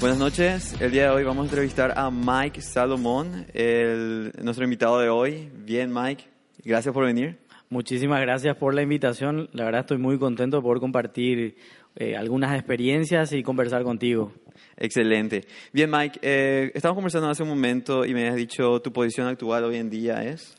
Buenas 0.00 0.18
noches. 0.18 0.80
El 0.80 0.92
día 0.92 1.02
de 1.02 1.08
hoy 1.10 1.24
vamos 1.24 1.42
a 1.42 1.48
entrevistar 1.50 1.92
a 1.94 2.10
Mike 2.10 2.62
Salomón, 2.62 3.44
el, 3.52 4.32
nuestro 4.42 4.64
invitado 4.64 4.98
de 4.98 5.10
hoy. 5.10 5.50
Bien, 5.54 5.92
Mike, 5.92 6.24
gracias 6.64 6.94
por 6.94 7.04
venir. 7.04 7.36
Muchísimas 7.68 8.22
gracias 8.22 8.56
por 8.56 8.72
la 8.72 8.80
invitación. 8.80 9.50
La 9.52 9.66
verdad 9.66 9.82
estoy 9.82 9.98
muy 9.98 10.18
contento 10.18 10.56
de 10.56 10.62
poder 10.62 10.80
compartir 10.80 11.54
eh, 11.96 12.16
algunas 12.16 12.54
experiencias 12.54 13.34
y 13.34 13.42
conversar 13.42 13.82
contigo. 13.82 14.32
Excelente. 14.78 15.44
Bien, 15.70 15.90
Mike, 15.90 16.18
eh, 16.22 16.72
estamos 16.74 16.94
conversando 16.94 17.28
hace 17.28 17.42
un 17.42 17.50
momento 17.50 18.06
y 18.06 18.14
me 18.14 18.26
has 18.26 18.36
dicho 18.36 18.80
tu 18.80 18.94
posición 18.94 19.26
actual 19.26 19.64
hoy 19.64 19.76
en 19.76 19.90
día 19.90 20.24
es. 20.24 20.56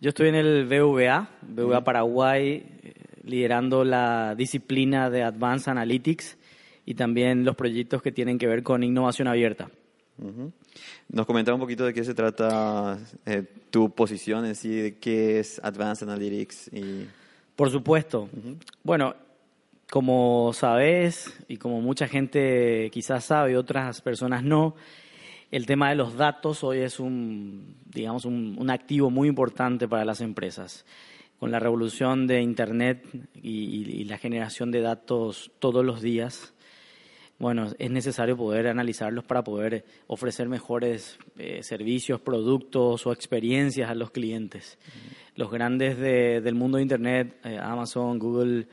Yo 0.00 0.08
estoy 0.08 0.30
en 0.30 0.34
el 0.34 0.66
BVA, 0.66 1.30
BVA 1.42 1.84
Paraguay, 1.84 2.66
eh, 2.82 2.92
liderando 3.22 3.84
la 3.84 4.34
disciplina 4.34 5.10
de 5.10 5.22
Advanced 5.22 5.70
Analytics 5.70 6.39
y 6.90 6.94
también 6.94 7.44
los 7.44 7.54
proyectos 7.54 8.02
que 8.02 8.10
tienen 8.10 8.36
que 8.36 8.48
ver 8.48 8.64
con 8.64 8.82
innovación 8.82 9.28
abierta. 9.28 9.70
Nos 11.08 11.24
comenta 11.24 11.54
un 11.54 11.60
poquito 11.60 11.84
de 11.84 11.94
qué 11.94 12.02
se 12.02 12.14
trata 12.14 12.98
eh, 13.26 13.44
tu 13.70 13.94
posición 13.94 14.44
en 14.44 14.56
sí, 14.56 14.74
de 14.74 14.98
qué 14.98 15.38
es 15.38 15.60
Advanced 15.62 16.08
Analytics. 16.08 16.72
Y... 16.72 17.06
Por 17.54 17.70
supuesto. 17.70 18.28
Bueno, 18.82 19.14
como 19.88 20.50
sabes 20.52 21.32
y 21.46 21.58
como 21.58 21.80
mucha 21.80 22.08
gente 22.08 22.90
quizás 22.92 23.24
sabe, 23.24 23.56
otras 23.56 24.00
personas 24.00 24.42
no, 24.42 24.74
el 25.52 25.66
tema 25.66 25.90
de 25.90 25.94
los 25.94 26.16
datos 26.16 26.64
hoy 26.64 26.78
es 26.78 26.98
un, 26.98 27.76
digamos, 27.84 28.24
un, 28.24 28.68
activo 28.68 29.10
muy 29.10 29.28
importante 29.28 29.86
para 29.86 30.04
las 30.04 30.20
empresas. 30.20 30.84
Con 31.38 31.52
la 31.52 31.60
revolución 31.60 32.26
de 32.26 32.42
Internet 32.42 33.06
y 33.40 34.02
la 34.06 34.18
generación 34.18 34.72
de 34.72 34.80
datos 34.80 35.52
todos 35.60 35.84
los 35.84 36.02
días, 36.02 36.52
bueno, 37.40 37.68
es 37.78 37.90
necesario 37.90 38.36
poder 38.36 38.68
analizarlos 38.68 39.24
para 39.24 39.42
poder 39.42 39.86
ofrecer 40.06 40.46
mejores 40.46 41.18
eh, 41.38 41.62
servicios, 41.62 42.20
productos 42.20 43.06
o 43.06 43.12
experiencias 43.12 43.90
a 43.90 43.94
los 43.94 44.10
clientes. 44.10 44.78
Los 45.36 45.50
grandes 45.50 45.98
del 45.98 46.54
mundo 46.54 46.76
de 46.76 46.82
Internet, 46.82 47.36
eh, 47.44 47.58
Amazon, 47.60 48.18
Google, 48.18 48.66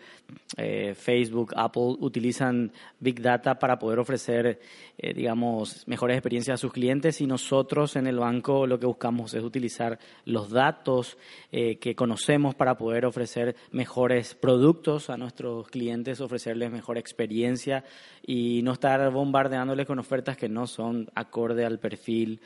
eh, 0.57 0.95
Facebook, 0.95 1.53
Apple, 1.55 1.95
utilizan 1.99 2.71
Big 2.99 3.21
Data 3.21 3.59
para 3.59 3.77
poder 3.77 3.99
ofrecer, 3.99 4.59
eh, 4.97 5.13
digamos, 5.13 5.87
mejores 5.87 6.17
experiencias 6.17 6.55
a 6.55 6.57
sus 6.57 6.73
clientes. 6.73 7.21
Y 7.21 7.27
nosotros 7.27 7.95
en 7.95 8.07
el 8.07 8.17
banco 8.17 8.65
lo 8.65 8.79
que 8.79 8.87
buscamos 8.87 9.33
es 9.33 9.43
utilizar 9.43 9.99
los 10.25 10.49
datos 10.49 11.17
que 11.51 11.95
conocemos 11.95 12.55
para 12.55 12.77
poder 12.77 13.05
ofrecer 13.05 13.55
mejores 13.71 14.35
productos 14.35 15.09
a 15.09 15.17
nuestros 15.17 15.67
clientes, 15.69 16.21
ofrecerles 16.21 16.71
mejor 16.71 16.97
experiencia 16.97 17.83
y 18.25 18.61
no 18.63 18.73
estar 18.73 19.09
bombardeándoles 19.11 19.85
con 19.85 19.99
ofertas 19.99 20.37
que 20.37 20.49
no 20.49 20.67
son 20.67 21.09
acorde 21.15 21.65
al 21.65 21.79
perfil 21.79 22.41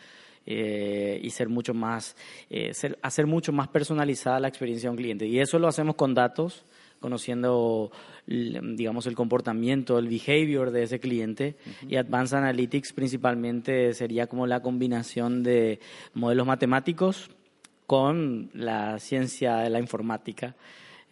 eh, 0.46 1.20
y 1.22 1.30
ser 1.30 1.50
mucho 1.50 1.74
más, 1.74 2.16
eh, 2.50 2.72
hacer 3.02 3.28
mucho 3.28 3.52
más 3.52 3.68
personalizada 3.68 4.40
la 4.40 4.48
experiencia 4.48 4.88
de 4.88 4.92
un 4.92 4.98
cliente. 4.98 5.28
Y 5.28 5.40
eso 5.40 5.60
lo 5.60 5.68
hacemos 5.68 5.96
con 5.96 6.14
datos, 6.14 6.66
conociendo, 7.00 7.92
digamos, 8.28 9.08
el 9.08 9.16
comportamiento, 9.16 9.98
el 9.98 10.08
behavior 10.08 10.72
de 10.72 10.84
ese 10.84 11.00
cliente. 11.00 11.56
Y 11.88 11.96
Advanced 11.96 12.38
Analytics 12.38 12.94
principalmente 12.94 13.94
sería 13.94 14.28
como 14.28 14.48
la 14.48 14.62
combinación 14.62 15.44
de 15.44 15.80
modelos 16.14 16.48
matemáticos 16.48 17.30
con 17.88 18.50
la 18.54 19.00
ciencia 19.00 19.58
de 19.58 19.70
la 19.70 19.80
informática. 19.80 20.56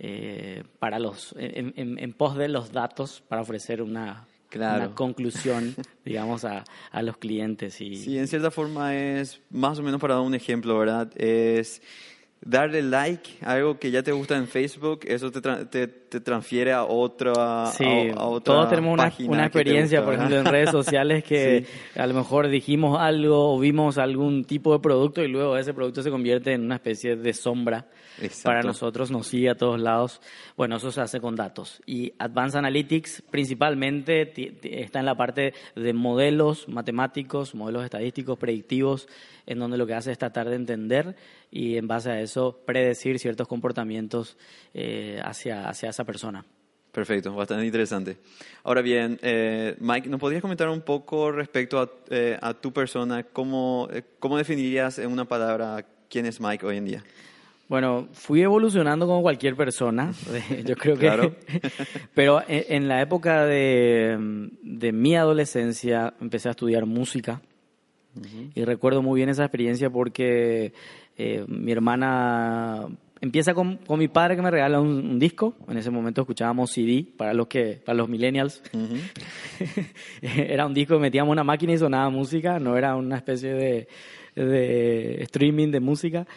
Eh, 0.02 0.64
para 0.80 0.98
los 0.98 1.36
en, 1.38 2.14
pos 2.14 2.38
de 2.38 2.48
los 2.48 2.72
datos 2.72 3.22
para 3.28 3.42
ofrecer 3.42 3.82
una 3.82 4.29
una 4.56 4.96
conclusión, 4.96 5.76
digamos, 6.06 6.46
a, 6.46 6.64
a, 6.92 7.02
los 7.02 7.18
clientes. 7.18 7.80
Y... 7.82 7.96
Sí, 7.96 8.18
en 8.18 8.28
cierta 8.28 8.52
forma 8.52 8.96
es, 8.96 9.42
más 9.50 9.80
o 9.80 9.84
menos 9.84 10.00
para 10.00 10.16
dar 10.16 10.24
un 10.24 10.36
ejemplo, 10.36 10.78
¿verdad? 10.78 11.12
Es 11.16 11.82
darle 12.42 12.82
like 12.82 13.30
a 13.42 13.54
algo 13.54 13.80
que 13.80 13.92
ya 13.92 14.04
te 14.04 14.12
gusta 14.12 14.38
en 14.38 14.48
Facebook, 14.48 15.02
eso 15.04 15.32
te, 15.32 15.42
te, 15.88 15.88
te 16.10 16.20
transfiere 16.20 16.74
a 16.74 16.84
otra, 16.84 17.68
sí, 17.68 17.86
a, 17.86 18.26
otra 18.26 18.54
todos 18.54 18.70
tenemos 18.70 18.94
una, 18.94 19.14
una 19.28 19.46
experiencia, 19.46 20.04
por 20.04 20.16
ejemplo, 20.16 20.40
en 20.40 20.46
redes 20.46 20.72
sociales 20.72 21.24
que 21.24 21.66
a 21.96 22.08
lo 22.08 22.14
mejor 22.14 22.50
dijimos 22.50 23.00
algo 23.00 23.56
o 23.56 23.60
vimos 23.60 23.98
algún 23.98 24.46
tipo 24.46 24.74
de 24.74 24.80
producto 24.80 25.24
y 25.24 25.28
luego 25.28 25.58
ese 25.58 25.74
producto 25.74 26.02
se 26.02 26.10
convierte 26.10 26.54
en 26.54 26.66
una 26.66 26.76
especie 26.76 27.16
de 27.16 27.34
sombra 27.34 27.88
para 28.44 28.62
nosotros, 28.62 29.12
nos 29.12 29.28
sigue 29.28 29.50
a 29.50 29.56
todos 29.56 29.80
lados. 29.80 30.22
Bueno, 30.58 30.78
eso 30.78 30.92
se 30.92 31.02
hace 31.02 31.20
con 31.20 31.36
datos. 31.36 31.82
Y 31.86 32.14
Advanced 32.20 32.58
Analytics 32.60 33.24
principalmente 33.30 34.34
está 34.64 35.00
en 35.00 35.06
la 35.06 35.16
parte 35.16 35.54
de 35.76 35.94
modelos 35.94 36.68
matemáticos, 36.68 37.56
modelos 37.56 37.84
estadísticos, 37.84 38.38
predictivos, 38.38 39.08
en 39.46 39.60
donde 39.60 39.78
lo 39.78 39.88
que 39.88 39.94
hace 39.94 40.12
es 40.12 40.18
tratar 40.18 40.50
de 40.50 40.56
entender 40.56 41.16
y 41.52 41.78
en 41.78 41.88
base 41.88 42.12
a 42.12 42.22
eso 42.22 42.62
predecir 42.66 43.18
ciertos 43.20 43.48
comportamientos 43.48 44.38
eh, 44.74 45.20
hacia, 45.24 45.68
hacia 45.68 45.92
esa 46.00 46.06
persona. 46.06 46.46
Perfecto, 46.92 47.36
bastante 47.36 47.66
interesante. 47.66 48.18
Ahora 48.64 48.82
bien, 48.82 49.20
eh, 49.22 49.76
Mike, 49.80 50.10
¿nos 50.10 50.20
podrías 50.20 50.42
comentar 50.42 50.70
un 50.70 50.82
poco 50.82 51.32
respecto 51.32 51.80
a, 51.80 51.90
eh, 52.10 52.38
a 52.42 52.54
tu 52.54 52.72
persona? 52.72 53.24
¿Cómo, 53.24 53.90
¿Cómo 54.18 54.38
definirías 54.38 54.98
en 54.98 55.12
una 55.12 55.26
palabra 55.26 55.86
quién 56.10 56.26
es 56.26 56.40
Mike 56.40 56.66
hoy 56.66 56.78
en 56.78 56.86
día? 56.86 57.04
Bueno, 57.68 58.08
fui 58.14 58.42
evolucionando 58.42 59.06
como 59.06 59.22
cualquier 59.22 59.56
persona, 59.56 60.14
yo 60.66 60.76
creo 60.76 60.96
que... 60.96 61.02
Claro. 61.02 61.36
pero 62.16 62.42
en, 62.48 62.88
la 62.88 63.02
época 63.02 63.46
de, 63.46 64.18
mi 64.64 65.16
adolescencia 65.16 66.14
empecé 66.20 66.48
a 66.48 66.52
estudiar 66.52 66.86
música 66.86 67.42
y 68.56 68.64
recuerdo 68.64 69.04
muy 69.04 69.20
bien 69.20 69.30
esa 69.30 69.44
experiencia 69.44 69.90
porque 69.92 70.74
eh, 71.18 71.46
mi 71.48 71.72
hermana 71.72 72.88
empieza 73.22 73.54
con, 73.54 73.80
mi 73.98 74.08
padre 74.08 74.36
que 74.36 74.42
me 74.42 74.52
regala 74.52 74.80
un, 74.80 75.20
disco. 75.20 75.56
En 75.68 75.78
ese 75.78 75.90
momento 75.90 76.22
escuchábamos 76.22 76.72
CD 76.72 77.06
para 77.18 77.34
los 77.34 77.48
que 77.48 77.82
para 77.86 77.98
los 77.98 78.10
millennials. 78.10 78.62
era 80.22 80.66
un 80.66 80.74
disco 80.74 80.96
que 80.96 81.02
metíamos 81.02 81.32
una 81.32 81.44
máquina 81.44 81.74
y 81.74 81.78
sonaba 81.78 82.10
música, 82.10 82.60
no 82.60 82.78
era 82.78 82.96
una 82.96 83.18
especie 83.18 83.54
de, 83.54 83.88
de 84.36 85.24
streaming 85.24 85.72
de 85.72 85.80
música 85.80 86.28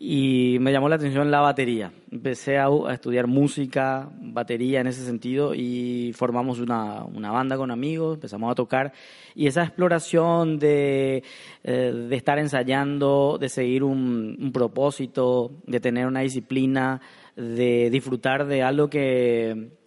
y 0.00 0.58
me 0.60 0.70
llamó 0.70 0.88
la 0.88 0.94
atención 0.94 1.30
la 1.30 1.40
batería. 1.40 1.92
Empecé 2.10 2.56
a, 2.58 2.68
estudiar 2.92 3.26
música, 3.26 4.08
batería 4.20 4.80
en 4.80 4.86
ese 4.86 5.04
sentido 5.04 5.54
y 5.54 6.12
formamos 6.14 6.60
una, 6.60 7.04
una, 7.04 7.32
banda 7.32 7.56
con 7.56 7.72
amigos, 7.72 8.14
empezamos 8.14 8.52
a 8.52 8.54
tocar 8.54 8.92
y 9.34 9.48
esa 9.48 9.64
exploración 9.64 10.58
de, 10.58 11.24
eh, 11.64 11.92
de 12.08 12.16
estar 12.16 12.38
ensayando, 12.38 13.38
de 13.40 13.48
seguir 13.48 13.82
un, 13.82 14.36
un, 14.40 14.52
propósito, 14.52 15.50
de 15.66 15.80
tener 15.80 16.06
una 16.06 16.20
disciplina, 16.20 17.00
de 17.34 17.90
disfrutar 17.90 18.46
de 18.46 18.62
algo 18.62 18.88
que, 18.88 19.77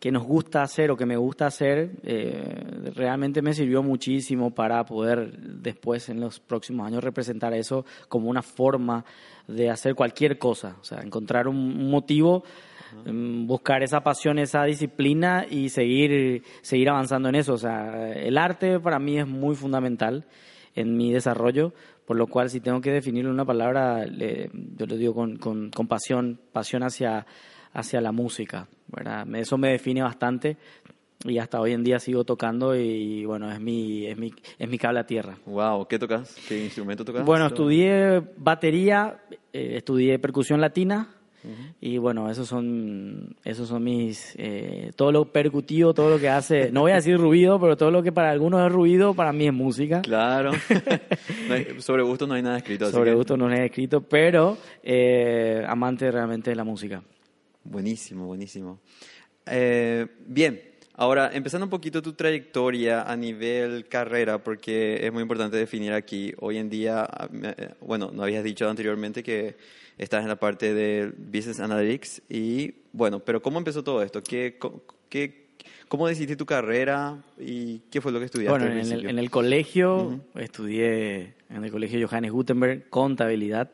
que 0.00 0.10
nos 0.10 0.24
gusta 0.24 0.62
hacer 0.62 0.90
o 0.90 0.96
que 0.96 1.04
me 1.04 1.18
gusta 1.18 1.46
hacer, 1.46 1.90
eh, 2.02 2.90
realmente 2.94 3.42
me 3.42 3.52
sirvió 3.52 3.82
muchísimo 3.82 4.50
para 4.50 4.82
poder 4.86 5.38
después 5.38 6.08
en 6.08 6.20
los 6.20 6.40
próximos 6.40 6.86
años 6.86 7.04
representar 7.04 7.52
eso 7.52 7.84
como 8.08 8.30
una 8.30 8.40
forma 8.40 9.04
de 9.46 9.68
hacer 9.68 9.94
cualquier 9.94 10.38
cosa, 10.38 10.76
o 10.80 10.84
sea, 10.84 11.02
encontrar 11.02 11.48
un, 11.48 11.90
motivo, 11.90 12.44
mm, 13.04 13.46
buscar 13.46 13.82
esa 13.82 14.00
pasión, 14.00 14.38
esa 14.38 14.64
disciplina 14.64 15.44
y 15.48 15.68
seguir, 15.68 16.44
seguir 16.62 16.88
avanzando 16.88 17.28
en 17.28 17.34
eso. 17.34 17.52
O 17.52 17.58
sea, 17.58 18.12
el 18.14 18.38
arte 18.38 18.80
para 18.80 18.98
mí 18.98 19.18
es 19.18 19.26
muy 19.26 19.54
fundamental 19.54 20.24
en 20.74 20.96
mi 20.96 21.12
desarrollo, 21.12 21.74
por 22.06 22.16
lo 22.16 22.26
cual 22.26 22.48
si 22.48 22.60
tengo 22.60 22.80
que 22.80 22.90
definirlo 22.90 23.28
en 23.28 23.34
una 23.34 23.44
palabra, 23.44 24.06
yo 24.06 24.86
lo 24.86 24.96
digo 24.96 25.14
con, 25.14 25.36
con, 25.36 25.70
con 25.70 25.86
pasión, 25.88 26.40
pasión 26.52 26.84
hacia 26.84 27.26
hacia 27.72 28.00
la 28.00 28.12
música. 28.12 28.66
¿verdad? 28.88 29.26
Eso 29.36 29.56
me 29.58 29.70
define 29.70 30.02
bastante 30.02 30.56
y 31.24 31.38
hasta 31.38 31.60
hoy 31.60 31.72
en 31.72 31.84
día 31.84 31.98
sigo 31.98 32.24
tocando 32.24 32.74
y 32.74 33.24
bueno, 33.24 33.52
es 33.52 33.60
mi, 33.60 34.06
es 34.06 34.16
mi, 34.16 34.32
es 34.58 34.68
mi 34.68 34.78
cable 34.78 35.00
a 35.00 35.06
tierra. 35.06 35.36
Wow, 35.46 35.86
¿qué 35.86 35.98
tocas? 35.98 36.36
¿Qué 36.48 36.64
instrumento 36.64 37.04
tocas? 37.04 37.24
Bueno, 37.24 37.46
estudié 37.46 38.22
batería, 38.38 39.18
eh, 39.52 39.74
estudié 39.76 40.18
percusión 40.18 40.60
latina 40.60 41.08
Y 41.80 41.98
bueno, 41.98 42.30
esos 42.30 42.48
son, 42.48 43.36
esos 43.44 43.68
son 43.68 43.82
mis, 43.84 44.34
eh, 44.38 44.92
todo 44.96 45.12
lo 45.12 45.24
percutivo, 45.26 45.94
todo 45.94 46.10
lo 46.10 46.18
que 46.18 46.28
hace, 46.28 46.70
no 46.70 46.82
voy 46.82 46.92
a 46.92 46.96
decir 46.96 47.16
ruido, 47.16 47.58
pero 47.58 47.76
todo 47.76 47.90
lo 47.90 48.02
que 48.02 48.12
para 48.12 48.30
algunos 48.30 48.66
es 48.66 48.72
ruido, 48.72 49.14
para 49.14 49.32
mí 49.32 49.46
es 49.46 49.52
música. 49.54 50.02
Claro. 50.02 50.52
sobre 51.78 52.02
gusto 52.02 52.26
no 52.26 52.34
hay 52.34 52.42
nada 52.42 52.58
escrito. 52.58 52.90
sobre 52.90 53.14
gusto 53.14 53.36
no 53.36 53.46
hay 53.46 53.52
nada 53.52 53.64
escrito, 53.64 54.02
pero 54.02 54.58
eh, 54.82 55.64
amante 55.66 56.10
realmente 56.10 56.50
de 56.50 56.56
la 56.56 56.64
música. 56.64 57.02
Buenísimo, 57.64 58.26
buenísimo. 58.26 58.80
Eh, 59.46 60.06
bien, 60.26 60.60
ahora 60.94 61.30
empezando 61.32 61.66
un 61.66 61.70
poquito 61.70 62.02
tu 62.02 62.12
trayectoria 62.12 63.02
a 63.02 63.16
nivel 63.16 63.86
carrera, 63.88 64.42
porque 64.42 65.04
es 65.04 65.12
muy 65.12 65.22
importante 65.22 65.56
definir 65.56 65.92
aquí. 65.92 66.32
Hoy 66.38 66.58
en 66.58 66.70
día, 66.70 67.08
bueno, 67.80 68.10
no 68.12 68.22
habías 68.22 68.44
dicho 68.44 68.68
anteriormente 68.68 69.22
que 69.22 69.56
estás 69.98 70.22
en 70.22 70.28
la 70.28 70.36
parte 70.36 70.72
de 70.72 71.12
Business 71.16 71.60
Analytics 71.60 72.22
y 72.28 72.74
bueno, 72.92 73.20
pero 73.20 73.42
¿cómo 73.42 73.58
empezó 73.58 73.84
todo 73.84 74.02
esto? 74.02 74.22
¿Qué, 74.22 74.58
qué, 75.08 75.50
¿Cómo 75.88 76.06
decidiste 76.06 76.36
tu 76.36 76.46
carrera 76.46 77.22
y 77.38 77.80
qué 77.90 78.00
fue 78.00 78.12
lo 78.12 78.18
que 78.18 78.26
estudiaste? 78.26 78.58
Bueno, 78.58 78.72
en 78.72 78.92
el, 78.92 79.06
en 79.10 79.18
el, 79.18 79.30
colegio 79.30 80.20
estudié 80.36 81.34
en 81.50 81.64
el 81.64 81.70
colegio 81.70 82.08
Johannes 82.08 82.32
Gutenberg 82.32 82.88
contabilidad 82.88 83.70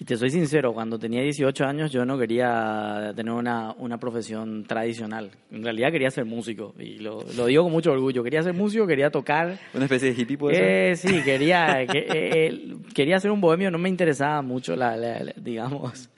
y 0.00 0.04
te 0.06 0.16
soy 0.16 0.30
sincero, 0.30 0.72
cuando 0.72 0.98
tenía 0.98 1.20
18 1.20 1.62
años 1.62 1.92
yo 1.92 2.06
no 2.06 2.18
quería 2.18 3.12
tener 3.14 3.34
una, 3.34 3.74
una 3.76 3.98
profesión 3.98 4.64
tradicional. 4.64 5.30
En 5.52 5.62
realidad 5.62 5.92
quería 5.92 6.10
ser 6.10 6.24
músico 6.24 6.74
y 6.78 7.00
lo, 7.00 7.22
lo, 7.36 7.44
digo 7.44 7.64
con 7.64 7.72
mucho 7.72 7.92
orgullo. 7.92 8.24
Quería 8.24 8.42
ser 8.42 8.54
músico, 8.54 8.86
quería 8.86 9.10
tocar. 9.10 9.58
¿Una 9.74 9.84
especie 9.84 10.14
de 10.14 10.22
hippie 10.22 10.38
puede 10.38 10.92
eh, 10.92 10.96
Sí, 10.96 11.20
quería, 11.22 11.86
que, 11.86 11.98
eh, 11.98 12.06
eh, 12.14 12.76
quería 12.94 13.20
ser 13.20 13.30
un 13.30 13.42
bohemio. 13.42 13.70
No 13.70 13.76
me 13.76 13.90
interesaba 13.90 14.40
mucho, 14.40 14.74
la, 14.74 14.96
digamos, 15.36 16.08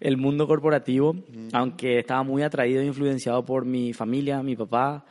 el 0.00 0.16
mundo 0.16 0.46
corporativo, 0.46 1.14
aunque 1.52 1.98
estaba 1.98 2.22
muy 2.22 2.42
atraído 2.42 2.80
e 2.80 2.86
influenciado 2.86 3.44
por 3.44 3.66
mi 3.66 3.92
familia, 3.92 4.42
mi 4.42 4.56
papá. 4.56 5.04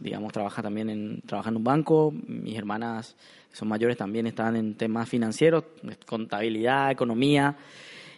Digamos, 0.00 0.32
trabaja 0.32 0.62
también 0.62 0.90
en, 0.90 1.20
trabaja 1.22 1.50
en 1.50 1.56
un 1.56 1.64
banco. 1.64 2.12
Mis 2.26 2.56
hermanas 2.56 3.16
son 3.52 3.68
mayores 3.68 3.96
también 3.96 4.26
están 4.26 4.56
en 4.56 4.74
temas 4.74 5.08
financieros, 5.08 5.64
contabilidad, 6.06 6.90
economía. 6.90 7.56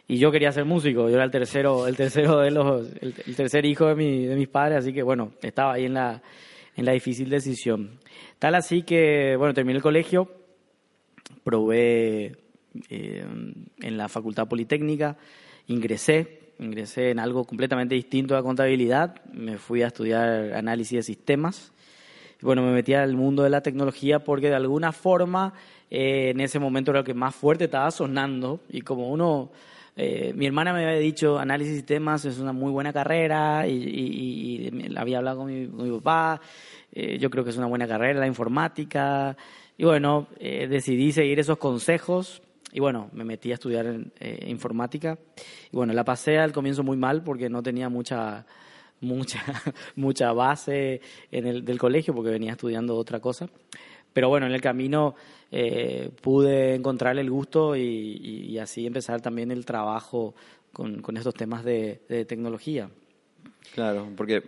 Y 0.06 0.19
yo 0.19 0.32
quería 0.32 0.50
ser 0.50 0.64
músico, 0.64 1.08
yo 1.08 1.14
era 1.14 1.25
el 1.25 1.31
tercero, 1.31 1.87
el 1.87 1.97
tercero 1.97 2.41
de 2.41 2.50
los, 2.50 2.91
el, 3.00 3.14
tercer 3.37 3.64
hijo 3.64 3.87
de, 3.87 3.94
mi, 3.94 4.26
de 4.26 4.35
mis 4.35 4.49
padres, 4.49 4.79
así 4.79 4.93
que 4.93 5.05
bueno, 5.05 5.32
estaba 5.41 5.75
ahí 5.75 5.85
en 5.85 5.94
la, 5.94 6.20
en 6.75 6.85
la 6.85 6.93
difícil 6.93 7.31
decisión. 7.31 8.00
Tal 8.41 8.56
así 8.56 8.82
que, 8.82 9.37
bueno, 9.37 9.55
terminé 9.55 9.76
el 9.76 9.82
colegio, 9.82 10.29
probé 11.44 12.37
eh, 12.88 13.25
en 13.81 13.97
la 13.97 14.08
Facultad 14.08 14.49
Politécnica, 14.49 15.17
ingresé, 15.69 16.39
ingresé 16.61 17.11
en 17.11 17.19
algo 17.19 17.45
completamente 17.45 17.95
distinto 17.95 18.37
a 18.37 18.43
contabilidad, 18.43 19.17
me 19.33 19.59
fui 19.59 19.83
a 19.83 19.89
estudiar 19.89 20.53
análisis 20.55 20.99
de 20.99 21.03
sistemas. 21.03 21.73
Bueno, 22.43 22.62
me 22.62 22.73
metí 22.73 22.95
al 22.95 23.17
mundo 23.17 23.43
de 23.43 23.51
la 23.51 23.62
tecnología 23.62 24.25
porque 24.25 24.49
de 24.49 24.55
alguna 24.55 24.93
forma 24.93 25.53
eh, 25.91 26.31
en 26.31 26.41
ese 26.41 26.59
momento 26.59 26.91
era 26.91 27.01
lo 27.01 27.05
que 27.05 27.15
más 27.15 27.35
fuerte 27.35 27.65
estaba 27.65 27.91
sonando. 27.91 28.61
Y 28.71 28.81
como 28.81 29.09
uno, 29.11 29.51
eh, 29.97 30.33
mi 30.35 30.47
hermana 30.47 30.73
me 30.73 30.85
había 30.87 30.99
dicho 30.99 31.39
análisis 31.39 31.73
de 31.73 31.79
sistemas 31.81 32.25
es 32.25 32.39
una 32.39 32.53
muy 32.53 32.71
buena 32.71 32.93
carrera 32.93 33.67
y, 33.67 34.71
había 34.97 35.19
hablado 35.19 35.39
con 35.39 35.47
mi, 35.47 35.99
papá, 35.99 36.41
eh, 36.93 37.19
yo 37.19 37.31
creo 37.31 37.45
que 37.45 37.51
es 37.51 37.57
una 37.57 37.67
buena 37.67 37.87
carrera 37.87 38.21
la 38.21 38.27
informática. 38.27 39.37
Y 39.77 39.85
bueno, 39.85 40.27
decidí 40.39 41.11
seguir 41.11 41.41
esos 41.41 41.57
consejos 41.57 42.43
y 42.72 42.81
bueno, 42.81 43.11
me 43.12 43.25
metí 43.25 43.50
a 43.50 43.55
estudiar 43.55 43.99
informática 44.46 45.19
y 45.72 45.76
bueno, 45.76 45.93
la 45.93 46.05
pasé 46.05 46.38
al 46.38 46.52
comienzo 46.52 46.82
muy 46.82 46.96
mal 46.96 47.22
porque 47.22 47.49
no 47.49 47.62
tenía 47.62 47.88
mucha 47.88 48.46
mucha, 49.00 49.40
mucha 49.96 50.32
base 50.32 51.00
en 51.31 51.46
el, 51.46 51.64
del 51.64 51.78
colegio 51.78 52.14
porque 52.14 52.31
venía 52.31 52.52
estudiando 52.52 52.96
otra 52.96 53.20
cosa. 53.20 53.49
Pero 54.12 54.28
bueno, 54.28 54.46
en 54.46 54.52
el 54.52 54.61
camino 54.61 55.14
eh, 55.50 56.11
pude 56.20 56.75
encontrar 56.75 57.19
el 57.19 57.31
gusto 57.31 57.76
y, 57.76 58.58
así 58.58 58.87
empezar 58.87 59.20
también 59.20 59.50
el 59.50 59.64
trabajo 59.64 60.34
con, 60.73 61.00
con 61.00 61.16
estos 61.16 61.34
temas 61.34 61.64
de, 61.64 62.00
tecnología. 62.28 62.90
Claro, 63.73 64.08
porque 64.16 64.43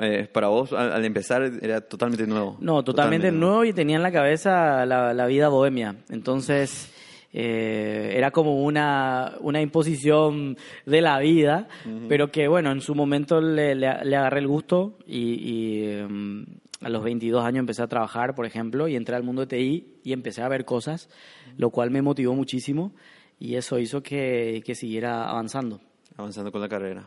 eh, 0.00 0.28
para 0.32 0.48
vos 0.48 0.72
al, 0.72 1.04
empezar 1.04 1.42
era 1.60 1.82
totalmente 1.82 2.26
nuevo. 2.26 2.56
No, 2.60 2.82
totalmente, 2.82 3.30
nuevo. 3.30 3.64
y 3.64 3.74
tenía 3.74 3.96
en 3.96 4.02
la 4.02 4.12
cabeza 4.12 4.86
la, 4.86 5.12
la 5.12 5.26
vida 5.26 5.48
bohemia. 5.48 5.96
Entonces 6.08 6.90
eh, 7.38 8.14
era 8.16 8.30
como 8.30 8.64
una, 8.64 9.34
una 9.40 9.60
imposición 9.60 10.56
de 10.86 11.02
la 11.02 11.18
vida, 11.18 11.68
pero 12.08 12.32
que 12.32 12.48
bueno, 12.48 12.72
en 12.72 12.80
su 12.80 12.94
momento 12.94 13.42
le, 13.42 13.74
le, 13.74 13.86
agarré 13.86 14.40
el 14.40 14.48
gusto 14.48 14.96
y, 15.06 15.82
em, 15.82 16.46
a 16.80 16.88
los 16.88 17.04
22 17.04 17.44
años 17.44 17.60
empecé 17.60 17.82
a 17.82 17.88
trabajar, 17.88 18.34
por 18.34 18.46
ejemplo, 18.46 18.88
y 18.88 18.96
entré 18.96 19.16
al 19.16 19.22
mundo 19.22 19.44
de 19.44 19.54
TI 19.54 19.98
y 20.02 20.14
empecé 20.14 20.40
a 20.40 20.48
ver 20.48 20.64
cosas, 20.64 21.10
lo 21.58 21.68
cual 21.68 21.90
me 21.90 22.00
motivó 22.00 22.34
muchísimo 22.34 22.94
y 23.38 23.56
eso 23.56 23.78
hizo 23.78 24.02
que, 24.02 24.62
que 24.64 24.74
siguiera 24.74 25.28
avanzando. 25.28 25.82
Avanzando 26.16 26.50
con 26.50 26.62
la 26.62 26.70
carrera. 26.70 27.06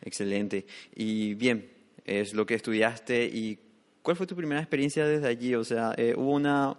Excelente. 0.00 0.64
Y 0.94 1.34
bien, 1.34 1.68
es 2.06 2.32
lo 2.32 2.46
que 2.46 2.54
estudiaste 2.54 3.26
y 3.26 3.58
¿cuál 4.00 4.16
fue 4.16 4.26
tu 4.26 4.36
primera 4.36 4.58
experiencia 4.58 5.06
desde 5.06 5.28
allí? 5.28 5.54
O 5.54 5.64
sea, 5.64 5.92
eh, 5.98 6.14
hubo 6.16 6.32
una 6.32 6.78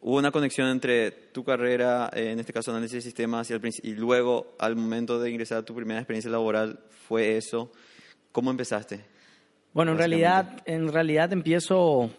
hubo 0.00 0.18
una 0.18 0.30
conexión 0.30 0.68
entre 0.68 1.10
tu 1.10 1.44
carrera, 1.44 2.10
eh, 2.14 2.32
en 2.32 2.40
este 2.40 2.52
caso 2.52 2.70
análisis 2.70 2.96
de 2.96 3.00
sistemas, 3.02 3.50
y, 3.50 3.54
y, 3.82 3.94
luego 3.94 4.54
al 4.58 4.76
momento 4.76 5.18
de 5.18 5.30
ingresar 5.30 5.58
a 5.58 5.64
tu 5.64 5.74
primera 5.74 6.00
experiencia 6.00 6.30
laboral 6.30 6.80
fue 6.90 7.36
eso. 7.36 7.70
¿Cómo 8.32 8.50
empezaste? 8.50 9.04
Bueno, 9.72 9.92
en 9.92 9.98
realidad, 9.98 10.62
en 10.66 10.92
realidad 10.92 11.32
empiezo, 11.32 12.10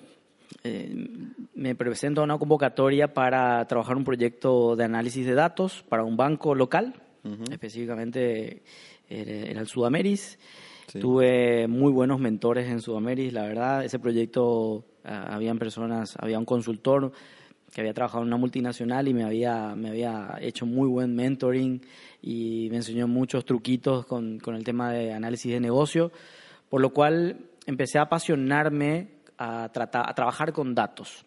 eh, 0.63 1.07
me 1.53 1.75
presento 1.75 2.21
a 2.21 2.23
una 2.23 2.37
convocatoria 2.37 3.13
para 3.13 3.65
trabajar 3.67 3.95
un 3.95 4.03
proyecto 4.03 4.75
de 4.75 4.83
análisis 4.83 5.25
de 5.25 5.33
datos 5.33 5.83
para 5.87 6.03
un 6.03 6.17
banco 6.17 6.55
local, 6.55 7.01
específicamente 7.49 8.61
era 9.09 9.59
el 9.59 9.67
Sudameris. 9.67 10.37
Tuve 10.99 11.67
muy 11.67 11.91
buenos 11.91 12.19
mentores 12.19 12.69
en 12.69 12.79
Sudameris, 12.81 13.33
la 13.33 13.43
verdad. 13.43 13.83
Ese 13.83 13.99
proyecto, 13.99 14.85
ah, 15.03 15.27
habían 15.31 15.57
personas, 15.57 16.15
había 16.19 16.39
un 16.39 16.45
consultor 16.45 17.11
que 17.75 17.81
había 17.81 17.93
trabajado 17.93 18.23
en 18.23 18.27
una 18.27 18.37
multinacional 18.37 19.09
y 19.09 19.13
me 19.13 19.25
había, 19.25 19.75
me 19.75 19.89
había 19.89 20.37
hecho 20.39 20.65
muy 20.65 20.87
buen 20.87 21.13
mentoring 21.13 21.81
y 22.21 22.69
me 22.71 22.77
enseñó 22.77 23.05
muchos 23.05 23.43
truquitos 23.43 24.05
con, 24.05 24.39
con 24.39 24.55
el 24.55 24.63
tema 24.63 24.93
de 24.93 25.11
análisis 25.11 25.51
de 25.51 25.59
negocio, 25.59 26.09
por 26.69 26.79
lo 26.79 26.91
cual 26.91 27.35
empecé 27.65 27.99
a 27.99 28.03
apasionarme 28.03 29.09
a, 29.37 29.67
tratar, 29.73 30.09
a 30.09 30.15
trabajar 30.15 30.53
con 30.53 30.73
datos. 30.73 31.25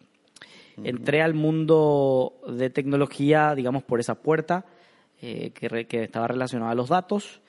Entré 0.83 1.21
al 1.21 1.35
mundo 1.35 2.41
de 2.47 2.71
tecnología, 2.71 3.53
digamos, 3.53 3.83
por 3.83 3.99
esa 3.99 4.15
puerta 4.15 4.65
eh, 5.21 5.51
que, 5.51 5.85
que 5.85 6.05
estaba 6.05 6.27
relacionada 6.27 6.71
a 6.71 6.75
los 6.75 6.89
datos. 6.89 7.41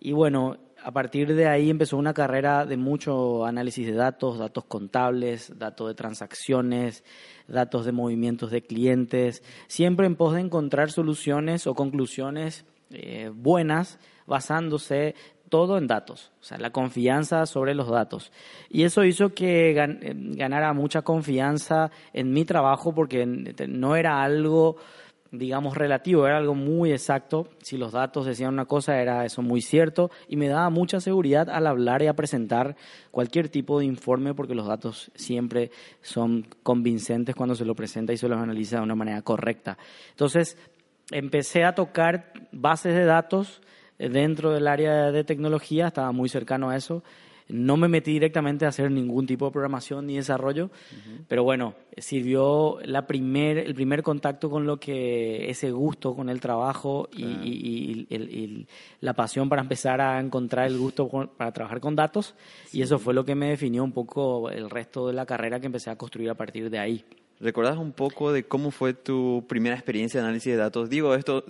Y 0.00 0.10
bueno, 0.10 0.56
a 0.82 0.92
partir 0.92 1.34
de 1.34 1.46
ahí 1.46 1.70
empezó 1.70 1.96
una 1.96 2.14
carrera 2.14 2.66
de 2.66 2.76
mucho 2.76 3.44
análisis 3.44 3.86
de 3.86 3.92
datos, 3.92 4.38
datos 4.38 4.64
contables, 4.64 5.52
datos 5.58 5.88
de 5.88 5.94
transacciones, 5.94 7.04
datos 7.48 7.84
de 7.84 7.92
movimientos 7.92 8.50
de 8.50 8.62
clientes, 8.62 9.42
siempre 9.66 10.06
en 10.06 10.16
pos 10.16 10.34
de 10.34 10.40
encontrar 10.40 10.90
soluciones 10.90 11.66
o 11.66 11.74
conclusiones 11.74 12.64
eh, 12.90 13.30
buenas 13.34 13.98
basándose 14.26 15.14
todo 15.48 15.78
en 15.78 15.88
datos, 15.88 16.30
o 16.40 16.44
sea, 16.44 16.58
la 16.58 16.70
confianza 16.70 17.44
sobre 17.44 17.74
los 17.74 17.88
datos. 17.88 18.32
Y 18.70 18.84
eso 18.84 19.04
hizo 19.04 19.34
que 19.34 19.72
eh, 19.72 19.96
ganara 20.36 20.72
mucha 20.72 21.02
confianza 21.02 21.90
en 22.12 22.32
mi 22.32 22.44
trabajo 22.44 22.94
porque 22.94 23.26
no 23.26 23.96
era 23.96 24.22
algo 24.22 24.76
digamos, 25.32 25.76
relativo, 25.76 26.26
era 26.26 26.38
algo 26.38 26.54
muy 26.54 26.92
exacto. 26.92 27.48
Si 27.62 27.76
los 27.76 27.92
datos 27.92 28.26
decían 28.26 28.52
una 28.52 28.64
cosa, 28.64 29.00
era 29.00 29.24
eso 29.24 29.42
muy 29.42 29.60
cierto 29.60 30.10
y 30.28 30.36
me 30.36 30.48
daba 30.48 30.70
mucha 30.70 31.00
seguridad 31.00 31.48
al 31.48 31.66
hablar 31.66 32.02
y 32.02 32.08
a 32.08 32.14
presentar 32.14 32.76
cualquier 33.10 33.48
tipo 33.48 33.78
de 33.78 33.84
informe 33.84 34.34
porque 34.34 34.54
los 34.54 34.66
datos 34.66 35.10
siempre 35.14 35.70
son 36.02 36.46
convincentes 36.62 37.34
cuando 37.34 37.54
se 37.54 37.64
lo 37.64 37.74
presenta 37.74 38.12
y 38.12 38.16
se 38.16 38.28
los 38.28 38.38
analiza 38.38 38.76
de 38.76 38.82
una 38.82 38.96
manera 38.96 39.22
correcta. 39.22 39.78
Entonces, 40.10 40.56
empecé 41.10 41.64
a 41.64 41.74
tocar 41.74 42.32
bases 42.52 42.94
de 42.94 43.04
datos 43.04 43.62
dentro 43.98 44.52
del 44.52 44.66
área 44.66 45.12
de 45.12 45.24
tecnología, 45.24 45.88
estaba 45.88 46.10
muy 46.12 46.28
cercano 46.28 46.70
a 46.70 46.76
eso 46.76 47.02
no 47.52 47.76
me 47.76 47.88
metí 47.88 48.12
directamente 48.12 48.64
a 48.64 48.68
hacer 48.68 48.90
ningún 48.90 49.26
tipo 49.26 49.46
de 49.46 49.50
programación 49.52 50.06
ni 50.06 50.16
desarrollo, 50.16 50.70
pero 51.28 51.44
bueno, 51.44 51.74
sirvió 51.96 52.78
la 52.84 53.06
primer, 53.06 53.58
el 53.58 53.74
primer 53.74 54.02
contacto 54.02 54.50
con 54.50 54.66
lo 54.66 54.78
que 54.78 55.50
ese 55.50 55.70
gusto 55.70 56.14
con 56.14 56.28
el 56.28 56.40
trabajo 56.40 57.08
y, 57.12 58.06
la 59.00 59.14
pasión 59.14 59.48
para 59.48 59.62
empezar 59.62 60.00
a 60.00 60.20
encontrar 60.20 60.66
el 60.66 60.78
gusto 60.78 61.08
para 61.36 61.52
trabajar 61.52 61.80
con 61.80 61.96
datos. 61.96 62.34
Y 62.72 62.82
eso 62.82 62.98
fue 62.98 63.14
lo 63.14 63.24
que 63.24 63.34
me 63.34 63.50
definió 63.50 63.82
un 63.82 63.92
poco 63.92 64.50
el 64.50 64.70
resto 64.70 65.08
de 65.08 65.14
la 65.14 65.26
carrera 65.26 65.60
que 65.60 65.66
empecé 65.66 65.90
a 65.90 65.96
construir 65.96 66.30
a 66.30 66.34
partir 66.34 66.70
de 66.70 66.78
ahí. 66.78 67.04
¿Recordás 67.40 67.78
un 67.78 67.92
poco 67.92 68.32
de 68.32 68.44
cómo 68.44 68.70
fue 68.70 68.92
tu 68.92 69.46
primera 69.48 69.74
experiencia 69.74 70.20
de 70.20 70.26
análisis 70.26 70.52
de 70.52 70.58
datos? 70.58 70.90
Digo 70.90 71.14
esto 71.14 71.44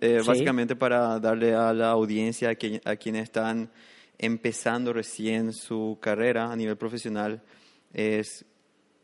eh, 0.00 0.20
básicamente 0.26 0.74
para 0.74 1.20
darle 1.20 1.54
a 1.54 1.72
la 1.72 1.90
audiencia, 1.90 2.50
a, 2.50 2.96
quienes 2.96 3.22
están 3.22 3.70
empezando 4.18 4.92
recién 4.92 5.52
su 5.52 5.98
carrera 6.00 6.50
a 6.50 6.56
nivel 6.56 6.76
profesional, 6.76 7.42
es 7.92 8.44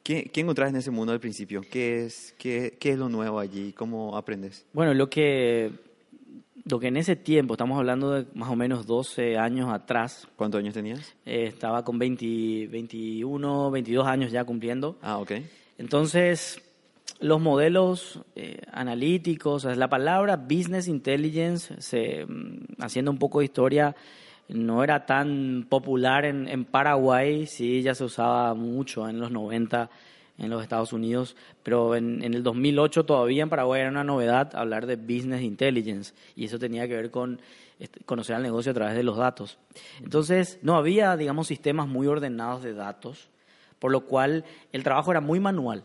¿qué, 0.02 0.30
qué 0.32 0.40
encontrás 0.40 0.70
en 0.70 0.76
ese 0.76 0.90
mundo 0.90 1.12
al 1.12 1.20
principio? 1.20 1.62
¿Qué 1.70 2.04
es, 2.04 2.34
qué, 2.38 2.76
¿Qué 2.78 2.92
es 2.92 2.98
lo 2.98 3.08
nuevo 3.08 3.38
allí? 3.38 3.72
¿Cómo 3.72 4.16
aprendes? 4.16 4.66
Bueno, 4.72 4.94
lo 4.94 5.08
que, 5.08 5.72
lo 6.64 6.78
que 6.78 6.88
en 6.88 6.96
ese 6.96 7.16
tiempo, 7.16 7.54
estamos 7.54 7.78
hablando 7.78 8.10
de 8.12 8.26
más 8.34 8.50
o 8.50 8.56
menos 8.56 8.86
12 8.86 9.36
años 9.36 9.72
atrás. 9.72 10.28
¿Cuántos 10.36 10.60
años 10.60 10.74
tenías? 10.74 11.14
Eh, 11.26 11.44
estaba 11.46 11.84
con 11.84 11.98
20, 11.98 12.68
21, 12.68 13.70
22 13.70 14.06
años 14.06 14.32
ya 14.32 14.44
cumpliendo. 14.44 14.96
Ah, 15.02 15.18
ok. 15.18 15.32
Entonces, 15.78 16.60
los 17.20 17.40
modelos 17.40 18.20
eh, 18.36 18.60
analíticos, 18.72 19.64
la 19.64 19.88
palabra 19.88 20.36
business 20.36 20.88
intelligence, 20.88 21.80
se, 21.80 22.26
mm, 22.26 22.80
haciendo 22.80 23.10
un 23.10 23.18
poco 23.18 23.40
de 23.40 23.46
historia, 23.46 23.94
no 24.52 24.84
era 24.84 25.06
tan 25.06 25.66
popular 25.68 26.24
en, 26.24 26.64
Paraguay, 26.64 27.46
sí, 27.46 27.82
ya 27.82 27.94
se 27.94 28.04
usaba 28.04 28.54
mucho 28.54 29.08
en 29.08 29.20
los 29.20 29.30
90 29.30 29.90
en 30.38 30.50
los 30.50 30.62
Estados 30.62 30.92
Unidos, 30.92 31.36
pero 31.62 31.94
en, 31.94 32.22
en, 32.24 32.34
el 32.34 32.42
2008 32.42 33.04
todavía 33.04 33.42
en 33.42 33.50
Paraguay 33.50 33.82
era 33.82 33.90
una 33.90 34.02
novedad 34.02 34.54
hablar 34.56 34.86
de 34.86 34.96
business 34.96 35.42
intelligence 35.42 36.14
y 36.34 36.46
eso 36.46 36.58
tenía 36.58 36.88
que 36.88 36.96
ver 36.96 37.10
con 37.10 37.40
este, 37.78 38.00
conocer 38.04 38.34
al 38.34 38.42
negocio 38.42 38.72
a 38.72 38.74
través 38.74 38.96
de 38.96 39.02
los 39.02 39.18
datos. 39.18 39.58
Entonces, 40.02 40.58
no 40.62 40.76
había, 40.76 41.16
digamos, 41.16 41.46
sistemas 41.46 41.86
muy 41.86 42.06
ordenados 42.06 42.62
de 42.62 42.74
datos 42.74 43.28
por 43.82 43.90
lo 43.90 44.06
cual 44.06 44.44
el 44.70 44.84
trabajo 44.84 45.10
era 45.10 45.20
muy 45.20 45.40
manual 45.40 45.82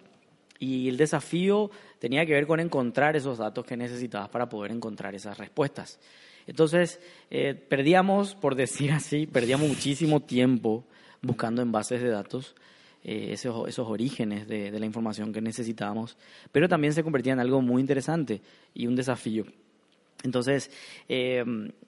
y 0.60 0.88
el 0.88 0.98
desafío 0.98 1.72
tenía 1.98 2.28
que 2.28 2.34
ver 2.34 2.46
con 2.46 2.60
encontrar 2.60 3.16
esos 3.16 3.40
datos 3.40 3.66
que 3.66 3.76
necesitabas 3.76 4.30
para 4.30 4.48
poder 4.48 4.70
encontrar 4.70 5.16
esas 5.16 5.40
respuestas. 5.40 5.98
Entonces, 6.48 7.00
eh, 7.30 7.54
perdíamos, 7.54 8.36
por 8.36 8.56
decir 8.56 8.92
así, 8.94 9.28
perdíamos 9.28 9.68
muchísimo 9.68 10.22
tiempo 10.22 10.86
buscando 11.22 11.62
en 11.62 11.72
bases 11.72 12.02
de 12.02 12.10
datos 12.10 12.56
eh, 13.04 13.30
esos, 13.32 13.68
esos, 13.68 13.88
orígenes 13.88 14.48
de, 14.48 14.72
la 14.72 14.86
información 14.86 15.32
que 15.32 15.42
necesitábamos, 15.42 16.18
pero 16.52 16.68
también 16.68 16.94
se 16.94 17.04
convertía 17.04 17.34
en 17.34 17.40
algo 17.40 17.62
muy 17.62 17.82
interesante 17.82 18.42
y 18.74 18.88
un 18.88 18.96
desafío. 18.96 19.46
Entonces, 20.24 20.72
eh, 21.08 21.44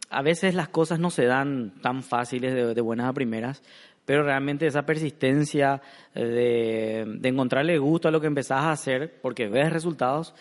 a 0.09 0.21
veces 0.21 0.53
las 0.53 0.69
cosas 0.69 0.99
no 0.99 1.09
se 1.09 1.25
dan 1.25 1.73
tan 1.81 2.03
fáciles 2.03 2.53
de, 2.53 2.73
de 2.75 2.81
buenas 2.81 3.07
a 3.07 3.13
primeras, 3.13 3.63
pero 4.09 4.23
realmente 4.23 4.65
esa 4.65 4.87
persistencia 4.87 5.83
de, 6.15 7.19
encontrarle 7.21 7.77
gusto 7.77 8.07
a 8.07 8.11
lo 8.11 8.19
que 8.19 8.25
empezás 8.25 8.61
a 8.63 8.71
hacer, 8.71 9.21
porque 9.21 9.47
ves 9.47 9.71
resultados, 9.71 10.33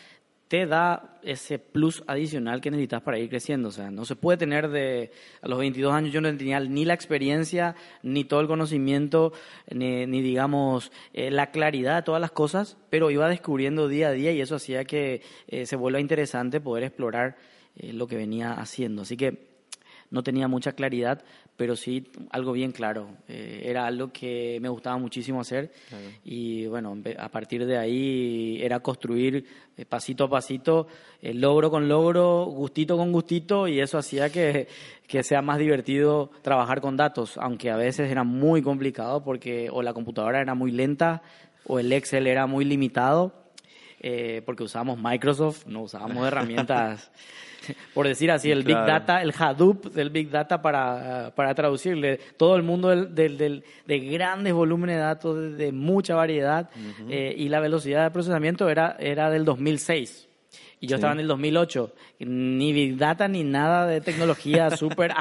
te 0.48 0.66
da 0.66 1.18
ese 1.22 1.58
plus 1.58 2.02
adicional 2.06 2.60
que 2.62 2.70
necesitas 2.70 3.02
para 3.02 3.18
ir 3.18 3.28
creciendo. 3.28 3.68
O 3.68 3.72
sea, 3.72 3.90
no 3.90 4.06
se 4.06 4.16
puede 4.16 4.38
tener 4.38 4.68
de, 4.70 5.12
a 5.42 5.48
los 5.48 5.58
22 5.58 5.92
años 5.92 6.12
yo 6.12 6.20
no 6.22 6.34
tenía 6.36 6.58
ni 6.60 6.86
la 6.86 6.94
experiencia, 6.94 7.76
ni 8.02 8.24
todo 8.24 8.40
el 8.40 8.46
conocimiento, 8.46 9.32
ni, 9.70 10.06
digamos, 10.06 10.90
eh, 11.12 11.30
la 11.30 11.50
claridad 11.50 11.96
de 11.96 12.02
todas 12.02 12.20
las 12.20 12.30
cosas, 12.30 12.78
pero 12.88 13.10
iba 13.10 13.28
descubriendo 13.28 13.88
día 13.88 14.08
a 14.08 14.12
día 14.12 14.32
y 14.32 14.40
eso 14.40 14.56
hacía 14.56 14.84
que 14.84 15.22
eh, 15.48 15.66
se 15.66 15.76
vuelva 15.76 16.00
interesante 16.00 16.60
poder 16.60 16.84
explorar 16.84 17.36
eh, 17.76 17.92
lo 17.92 18.06
que 18.06 18.16
venía 18.16 18.52
haciendo. 18.52 19.02
Así 19.02 19.16
que 19.16 19.48
no 20.10 20.22
tenía 20.22 20.48
mucha 20.48 20.72
claridad, 20.72 21.22
pero 21.58 21.74
sí 21.74 22.06
algo 22.30 22.52
bien 22.52 22.70
claro. 22.70 23.08
Eh, 23.26 23.64
era 23.64 23.84
algo 23.84 24.12
que 24.12 24.58
me 24.62 24.68
gustaba 24.68 24.96
muchísimo 24.96 25.40
hacer 25.40 25.72
y 26.24 26.66
bueno, 26.66 26.96
a 27.18 27.28
partir 27.30 27.66
de 27.66 27.76
ahí 27.76 28.60
era 28.62 28.78
construir 28.78 29.44
eh, 29.76 29.84
pasito 29.84 30.24
a 30.24 30.30
pasito, 30.30 30.86
eh, 31.20 31.34
logro 31.34 31.68
con 31.68 31.88
logro, 31.88 32.44
gustito 32.44 32.96
con 32.96 33.10
gustito 33.10 33.66
y 33.66 33.80
eso 33.80 33.98
hacía 33.98 34.30
que, 34.30 34.68
que 35.08 35.24
sea 35.24 35.42
más 35.42 35.58
divertido 35.58 36.30
trabajar 36.42 36.80
con 36.80 36.96
datos, 36.96 37.36
aunque 37.38 37.72
a 37.72 37.76
veces 37.76 38.08
era 38.08 38.22
muy 38.22 38.62
complicado 38.62 39.24
porque 39.24 39.68
o 39.70 39.82
la 39.82 39.92
computadora 39.92 40.40
era 40.40 40.54
muy 40.54 40.70
lenta 40.70 41.22
o 41.66 41.80
el 41.80 41.92
Excel 41.92 42.28
era 42.28 42.46
muy 42.46 42.64
limitado. 42.64 43.47
Porque 44.44 44.62
usábamos 44.62 44.98
Microsoft, 44.98 45.66
no 45.66 45.82
usábamos 45.82 46.26
herramientas 46.26 47.10
por 47.94 48.06
decir 48.06 48.30
así, 48.30 48.50
el 48.50 48.62
Big 48.62 48.76
Data, 48.76 49.22
el 49.22 49.32
Hadoop 49.36 49.92
del 49.92 50.10
Big 50.10 50.30
Data 50.30 50.60
para, 50.60 51.32
para 51.34 51.54
traducirle. 51.54 52.18
Todo 52.36 52.56
el 52.56 52.62
mundo 52.62 52.88
del, 52.88 53.36
del, 53.36 53.64
de 53.86 53.98
grandes 54.00 54.52
volúmenes 54.52 54.96
de 54.96 55.02
datos, 55.02 55.56
de, 55.56 55.72
mucha 55.72 56.14
variedad, 56.14 56.70
eh, 57.08 57.34
y 57.36 57.48
la 57.48 57.60
velocidad 57.60 58.04
de 58.04 58.10
procesamiento 58.10 58.68
era, 58.68 58.96
era 58.98 59.30
del 59.30 59.44
2006. 59.44 60.26
Y 60.80 60.86
yo 60.86 60.96
estaba 60.96 61.12
en 61.12 61.20
el 61.20 61.26
2008. 61.26 61.92
Ni 62.20 62.72
Big 62.72 62.96
Data 62.96 63.26
ni 63.26 63.42
nada 63.42 63.86
de 63.86 64.00
tecnología 64.00 64.70
súper 64.76 65.12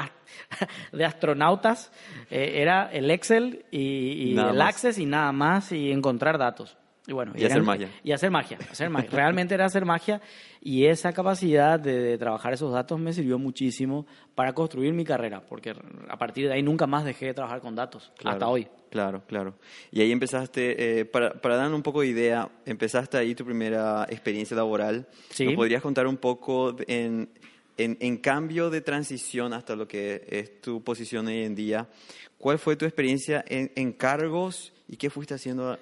de 0.92 1.04
astronautas. 1.04 1.90
Eh, 2.30 2.62
era 2.62 2.90
el 2.92 3.10
Excel 3.10 3.64
y, 3.70 4.38
el 4.38 4.60
Access 4.60 4.98
y 4.98 5.06
nada 5.06 5.32
más 5.32 5.72
y 5.72 5.90
encontrar 5.90 6.38
datos. 6.38 6.76
Y 7.08 7.12
bueno, 7.14 7.32
y, 7.34 7.42
hacer 7.42 7.62
magia. 7.62 7.88
Y 8.04 8.12
hacer 8.12 8.30
magia, 8.30 8.58
hacer 8.70 8.90
magia. 8.90 9.08
Realmente 9.10 9.54
era 9.54 9.64
hacer 9.64 9.86
magia 9.86 10.20
y 10.60 10.84
esa 10.84 11.10
capacidad 11.14 11.80
de, 11.80 12.18
trabajar 12.18 12.52
esos 12.52 12.70
datos 12.70 13.00
me 13.00 13.14
sirvió 13.14 13.38
muchísimo 13.38 14.06
para 14.34 14.52
construir 14.52 14.92
mi 14.92 15.06
carrera, 15.06 15.40
porque 15.40 15.72
a 16.06 16.18
partir 16.18 16.48
de 16.48 16.52
ahí 16.52 16.62
nunca 16.62 16.86
más 16.86 17.06
dejé 17.06 17.24
de 17.24 17.34
trabajar 17.34 17.62
con 17.62 17.74
datos, 17.74 18.12
hasta 18.22 18.46
hoy. 18.46 18.68
Claro, 18.90 19.22
claro. 19.26 19.54
Y 19.90 20.02
ahí 20.02 20.12
empezaste, 20.12 21.00
eh, 21.00 21.04
para, 21.06 21.32
para 21.32 21.56
dar 21.56 21.72
un 21.72 21.82
poco 21.82 22.02
de 22.02 22.08
idea, 22.08 22.50
empezaste 22.66 23.16
ahí 23.16 23.34
tu 23.34 23.46
primera 23.46 24.04
experiencia 24.10 24.54
laboral. 24.54 25.06
Sí. 25.30 25.46
¿Nos 25.46 25.54
podrías 25.54 25.80
contar 25.80 26.06
un 26.06 26.18
poco 26.18 26.76
en, 26.86 27.30
en, 27.78 27.96
en 28.00 28.18
cambio 28.18 28.68
de 28.68 28.82
transición 28.82 29.54
hasta 29.54 29.74
lo 29.74 29.88
que 29.88 30.26
es 30.28 30.60
tu 30.60 30.82
posición 30.84 31.26
hoy 31.28 31.44
en 31.44 31.54
día? 31.54 31.88
¿Cuál 32.36 32.58
fue 32.58 32.76
tu 32.76 32.84
experiencia 32.84 33.44
en, 33.48 33.72
en 33.74 33.92
cargos? 33.92 34.72
¿Y 34.88 34.96
qué 34.96 35.10
fuiste 35.10 35.34
haciendo, 35.34 35.78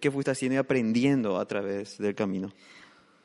qué 0.00 0.10
fuiste 0.10 0.30
haciendo 0.30 0.54
y 0.54 0.58
aprendiendo 0.58 1.38
a 1.38 1.46
través 1.46 1.98
del 1.98 2.14
camino? 2.14 2.52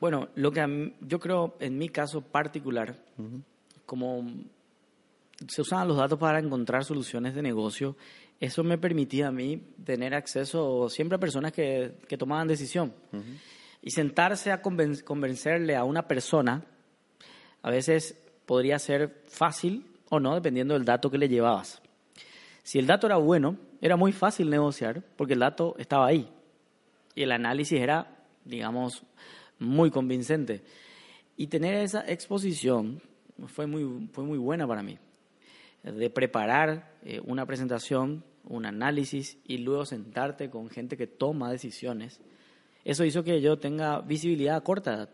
Bueno, 0.00 0.28
lo 0.34 0.52
que 0.52 0.94
yo 1.00 1.18
creo, 1.18 1.56
en 1.58 1.78
mi 1.78 1.88
caso 1.88 2.20
particular, 2.20 3.02
como 3.86 4.26
se 5.48 5.62
usaban 5.62 5.88
los 5.88 5.96
datos 5.96 6.18
para 6.18 6.38
encontrar 6.38 6.84
soluciones 6.84 7.34
de 7.34 7.42
negocio, 7.42 7.96
eso 8.40 8.62
me 8.62 8.78
permitía 8.78 9.28
a 9.28 9.32
mí 9.32 9.62
tener 9.84 10.14
acceso 10.14 10.88
siempre 10.90 11.16
a 11.16 11.20
personas 11.20 11.52
que, 11.52 11.94
que 12.06 12.18
tomaban 12.18 12.46
decisión. 12.46 12.92
Y 13.82 13.90
sentarse 13.90 14.52
a 14.52 14.60
convencerle 14.60 15.76
a 15.76 15.84
una 15.84 16.06
persona, 16.06 16.64
a 17.62 17.70
veces 17.70 18.16
podría 18.46 18.78
ser 18.78 19.22
fácil 19.26 19.86
o 20.08 20.20
no, 20.20 20.34
dependiendo 20.34 20.74
del 20.74 20.84
dato 20.84 21.10
que 21.10 21.18
le 21.18 21.28
llevabas. 21.28 21.82
Si 22.62 22.78
el 22.78 22.86
dato 22.86 23.06
era 23.06 23.16
bueno, 23.16 23.56
era 23.80 23.96
muy 23.96 24.12
fácil 24.12 24.50
negociar 24.50 25.02
porque 25.16 25.34
el 25.34 25.40
dato 25.40 25.74
estaba 25.78 26.06
ahí 26.06 26.28
y 27.14 27.22
el 27.22 27.32
análisis 27.32 27.80
era, 27.80 28.16
digamos, 28.44 29.02
muy 29.58 29.90
convincente. 29.90 30.62
Y 31.36 31.48
tener 31.48 31.74
esa 31.74 32.04
exposición 32.06 33.00
fue 33.46 33.66
muy, 33.66 34.08
fue 34.12 34.24
muy 34.24 34.38
buena 34.38 34.66
para 34.66 34.82
mí, 34.82 34.98
de 35.82 36.10
preparar 36.10 36.92
eh, 37.04 37.20
una 37.24 37.46
presentación, 37.46 38.24
un 38.44 38.66
análisis 38.66 39.38
y 39.44 39.58
luego 39.58 39.84
sentarte 39.84 40.50
con 40.50 40.70
gente 40.70 40.96
que 40.96 41.06
toma 41.06 41.50
decisiones. 41.50 42.20
Eso 42.84 43.04
hizo 43.04 43.24
que 43.24 43.40
yo 43.40 43.58
tenga 43.58 44.00
visibilidad 44.00 44.62
corta. 44.62 45.08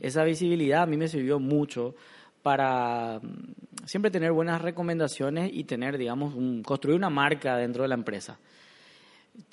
Esa 0.00 0.24
visibilidad 0.24 0.82
a 0.82 0.86
mí 0.86 0.96
me 0.96 1.08
sirvió 1.08 1.38
mucho 1.38 1.94
para 2.42 3.20
mm, 3.22 3.86
siempre 3.86 4.10
tener 4.10 4.32
buenas 4.32 4.62
recomendaciones 4.62 5.50
y 5.52 5.64
tener, 5.64 5.98
digamos, 5.98 6.34
un, 6.34 6.62
construir 6.62 6.96
una 6.96 7.10
marca 7.10 7.56
dentro 7.56 7.82
de 7.82 7.88
la 7.88 7.94
empresa. 7.94 8.38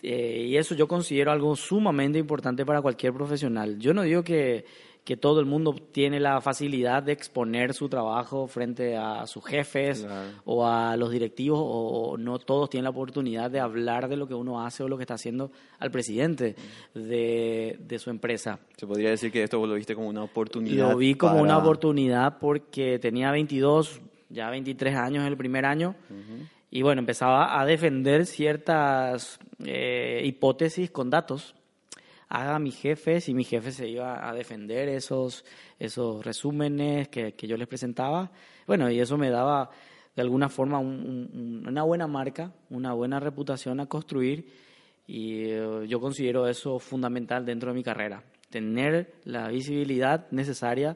Eh, 0.01 0.45
y 0.49 0.57
eso 0.57 0.75
yo 0.75 0.87
considero 0.87 1.31
algo 1.31 1.55
sumamente 1.55 2.19
importante 2.19 2.65
para 2.65 2.81
cualquier 2.81 3.13
profesional. 3.13 3.79
Yo 3.79 3.93
no 3.93 4.03
digo 4.03 4.23
que 4.23 4.65
que 5.03 5.17
todo 5.17 5.41
el 5.41 5.45
mundo 5.45 5.75
tiene 5.91 6.19
la 6.19 6.39
facilidad 6.39 7.03
de 7.03 7.11
exponer 7.11 7.73
su 7.73 7.89
trabajo 7.89 8.47
frente 8.47 8.95
a 8.95 9.27
sus 9.27 9.43
jefes 9.43 10.07
o 10.45 10.65
a 10.65 10.95
los 10.95 11.11
directivos 11.11 11.59
o, 11.61 12.15
no 12.17 12.39
todos 12.39 12.69
tienen 12.69 12.85
la 12.85 12.91
oportunidad 12.91 13.51
de 13.51 13.59
hablar 13.59 14.07
de 14.07 14.15
lo 14.15 14.27
que 14.27 14.33
uno 14.33 14.65
hace 14.65 14.83
o 14.83 14.87
lo 14.87 14.97
que 14.97 15.03
está 15.03 15.15
haciendo 15.15 15.51
al 15.79 15.91
presidente 15.91 16.55
de, 16.93 17.77
de 17.79 17.99
su 17.99 18.09
empresa. 18.09 18.59
Se 18.77 18.87
podría 18.87 19.09
decir 19.09 19.31
que 19.31 19.43
esto 19.43 19.65
lo 19.65 19.73
viste 19.73 19.93
como 19.93 20.07
una 20.07 20.23
oportunidad. 20.23 20.91
Lo 20.91 20.97
vi 20.97 21.15
como 21.15 21.41
una 21.41 21.57
oportunidad 21.57 22.37
porque 22.39 22.97
tenía 22.99 23.31
22, 23.31 23.99
ya 24.29 24.49
23 24.49 24.95
años 24.95 25.27
el 25.27 25.35
primer 25.35 25.65
año. 25.65 25.95
Y 26.71 26.81
bueno, 26.81 26.99
empezaba 26.99 27.59
a 27.59 27.65
defender 27.65 28.25
ciertas 28.25 29.37
eh, 29.63 30.21
hipótesis 30.23 30.89
con 30.89 31.09
datos 31.09 31.55
haga 32.33 32.57
mi 32.57 32.71
jefe, 32.71 33.21
si 33.21 33.33
mi 33.35 33.43
jefe 33.43 33.71
se 33.71 33.87
iba 33.87 34.27
a 34.27 34.33
defender 34.33 34.89
esos, 34.89 35.45
esos 35.77 36.25
resúmenes 36.25 37.07
que, 37.07 37.33
que 37.33 37.47
yo 37.47 37.57
les 37.57 37.67
presentaba. 37.67 38.31
Bueno, 38.65 38.89
y 38.89 38.99
eso 38.99 39.17
me 39.17 39.29
daba 39.29 39.69
de 40.15 40.21
alguna 40.23 40.49
forma 40.49 40.79
una 40.79 41.83
buena 41.83 42.07
marca, 42.07 42.51
una 42.71 42.93
buena 42.93 43.19
reputación 43.19 43.79
a 43.79 43.85
construir 43.85 44.45
Y 45.05 45.45
eh, 45.49 45.85
yo 45.87 45.99
considero 45.99 46.47
eso 46.47 46.79
fundamental 46.79 47.45
dentro 47.45 47.69
de 47.69 47.75
mi 47.75 47.83
carrera, 47.83 48.23
tener 48.49 49.15
la 49.25 49.49
visibilidad 49.49 50.27
necesaria 50.31 50.95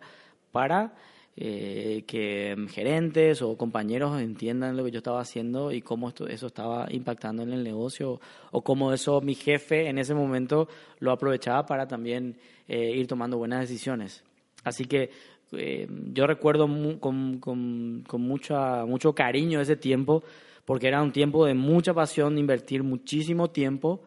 para 0.51 0.95
eh, 1.39 2.03
que 2.07 2.55
gerentes 2.71 3.43
o 3.43 3.55
compañeros 3.55 4.19
entiendan 4.19 4.75
lo 4.75 4.83
que 4.83 4.89
yo 4.89 4.97
estaba 4.97 5.21
haciendo 5.21 5.71
y 5.71 5.83
cómo 5.83 6.09
esto, 6.09 6.27
eso 6.27 6.47
estaba 6.47 6.87
impactando 6.89 7.43
en 7.43 7.53
el 7.53 7.63
negocio 7.63 8.19
o 8.49 8.63
cómo 8.63 8.91
eso 8.91 9.21
mi 9.21 9.35
jefe 9.35 9.87
en 9.87 9.99
ese 9.99 10.15
momento 10.15 10.67
lo 10.97 11.11
aprovechaba 11.11 11.63
para 11.67 11.87
también 11.87 12.37
eh, 12.67 12.89
ir 12.89 13.05
tomando 13.05 13.37
buenas 13.37 13.59
decisiones. 13.61 14.23
Así 14.63 14.85
que 14.85 15.11
eh, 15.51 15.87
yo 16.11 16.25
recuerdo 16.25 16.67
con, 16.99 17.37
con, 17.37 18.03
con 18.07 18.21
mucha, 18.21 18.85
mucho 18.85 19.13
cariño 19.13 19.61
ese 19.61 19.75
tiempo 19.75 20.23
porque 20.65 20.87
era 20.87 21.03
un 21.03 21.11
tiempo 21.11 21.45
de 21.45 21.53
mucha 21.53 21.93
pasión, 21.93 22.33
de 22.33 22.41
invertir 22.41 22.81
muchísimo 22.81 23.51
tiempo, 23.51 24.01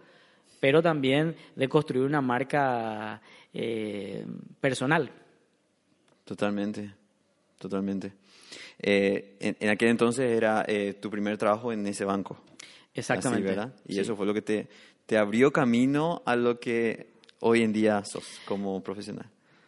pero 0.58 0.82
también 0.82 1.36
de 1.54 1.68
construir 1.68 2.04
una 2.04 2.20
marca 2.20 3.22
personal. 4.60 5.12
Totalmente 6.24 6.99
totalmente. 7.60 8.14
Eh, 8.80 9.36
en, 9.38 9.68
aquel 9.68 9.90
entonces 9.90 10.30
era 10.30 10.64
eh, 10.66 10.94
tu 10.94 11.10
primer 11.10 11.36
trabajo 11.36 11.72
en 11.72 11.86
ese 11.86 12.04
banco. 12.04 12.40
Exactamente. 12.94 13.46
¿verdad? 13.46 13.74
Y 13.86 14.00
eso 14.00 14.16
fue 14.16 14.26
lo 14.26 14.34
que 14.34 14.42
te, 14.42 14.68
te 15.06 15.18
abrió 15.18 15.52
camino 15.52 16.22
a 16.24 16.34
lo 16.34 16.58
que 16.58 17.10
hoy 17.40 17.62
en 17.62 17.72
día 17.72 18.02
sos 18.04 18.40
como 18.46 18.82
profesional. 18.82 19.26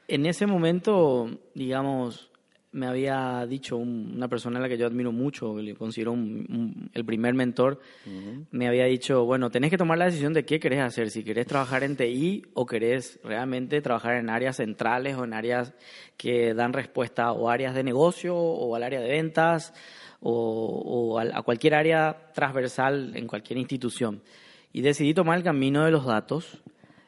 En 0.09 0.27
ese 0.27 0.47
momento, 0.47 1.39
digamos, 1.55 2.31
me 2.73 2.87
había 2.87 3.47
dicho 3.47 3.77
una 3.77 4.29
persona 4.29 4.59
a 4.59 4.63
la 4.63 4.69
que 4.69 4.79
yo 4.79 4.87
admiro 4.87 5.13
mucho, 5.13 5.55
que 5.55 5.63
le 5.63 5.75
considero 5.75 6.15
el 6.15 7.05
primer 7.05 7.35
mentor, 7.35 7.81
me 8.51 8.67
había 8.67 8.87
dicho, 8.87 9.25
bueno, 9.25 9.51
tenés 9.51 9.71
que 9.71 9.77
tomar 9.77 9.99
la 9.99 10.07
decisión 10.07 10.33
de 10.33 10.45
qué 10.45 10.59
querés 10.59 10.81
hacer, 10.81 11.11
si 11.11 11.23
querés 11.23 11.47
trabajar 11.47 11.85
en 11.85 11.97
TI 11.97 12.47
o 12.55 12.65
querés 12.65 13.21
realmente 13.23 13.83
trabajar 13.83 14.17
en 14.17 14.31
áreas 14.31 14.57
centrales 14.57 15.17
o 15.17 15.25
en 15.25 15.35
áreas 15.35 15.75
que 16.17 16.55
dan 16.55 16.73
respuesta 16.73 17.33
o 17.33 17.51
áreas 17.51 17.75
de 17.75 17.85
negocio 17.85 18.35
o 18.37 18.75
al 18.75 18.83
área 18.83 19.01
de 19.01 19.09
ventas 19.09 19.75
o, 20.21 21.19
a, 21.19 21.43
cualquier 21.43 21.75
área 21.75 22.31
transversal 22.33 23.13
en 23.17 23.27
cualquier 23.27 23.59
institución. 23.59 24.23
Y 24.73 24.81
decidí 24.81 25.13
tomar 25.13 25.37
el 25.37 25.45
camino 25.45 25.85
de 25.85 25.91
los 25.91 26.07
datos, 26.07 26.63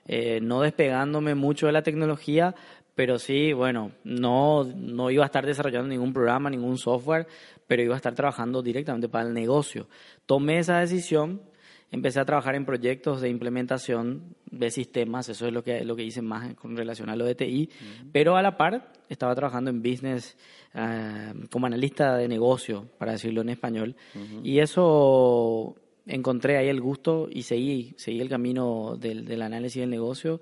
eh, 0.06 0.40
no 0.42 0.61
despegándome 0.61 1.35
mucho 1.35 1.66
de 1.66 1.73
la 1.73 1.83
tecnología, 1.83 2.54
pero 2.95 3.19
sí, 3.19 3.53
bueno, 3.53 3.93
no, 4.05 4.65
no 4.65 5.11
iba 5.11 5.25
a 5.25 5.27
estar 5.27 5.45
desarrollando 5.45 5.89
ningún 5.89 6.13
programa, 6.13 6.49
ningún 6.49 6.79
software, 6.79 7.27
pero 7.67 7.83
iba 7.83 7.95
a 7.95 7.97
estar 7.97 8.15
trabajando 8.15 8.63
directamente 8.63 9.09
para 9.09 9.27
el 9.27 9.35
negocio. 9.35 9.89
Tomé 10.27 10.59
esa 10.59 10.79
decisión, 10.79 11.43
empecé 11.91 12.21
a 12.21 12.25
trabajar 12.25 12.55
en 12.55 12.65
proyectos 12.65 13.21
de 13.21 13.29
implementación 13.29 14.37
de 14.51 14.71
sistemas, 14.71 15.29
eso 15.29 15.47
es 15.47 15.53
lo 15.53 15.65
que, 15.65 15.85
lo 15.85 15.97
que 15.97 16.05
hice 16.05 16.23
más 16.23 16.55
con 16.55 16.77
relación 16.77 17.09
a 17.11 17.17
lo 17.17 17.25
de 17.25 17.35
TI, 17.35 17.69
pero 18.13 18.37
a 18.37 18.43
la 18.43 18.57
par 18.57 18.93
estaba 19.09 19.35
trabajando 19.35 19.71
en 19.71 19.83
business 19.83 20.37
eh, 20.75 21.33
como 21.51 21.67
analista 21.67 22.17
de 22.17 22.29
negocio, 22.29 22.89
para 22.99 23.13
decirlo 23.13 23.41
en 23.41 23.49
español, 23.49 23.97
y 24.45 24.61
eso 24.61 25.75
encontré 26.07 26.59
ahí 26.59 26.69
el 26.69 26.81
gusto 26.81 27.29
y 27.31 27.43
seguí, 27.43 27.95
seguí 27.97 28.21
el 28.21 28.29
camino 28.29 28.97
del, 28.97 29.25
del 29.25 29.43
análisis 29.43 29.81
del 29.81 29.91
negocio, 29.91 30.41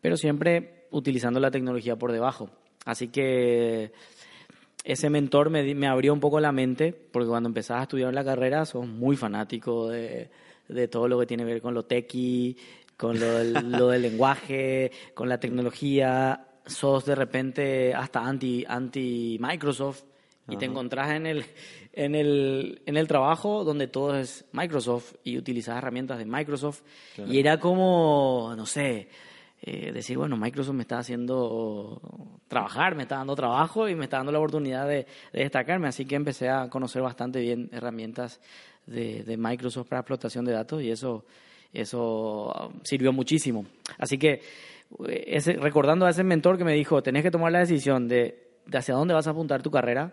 pero 0.00 0.16
siempre 0.16 0.81
utilizando 0.92 1.40
la 1.40 1.50
tecnología 1.50 1.96
por 1.96 2.12
debajo. 2.12 2.50
Así 2.84 3.08
que 3.08 3.92
ese 4.84 5.10
mentor 5.10 5.50
me, 5.50 5.74
me 5.74 5.86
abrió 5.86 6.12
un 6.12 6.20
poco 6.20 6.40
la 6.40 6.52
mente, 6.52 6.92
porque 6.92 7.28
cuando 7.28 7.48
empezás 7.48 7.80
a 7.80 7.82
estudiar 7.82 8.12
la 8.14 8.24
carrera 8.24 8.64
sos 8.64 8.86
muy 8.86 9.16
fanático 9.16 9.88
de, 9.88 10.30
de 10.68 10.88
todo 10.88 11.08
lo 11.08 11.18
que 11.18 11.26
tiene 11.26 11.44
que 11.44 11.52
ver 11.52 11.62
con 11.62 11.74
lo 11.74 11.84
techy, 11.84 12.56
con 12.96 13.18
lo 13.18 13.26
del, 13.26 13.52
lo 13.70 13.88
del 13.88 14.02
lenguaje, 14.02 14.90
con 15.14 15.28
la 15.28 15.38
tecnología. 15.38 16.46
Sos 16.64 17.04
de 17.04 17.16
repente 17.16 17.92
hasta 17.92 18.20
anti, 18.20 18.64
anti 18.68 19.36
Microsoft 19.40 20.04
y 20.48 20.56
te 20.56 20.64
encontrás 20.64 21.10
en 21.10 21.26
el, 21.26 21.44
en, 21.92 22.14
el, 22.14 22.82
en 22.86 22.96
el 22.96 23.08
trabajo 23.08 23.64
donde 23.64 23.88
todo 23.88 24.16
es 24.16 24.44
Microsoft 24.52 25.14
y 25.24 25.38
utilizas 25.38 25.78
herramientas 25.78 26.18
de 26.18 26.24
Microsoft. 26.24 26.82
Y 27.26 27.38
era 27.38 27.58
como, 27.58 28.54
no 28.56 28.66
sé, 28.66 29.08
eh, 29.64 29.92
decir, 29.92 30.18
bueno, 30.18 30.36
Microsoft 30.36 30.74
me 30.74 30.82
está 30.82 30.98
haciendo 30.98 32.02
trabajar, 32.48 32.96
me 32.96 33.04
está 33.04 33.18
dando 33.18 33.36
trabajo 33.36 33.88
y 33.88 33.94
me 33.94 34.04
está 34.04 34.16
dando 34.16 34.32
la 34.32 34.38
oportunidad 34.38 34.88
de, 34.88 35.06
destacarme. 35.32 35.86
Así 35.86 36.04
que 36.04 36.16
empecé 36.16 36.48
a 36.48 36.68
conocer 36.68 37.00
bastante 37.00 37.40
bien 37.40 37.70
herramientas 37.72 38.40
de, 38.86 39.22
de, 39.22 39.36
Microsoft 39.36 39.88
para 39.88 40.00
explotación 40.00 40.44
de 40.44 40.52
datos 40.52 40.82
y 40.82 40.90
eso, 40.90 41.24
eso 41.72 42.72
sirvió 42.82 43.12
muchísimo. 43.12 43.64
Así 43.98 44.18
que 44.18 44.40
eh, 45.06 45.24
ese, 45.28 45.52
recordando 45.52 46.06
a 46.06 46.10
ese 46.10 46.24
mentor 46.24 46.58
que 46.58 46.64
me 46.64 46.74
dijo, 46.74 47.00
tenés 47.00 47.22
que 47.22 47.30
tomar 47.30 47.52
la 47.52 47.60
decisión 47.60 48.08
de, 48.08 48.56
de 48.66 48.78
hacia 48.78 48.96
dónde 48.96 49.14
vas 49.14 49.28
a 49.28 49.30
apuntar 49.30 49.62
tu 49.62 49.70
carrera, 49.70 50.12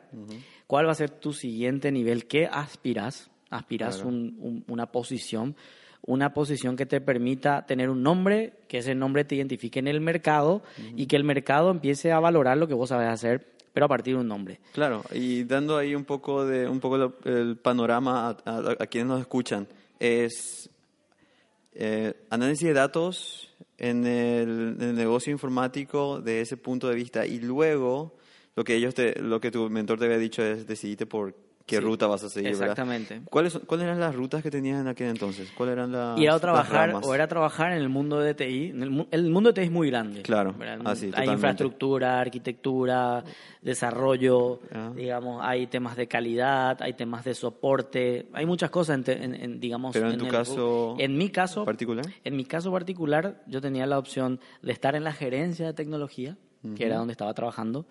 cuál 0.67 0.85
va 0.85 0.91
a 0.91 0.95
ser 0.95 1.09
tu 1.09 1.33
siguiente 1.33 1.91
nivel, 1.91 2.27
qué 2.27 2.45
aspiras, 2.45 3.31
aspiras 3.49 4.03
un, 4.03 4.63
una 4.67 4.91
posición 4.91 5.55
una 6.01 6.33
posición 6.33 6.75
que 6.75 6.85
te 6.85 7.01
permita 7.01 7.65
tener 7.65 7.89
un 7.89 8.01
nombre, 8.03 8.53
que 8.67 8.79
ese 8.79 8.95
nombre 8.95 9.25
te 9.25 9.35
identifique 9.35 9.79
en 9.79 9.87
el 9.87 10.01
mercado 10.01 10.61
y 10.95 11.07
que 11.07 11.15
el 11.15 11.23
mercado 11.23 11.71
empiece 11.71 12.11
a 12.11 12.19
valorar 12.19 12.57
lo 12.57 12.67
que 12.67 12.73
vos 12.73 12.89
sabes 12.89 13.09
hacer, 13.09 13.47
pero 13.73 13.85
a 13.85 13.89
partir 13.89 14.15
de 14.15 14.21
un 14.21 14.27
nombre. 14.27 14.59
Claro, 14.73 15.03
y 15.13 15.43
dando 15.43 15.77
ahí 15.77 15.95
un 15.95 16.05
poco 16.05 16.45
de 16.45 16.67
un 16.67 16.79
poco 16.79 17.13
el 17.25 17.57
panorama 17.57 18.37
a, 18.45 18.87
quienes 18.87 19.07
nos 19.07 19.21
escuchan, 19.21 19.67
es 19.99 20.69
eh, 21.73 22.13
análisis 22.29 22.67
de 22.67 22.73
datos 22.73 23.53
en 23.77 24.05
el, 24.05 24.77
en 24.79 24.81
el, 24.81 24.95
negocio 24.95 25.31
informático 25.31 26.21
de 26.21 26.41
ese 26.41 26.57
punto 26.57 26.89
de 26.89 26.95
vista 26.95 27.25
y 27.25 27.39
luego 27.39 28.15
lo 28.55 28.63
que 28.63 28.75
ellos 28.75 28.95
te, 28.95 29.21
lo 29.21 29.39
que 29.39 29.51
tu 29.51 29.69
mentor 29.69 29.99
te 29.99 30.05
había 30.05 30.17
dicho 30.17 30.43
es 30.43 30.65
decidirte 30.65 31.05
por 31.05 31.33
qué 31.69 31.79
ruta 31.79 32.07
vas 32.07 32.23
a 32.23 32.29
seguir. 32.29 32.49
Exactamente. 32.49 33.21
¿Cuáles, 33.29 33.59
¿Cuáles 33.67 33.85
eran 33.85 33.99
las 33.99 34.15
rutas 34.15 34.41
que 34.41 34.49
tenías 34.49 34.81
en 34.81 34.87
aquel 34.87 35.09
entonces? 35.09 35.51
¿Cuáles 35.55 35.73
eran 35.73 35.91
las 35.91 36.19
Ir 36.19 36.29
a 36.29 36.39
trabajar 36.39 36.95
o 37.03 37.13
era 37.13 37.27
trabajar 37.27 37.73
en 37.73 37.77
el 37.77 37.89
mundo 37.89 38.19
de 38.19 38.33
TI. 38.33 38.73
El, 39.11 39.29
mundo 39.29 39.51
de 39.51 39.53
TI 39.53 39.67
es 39.67 39.71
muy 39.71 39.89
grande. 39.89 40.23
Claro. 40.23 40.55
hay 40.59 41.29
infraestructura, 41.29 42.19
arquitectura, 42.19 43.23
desarrollo, 43.61 44.61
ah. 44.73 44.91
digamos, 44.95 45.41
hay 45.45 45.67
temas 45.67 45.95
de 45.95 46.07
calidad, 46.07 46.81
hay 46.81 46.93
temas 46.93 47.23
de 47.23 47.35
soporte, 47.35 48.27
hay 48.33 48.47
muchas 48.47 48.71
cosas, 48.71 49.07
en, 49.07 49.59
digamos. 49.59 49.93
Pero 49.93 50.09
en, 50.09 50.17
tu 50.17 50.27
caso. 50.27 50.95
En 50.97 51.17
mi 51.17 51.29
caso. 51.29 51.65
Particular. 51.65 52.05
En 52.23 52.35
mi 52.35 52.45
caso 52.45 52.71
particular, 52.71 53.43
yo 53.45 53.61
tenía 53.61 53.85
la 53.85 53.99
opción 53.99 54.39
de 54.63 54.71
estar 54.71 54.95
en 54.95 55.03
la 55.03 55.13
gerencia 55.13 55.67
de 55.67 55.73
tecnología, 55.73 56.35
que 56.75 56.85
era 56.85 56.97
donde 56.97 57.11
estaba 57.11 57.33
trabajando 57.33 57.85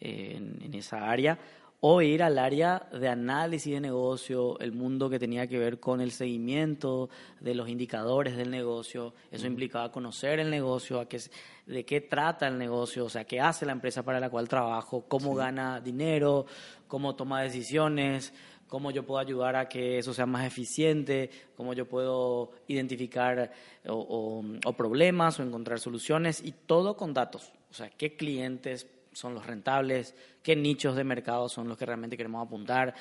eh, 0.00 0.36
en 0.60 0.74
esa 0.74 1.10
área 1.10 1.38
o 1.84 2.00
ir 2.00 2.22
al 2.22 2.38
área 2.38 2.88
de 2.92 3.08
análisis 3.08 3.74
de 3.74 3.80
negocio, 3.80 4.56
el 4.60 4.70
mundo 4.70 5.10
que 5.10 5.18
tenía 5.18 5.48
que 5.48 5.58
ver 5.58 5.80
con 5.80 6.00
el 6.00 6.12
seguimiento 6.12 7.10
de 7.40 7.56
los 7.56 7.68
indicadores 7.68 8.36
del 8.36 8.52
negocio. 8.52 9.14
Eso 9.32 9.48
implicaba 9.48 9.90
conocer 9.90 10.38
el 10.38 10.48
negocio, 10.48 11.00
a 11.00 11.08
qué, 11.08 11.20
de 11.66 11.84
qué 11.84 12.00
trata 12.00 12.46
el 12.46 12.56
negocio, 12.56 13.06
o 13.06 13.08
sea, 13.08 13.24
qué 13.24 13.40
hace 13.40 13.66
la 13.66 13.72
empresa 13.72 14.04
para 14.04 14.20
la 14.20 14.30
cual 14.30 14.48
trabajo, 14.48 15.06
cómo 15.08 15.34
gana 15.34 15.80
dinero, 15.80 16.46
cómo 16.86 17.16
toma 17.16 17.42
decisiones, 17.42 18.32
cómo 18.68 18.92
yo 18.92 19.04
puedo 19.04 19.18
ayudar 19.18 19.56
a 19.56 19.68
que 19.68 19.98
eso 19.98 20.14
sea 20.14 20.24
más 20.24 20.46
eficiente, 20.46 21.30
cómo 21.56 21.74
yo 21.74 21.88
puedo 21.88 22.52
identificar 22.68 23.50
o 23.88 24.72
problemas 24.76 25.40
o 25.40 25.42
encontrar 25.42 25.80
soluciones 25.80 26.44
y 26.44 26.52
todo 26.52 26.96
con 26.96 27.12
datos. 27.12 27.52
O 27.72 27.74
sea, 27.74 27.90
qué 27.90 28.14
clientes 28.14 28.86
son 29.12 29.34
los 29.34 29.46
rentables, 29.46 30.14
qué 30.42 30.56
nichos 30.56 30.96
de 30.96 31.04
mercado 31.04 31.48
son 31.48 31.68
los 31.68 31.78
que 31.78 31.86
realmente 31.86 32.16
queremos 32.16 32.46
apuntar, 32.46 32.94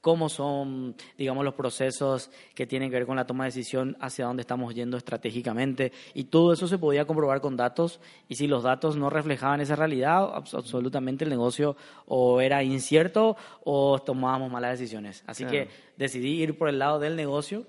cómo 0.00 0.28
son, 0.28 0.94
digamos, 1.16 1.44
los 1.44 1.54
procesos 1.54 2.30
que 2.54 2.66
tienen 2.66 2.90
que 2.90 2.96
ver 2.96 3.06
con 3.06 3.16
la 3.16 3.26
toma 3.26 3.44
de 3.44 3.48
decisión 3.48 3.96
hacia 4.00 4.26
dónde 4.26 4.42
estamos 4.42 4.74
yendo 4.74 4.96
estratégicamente. 4.96 5.92
Y 6.14 6.24
todo 6.24 6.52
eso 6.52 6.68
se 6.68 6.78
podía 6.78 7.04
comprobar 7.04 7.40
con 7.40 7.56
datos. 7.56 8.00
Y 8.28 8.36
si 8.36 8.46
los 8.46 8.62
datos 8.62 8.96
no 8.96 9.10
reflejaban 9.10 9.60
esa 9.60 9.76
realidad, 9.76 10.32
absolutamente 10.34 11.24
el 11.24 11.30
negocio 11.30 11.76
o 12.06 12.40
era 12.40 12.62
incierto 12.62 13.36
o 13.64 13.98
tomábamos 13.98 14.50
malas 14.50 14.78
decisiones. 14.78 15.24
Así 15.26 15.44
que 15.44 15.68
decidí 15.96 16.42
ir 16.42 16.56
por 16.56 16.68
el 16.68 16.78
lado 16.78 16.98
del 16.98 17.16
negocio 17.16 17.66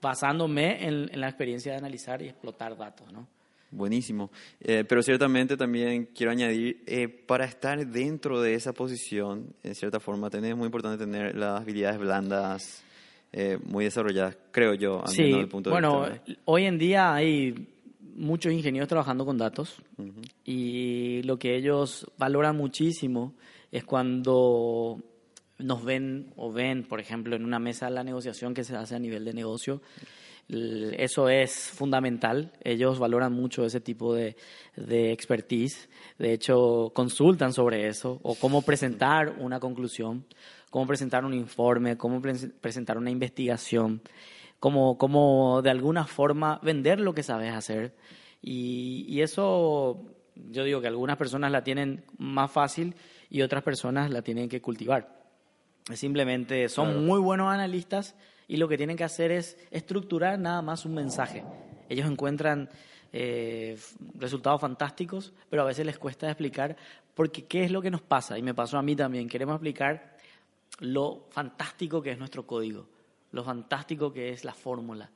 basándome 0.00 0.86
en, 0.86 1.10
en 1.12 1.20
la 1.20 1.28
experiencia 1.28 1.72
de 1.72 1.78
analizar 1.78 2.22
y 2.22 2.28
explotar 2.28 2.76
datos, 2.76 3.12
¿no? 3.12 3.26
Buenísimo. 3.70 4.30
Eh, 4.60 4.84
pero 4.88 5.02
ciertamente 5.02 5.56
también 5.56 6.08
quiero 6.14 6.32
añadir, 6.32 6.82
eh, 6.86 7.08
para 7.08 7.44
estar 7.44 7.86
dentro 7.86 8.40
de 8.40 8.54
esa 8.54 8.72
posición, 8.72 9.54
en 9.62 9.74
cierta 9.74 10.00
forma, 10.00 10.28
es 10.32 10.56
muy 10.56 10.66
importante 10.66 11.04
tener 11.04 11.36
las 11.36 11.60
habilidades 11.60 11.98
blandas 11.98 12.84
eh, 13.32 13.58
muy 13.62 13.84
desarrolladas, 13.84 14.38
creo 14.50 14.72
yo, 14.72 15.02
sí, 15.06 15.22
el 15.22 15.48
punto 15.48 15.68
de 15.68 15.74
bueno, 15.74 16.06
hoy 16.46 16.64
en 16.64 16.78
día 16.78 17.12
hay 17.12 17.54
muchos 18.16 18.52
ingenieros 18.54 18.88
trabajando 18.88 19.26
con 19.26 19.36
datos 19.36 19.76
y 20.44 21.22
lo 21.24 21.38
que 21.38 21.54
ellos 21.54 22.10
valoran 22.16 22.56
muchísimo 22.56 23.34
es 23.70 23.84
cuando 23.84 24.98
nos 25.58 25.84
ven 25.84 26.32
o 26.36 26.50
ven, 26.50 26.84
por 26.84 27.00
ejemplo, 27.00 27.36
en 27.36 27.44
una 27.44 27.58
mesa 27.58 27.86
de 27.86 27.92
la 27.92 28.02
negociación 28.02 28.54
que 28.54 28.64
se 28.64 28.74
hace 28.74 28.96
a 28.96 28.98
nivel 28.98 29.26
de 29.26 29.34
negocio, 29.34 29.82
Eso 30.48 31.28
es 31.28 31.70
fundamental. 31.70 32.52
Ellos 32.64 32.98
valoran 32.98 33.34
mucho 33.34 33.66
ese 33.66 33.80
tipo 33.80 34.14
de, 34.14 34.36
de 34.76 35.12
expertise. 35.12 35.90
De 36.18 36.32
hecho, 36.32 36.90
consultan 36.94 37.52
sobre 37.52 37.86
eso 37.86 38.18
o 38.22 38.34
cómo 38.34 38.62
presentar 38.62 39.36
una 39.38 39.60
conclusión, 39.60 40.24
cómo 40.70 40.86
presentar 40.86 41.26
un 41.26 41.34
informe, 41.34 41.98
cómo 41.98 42.22
presentar 42.22 42.96
una 42.96 43.10
investigación, 43.10 44.00
cómo, 44.58 44.96
cómo 44.96 45.60
de 45.60 45.70
alguna 45.70 46.06
forma 46.06 46.58
vender 46.62 46.98
lo 46.98 47.12
que 47.12 47.22
sabes 47.22 47.52
hacer. 47.52 47.94
Y, 48.40 49.04
y 49.06 49.20
eso, 49.20 50.02
yo 50.34 50.64
digo 50.64 50.80
que 50.80 50.88
algunas 50.88 51.18
personas 51.18 51.52
la 51.52 51.62
tienen 51.62 52.04
más 52.16 52.50
fácil 52.50 52.94
y 53.28 53.42
otras 53.42 53.62
personas 53.62 54.10
la 54.10 54.22
tienen 54.22 54.48
que 54.48 54.62
cultivar. 54.62 55.18
Simplemente 55.92 56.68
son 56.70 57.04
muy 57.04 57.20
buenos 57.20 57.52
analistas 57.52 58.14
y 58.48 58.56
lo 58.56 58.66
que 58.66 58.78
tienen 58.78 58.96
que 58.96 59.04
hacer 59.04 59.30
es 59.30 59.58
estructurar 59.70 60.38
nada 60.38 60.62
más 60.62 60.86
un 60.86 60.94
mensaje. 60.94 61.44
Ellos 61.88 62.10
encuentran 62.10 62.68
eh, 63.12 63.78
resultados 64.14 64.60
fantásticos, 64.60 65.34
pero 65.50 65.62
a 65.62 65.66
veces 65.66 65.84
les 65.84 65.98
cuesta 65.98 66.26
explicar 66.26 66.76
porque 67.14 67.44
qué 67.44 67.64
es 67.64 67.70
lo 67.70 67.82
que 67.82 67.90
nos 67.90 68.00
pasa. 68.00 68.38
Y 68.38 68.42
me 68.42 68.54
pasó 68.54 68.78
a 68.78 68.82
mí 68.82 68.96
también. 68.96 69.28
Queremos 69.28 69.56
explicar 69.56 70.16
lo 70.80 71.26
fantástico 71.30 72.00
que 72.00 72.12
es 72.12 72.18
nuestro 72.18 72.46
código, 72.46 72.86
lo 73.32 73.44
fantástico 73.44 74.12
que 74.12 74.30
es 74.30 74.44
la 74.44 74.54
fórmula. 74.54 75.10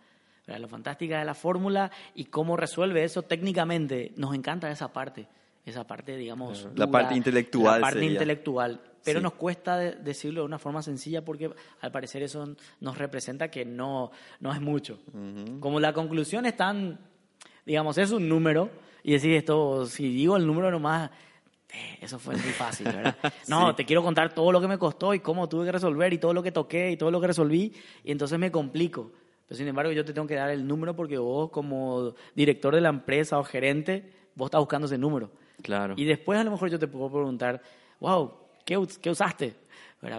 Lo 0.47 0.68
fantástica 0.68 1.18
de 1.18 1.25
la 1.25 1.35
fórmula 1.35 1.90
y 2.14 2.27
cómo 2.27 2.57
resuelve 2.57 3.05
eso 3.05 3.23
técnicamente. 3.23 4.12
Nos 4.16 4.35
encanta 4.35 4.71
esa 4.71 4.92
parte 4.92 5.27
esa 5.64 5.87
parte, 5.87 6.16
digamos... 6.16 6.68
la 6.75 6.90
parte 6.90 7.14
intelectual. 7.14 7.81
La 7.81 7.87
parte 7.88 8.05
intelectual. 8.05 8.81
Pero 9.05 9.20
nos 9.20 9.35
cuesta 9.35 9.79
decirlo 9.79 10.42
de 10.42 10.46
una 10.46 10.59
forma 10.59 10.83
sencilla 10.83 11.25
porque 11.25 11.51
al 11.81 11.92
parecer 11.92 12.22
eso 12.22 12.55
nos 12.81 12.98
representa 12.98 13.48
que 13.48 13.64
no, 13.64 14.11
no 14.40 14.53
es 14.53 14.61
mucho. 14.61 15.01
Como 15.61 15.81
la 15.81 15.92
conclusión 15.92 16.46
es 16.46 16.57
tan, 16.57 17.01
digamos, 17.66 17.98
es 17.98 18.12
un 18.12 18.29
número 18.29 18.70
y 19.03 19.12
decir 19.12 19.33
esto, 19.33 19.87
si 19.87 20.09
digo 20.09 20.37
el 20.37 20.46
número 20.46 20.70
nomás, 20.70 21.11
eh, 21.72 21.98
eso 22.01 22.18
fue 22.18 22.35
muy 22.37 22.51
fácil, 22.53 22.87
¿verdad? 22.87 23.16
No, 23.48 23.75
te 23.75 23.85
quiero 23.85 24.03
contar 24.03 24.33
todo 24.35 24.53
lo 24.53 24.61
que 24.61 24.68
me 24.68 24.79
costó 24.79 25.14
y 25.14 25.20
cómo 25.20 25.48
tuve 25.48 25.64
que 25.64 25.72
resolver 25.72 26.12
y 26.12 26.18
todo 26.18 26.33
lo 26.33 26.42
que 26.42 26.53
toqué 26.53 26.92
y 26.92 26.96
todo 26.96 27.11
lo 27.11 27.20
que 27.20 27.27
resolví 27.27 27.72
y 28.05 28.12
entonces 28.12 28.38
me 28.38 28.53
complico. 28.53 29.11
Pero 29.48 29.59
sin 29.59 29.66
embargo 29.66 29.90
yo 29.92 30.05
te 30.05 30.12
tengo 30.12 30.29
que 30.29 30.37
dar 30.37 30.51
el 30.51 30.66
número 30.66 30.94
porque 30.94 31.18
vos 31.18 31.51
como 31.51 32.14
director 32.35 32.75
de 32.75 32.83
la 32.83 32.90
empresa 32.90 33.38
o 33.38 33.44
gerente, 33.44 34.12
vos 34.35 34.46
estás 34.46 34.61
buscando 34.61 34.87
ese 34.87 34.98
número. 34.98 35.31
Claro. 35.62 35.94
Y 35.96 36.05
después 36.05 36.38
a 36.38 36.44
lo 36.44 36.51
mejor 36.51 36.70
yo 36.70 36.79
te 36.79 36.88
puedo 36.88 37.11
preguntar, 37.11 37.62
wow, 38.01 38.33
¿qué, 38.64 38.81
qué 39.01 39.11
usaste? 39.11 39.55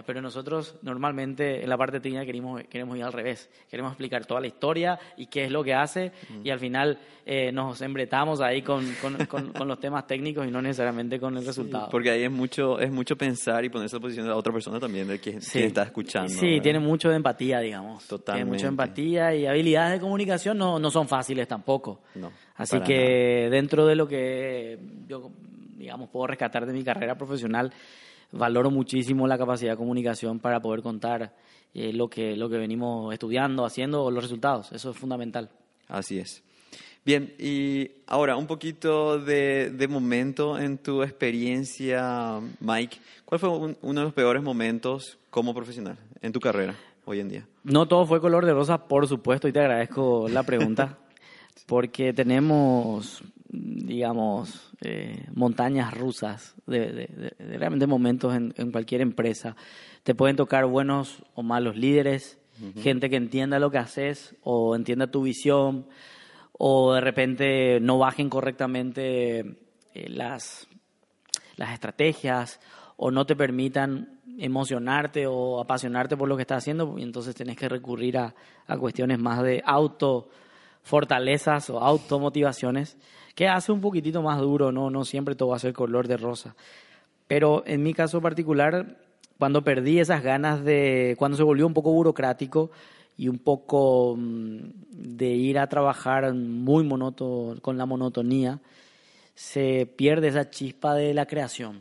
Pero 0.06 0.22
nosotros 0.22 0.76
normalmente 0.80 1.62
en 1.62 1.68
la 1.68 1.76
parte 1.76 2.00
técnica 2.00 2.24
queremos, 2.24 2.62
queremos 2.70 2.96
ir 2.96 3.04
al 3.04 3.12
revés. 3.12 3.50
Queremos 3.70 3.92
explicar 3.92 4.24
toda 4.24 4.40
la 4.40 4.46
historia 4.46 4.98
y 5.18 5.26
qué 5.26 5.44
es 5.44 5.50
lo 5.50 5.62
que 5.62 5.74
hace 5.74 6.10
y 6.42 6.48
al 6.48 6.58
final 6.58 6.98
eh, 7.26 7.52
nos 7.52 7.82
embretamos 7.82 8.40
ahí 8.40 8.62
con, 8.62 8.86
con, 9.02 9.26
con, 9.26 9.68
los 9.68 9.78
temas 9.78 10.06
técnicos 10.06 10.46
y 10.46 10.50
no 10.50 10.62
necesariamente 10.62 11.20
con 11.20 11.36
el 11.36 11.44
resultado. 11.44 11.88
porque 11.90 12.10
ahí 12.10 12.24
es 12.24 12.30
mucho, 12.30 12.78
es 12.78 12.90
mucho 12.90 13.16
pensar 13.16 13.62
y 13.64 13.68
ponerse 13.68 13.96
en 13.96 14.00
la 14.00 14.02
posición 14.02 14.24
de 14.26 14.30
la 14.30 14.36
otra 14.36 14.52
persona 14.54 14.80
también, 14.80 15.06
de 15.06 15.18
quien, 15.18 15.38
está 15.38 15.82
escuchando. 15.82 16.30
Sí, 16.30 16.60
tiene 16.62 16.78
mucho 16.78 17.10
de 17.10 17.16
empatía, 17.16 17.60
digamos. 17.60 18.06
Totalmente. 18.06 18.44
Tiene 18.44 18.56
mucha 18.56 18.68
empatía 18.68 19.34
y 19.34 19.46
habilidades 19.46 19.92
de 19.92 20.00
comunicación 20.00 20.56
no, 20.56 20.78
no 20.78 20.90
son 20.90 21.08
fáciles 21.08 21.46
tampoco. 21.46 22.00
No. 22.14 22.32
Así 22.56 22.80
que 22.80 23.48
dentro 23.50 23.86
de 23.86 23.96
lo 23.96 24.06
que 24.06 24.78
yo, 25.06 25.30
digamos, 25.76 26.08
puedo 26.08 26.28
rescatar 26.28 26.64
de 26.66 26.72
mi 26.72 26.84
carrera 26.84 27.16
profesional, 27.16 27.72
valoro 28.34 28.70
muchísimo 28.70 29.26
la 29.26 29.38
capacidad 29.38 29.72
de 29.72 29.76
comunicación 29.76 30.38
para 30.40 30.60
poder 30.60 30.82
contar 30.82 31.34
eh, 31.72 31.92
lo, 31.92 32.08
que, 32.08 32.36
lo 32.36 32.48
que 32.48 32.58
venimos 32.58 33.12
estudiando, 33.12 33.64
haciendo, 33.64 34.10
los 34.10 34.22
resultados. 34.22 34.72
Eso 34.72 34.90
es 34.90 34.96
fundamental. 34.96 35.50
Así 35.88 36.18
es. 36.18 36.42
Bien, 37.04 37.34
y 37.38 37.90
ahora 38.06 38.36
un 38.36 38.46
poquito 38.46 39.18
de, 39.18 39.70
de 39.70 39.88
momento 39.88 40.58
en 40.58 40.78
tu 40.78 41.02
experiencia, 41.02 42.40
Mike. 42.60 42.96
¿Cuál 43.24 43.38
fue 43.38 43.50
uno 43.50 44.00
de 44.00 44.04
los 44.04 44.14
peores 44.14 44.42
momentos 44.42 45.18
como 45.28 45.54
profesional 45.54 45.98
en 46.22 46.32
tu 46.32 46.40
carrera 46.40 46.76
hoy 47.04 47.20
en 47.20 47.28
día? 47.28 47.46
No 47.62 47.86
todo 47.86 48.06
fue 48.06 48.20
color 48.20 48.46
de 48.46 48.54
rosa, 48.54 48.88
por 48.88 49.06
supuesto, 49.06 49.48
y 49.48 49.52
te 49.52 49.60
agradezco 49.60 50.28
la 50.28 50.44
pregunta. 50.44 50.98
porque 51.66 52.12
tenemos, 52.12 53.22
digamos, 53.54 54.72
eh, 54.82 55.26
montañas 55.34 55.94
rusas 55.94 56.54
de, 56.66 57.34
realmente 57.38 57.86
momentos 57.86 58.34
en, 58.34 58.72
cualquier 58.72 59.00
empresa. 59.00 59.56
Te 60.02 60.14
pueden 60.14 60.36
tocar 60.36 60.66
buenos 60.66 61.22
o 61.34 61.42
malos 61.42 61.76
líderes, 61.76 62.38
gente 62.80 63.10
que 63.10 63.16
entienda 63.16 63.58
lo 63.58 63.70
que 63.70 63.78
haces 63.78 64.36
o 64.42 64.76
entienda 64.76 65.10
tu 65.10 65.22
visión, 65.22 65.86
o 66.52 66.94
de 66.94 67.00
repente 67.00 67.80
no 67.80 67.98
bajen 67.98 68.30
correctamente 68.30 69.40
eh, 69.94 70.08
las, 70.08 70.68
las 71.56 71.72
estrategias 71.72 72.60
o 72.96 73.10
no 73.10 73.26
te 73.26 73.34
permitan 73.34 74.20
emocionarte 74.38 75.26
o 75.26 75.60
apasionarte 75.60 76.16
por 76.16 76.28
lo 76.28 76.36
que 76.36 76.42
estás 76.42 76.58
haciendo, 76.58 76.96
y 76.96 77.02
entonces 77.02 77.34
tenés 77.34 77.56
que 77.56 77.68
recurrir 77.68 78.18
a, 78.18 78.34
a 78.66 78.78
cuestiones 78.78 79.18
más 79.18 79.42
de 79.42 79.62
auto 79.64 80.28
fortalezas 80.82 81.70
o 81.70 81.80
automotivaciones 81.80 82.96
que 83.34 83.48
hace 83.48 83.72
un 83.72 83.80
poquitito 83.80 84.22
más 84.22 84.40
duro, 84.40 84.72
no, 84.72 84.90
no 84.90 85.04
siempre 85.04 85.34
todo 85.34 85.50
va 85.50 85.56
a 85.56 85.60
ser 85.60 85.72
color 85.72 86.08
de 86.08 86.16
rosa. 86.16 86.54
Pero 87.26 87.64
en 87.66 87.82
mi 87.82 87.94
caso 87.94 88.20
particular, 88.20 88.96
cuando 89.38 89.62
perdí 89.62 89.98
esas 89.98 90.22
ganas 90.22 90.64
de, 90.64 91.16
cuando 91.18 91.36
se 91.36 91.42
volvió 91.42 91.66
un 91.66 91.74
poco 91.74 91.92
burocrático 91.92 92.70
y 93.16 93.28
un 93.28 93.38
poco 93.38 94.16
mm, 94.16 94.58
de 94.90 95.26
ir 95.28 95.58
a 95.58 95.68
trabajar 95.68 96.32
muy 96.34 96.84
monoto, 96.84 97.56
con 97.62 97.78
la 97.78 97.86
monotonía, 97.86 98.60
se 99.34 99.86
pierde 99.96 100.28
esa 100.28 100.50
chispa 100.50 100.94
de 100.94 101.14
la 101.14 101.26
creación. 101.26 101.80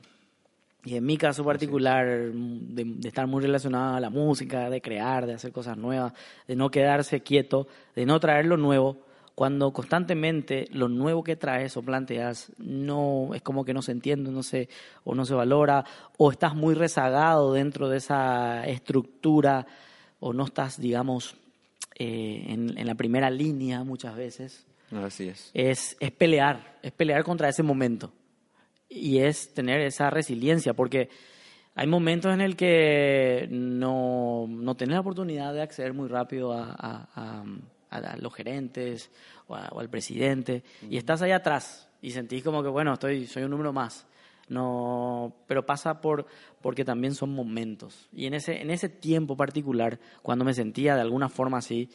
Y 0.85 0.95
en 0.97 1.05
mi 1.05 1.17
caso 1.17 1.45
particular, 1.45 2.05
de, 2.33 3.07
estar 3.07 3.25
muy 3.25 3.41
relacionado 3.41 3.95
a 3.95 3.99
la 4.01 4.09
música, 4.09 4.69
de 4.69 4.81
crear, 4.81 5.25
de 5.25 5.35
hacer 5.35 5.51
cosas 5.51 5.77
nuevas, 5.77 6.13
de 6.47 6.55
no 6.55 6.69
quedarse 6.69 7.21
quieto, 7.21 7.67
de 7.95 8.05
no 8.05 8.19
traer 8.19 8.45
lo 8.45 8.57
nuevo, 8.57 8.97
cuando 9.35 9.73
constantemente 9.73 10.67
lo 10.71 10.87
nuevo 10.87 11.23
que 11.23 11.35
traes 11.35 11.75
o 11.75 11.81
planteas 11.81 12.51
no 12.57 13.31
es 13.33 13.41
como 13.41 13.65
que 13.65 13.73
no 13.73 13.81
se 13.81 13.91
entiende, 13.91 14.31
no 14.31 14.43
se, 14.43 14.69
o 15.03 15.15
no 15.15 15.25
se 15.25 15.33
valora, 15.33 15.85
o 16.17 16.31
estás 16.31 16.55
muy 16.55 16.75
rezagado 16.75 17.53
dentro 17.53 17.89
de 17.89 17.97
esa 17.97 18.65
estructura, 18.67 19.65
o 20.19 20.33
no 20.33 20.45
estás, 20.45 20.79
digamos, 20.79 21.35
eh, 21.95 22.45
en, 22.47 22.77
en, 22.77 22.87
la 22.87 22.95
primera 22.95 23.29
línea 23.29 23.83
muchas 23.83 24.15
veces. 24.15 24.65
Así 24.91 25.29
es. 25.29 25.49
Es, 25.53 25.97
es 25.99 26.11
pelear, 26.11 26.77
es 26.83 26.91
pelear 26.91 27.23
contra 27.23 27.49
ese 27.49 27.63
momento 27.63 28.13
y 28.87 29.19
es 29.19 29.53
tener 29.53 29.81
esa 29.81 30.09
resiliencia, 30.09 30.73
porque 30.73 31.09
hay 31.75 31.87
momentos 31.87 32.31
en 32.33 32.41
el 32.41 32.55
que 32.55 33.47
no, 33.49 34.45
no 34.47 34.75
tenés 34.75 34.93
la 34.93 35.01
oportunidad 35.01 35.53
de 35.53 35.63
acceder 35.63 35.93
muy 35.93 36.07
rápido 36.07 36.53
a, 36.53 36.75
a, 37.13 37.43
los 38.19 38.33
gerentes 38.33 39.11
o, 39.47 39.55
al 39.55 39.89
presidente 39.89 40.63
y 40.89 40.97
estás 40.97 41.21
ahí 41.21 41.31
atrás 41.31 41.89
y 42.01 42.11
sentís 42.11 42.43
como 42.43 42.61
que, 42.61 42.69
bueno, 42.69 42.93
estoy, 42.93 43.25
soy 43.27 43.43
un 43.43 43.51
número 43.51 43.73
más. 43.73 44.05
No, 44.49 45.33
pero 45.47 45.65
pasa 45.65 46.01
por 46.01 46.25
porque 46.61 46.83
también 46.83 47.15
son 47.15 47.33
momentos. 47.33 48.09
Y 48.11 48.25
en 48.25 48.33
ese, 48.33 48.61
en 48.61 48.71
ese 48.71 48.89
tiempo 48.89 49.37
particular, 49.37 49.99
cuando 50.21 50.43
me 50.43 50.53
sentía 50.53 50.95
de 50.95 51.01
alguna 51.01 51.29
forma 51.29 51.59
así, 51.59 51.89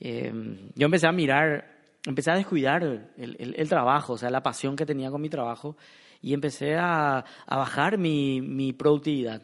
eh, 0.00 0.32
yo 0.74 0.84
empecé 0.84 1.06
a 1.06 1.12
mirar, 1.12 1.64
empecé 2.04 2.32
a 2.32 2.34
descuidar 2.34 2.82
el, 2.82 3.36
el, 3.38 3.54
el, 3.56 3.68
trabajo, 3.68 4.14
o 4.14 4.18
sea, 4.18 4.30
la 4.30 4.42
pasión 4.42 4.74
que 4.74 4.84
tenía 4.84 5.10
con 5.10 5.22
mi 5.22 5.28
trabajo 5.28 5.76
y 6.20 6.34
empecé 6.34 6.74
a, 6.74 7.24
a 7.46 7.56
bajar 7.56 7.98
mi, 7.98 8.40
mi 8.40 8.72
productividad. 8.72 9.42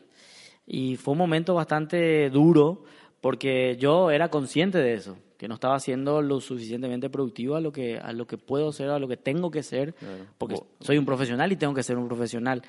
Y 0.66 0.96
fue 0.96 1.12
un 1.12 1.18
momento 1.18 1.55
bastante 1.55 2.28
duro 2.31 2.85
porque 3.22 3.76
yo 3.78 4.11
era 4.11 4.28
consciente 4.28 4.78
de 4.78 4.94
eso, 4.94 5.16
que 5.38 5.46
no 5.46 5.54
estaba 5.54 5.78
siendo 5.78 6.20
lo 6.20 6.40
suficientemente 6.40 7.08
productivo 7.08 7.54
a 7.54 7.61
lo 7.61 7.72
que, 7.72 7.96
a 7.96 8.12
lo 8.12 8.26
que 8.26 8.37
puedo 8.37 8.72
ser, 8.72 8.90
a 8.90 8.98
lo 8.98 9.06
que 9.06 9.16
tengo 9.16 9.50
que 9.50 9.62
ser, 9.62 9.94
porque 10.37 10.56
soy 10.80 10.98
un 10.98 11.06
profesional 11.06 11.50
y 11.52 11.56
tengo 11.56 11.72
que 11.72 11.85
ser 11.85 11.96
un 11.96 12.08
profesional. 12.08 12.62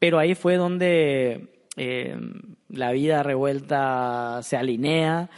Pero 0.00 0.18
ahí 0.18 0.34
fue 0.34 0.56
donde 0.56 1.64
eh, 1.76 2.16
la 2.70 2.90
vida 2.90 3.22
revuelta 3.22 4.40
se 4.42 4.56
alinea 4.56 5.30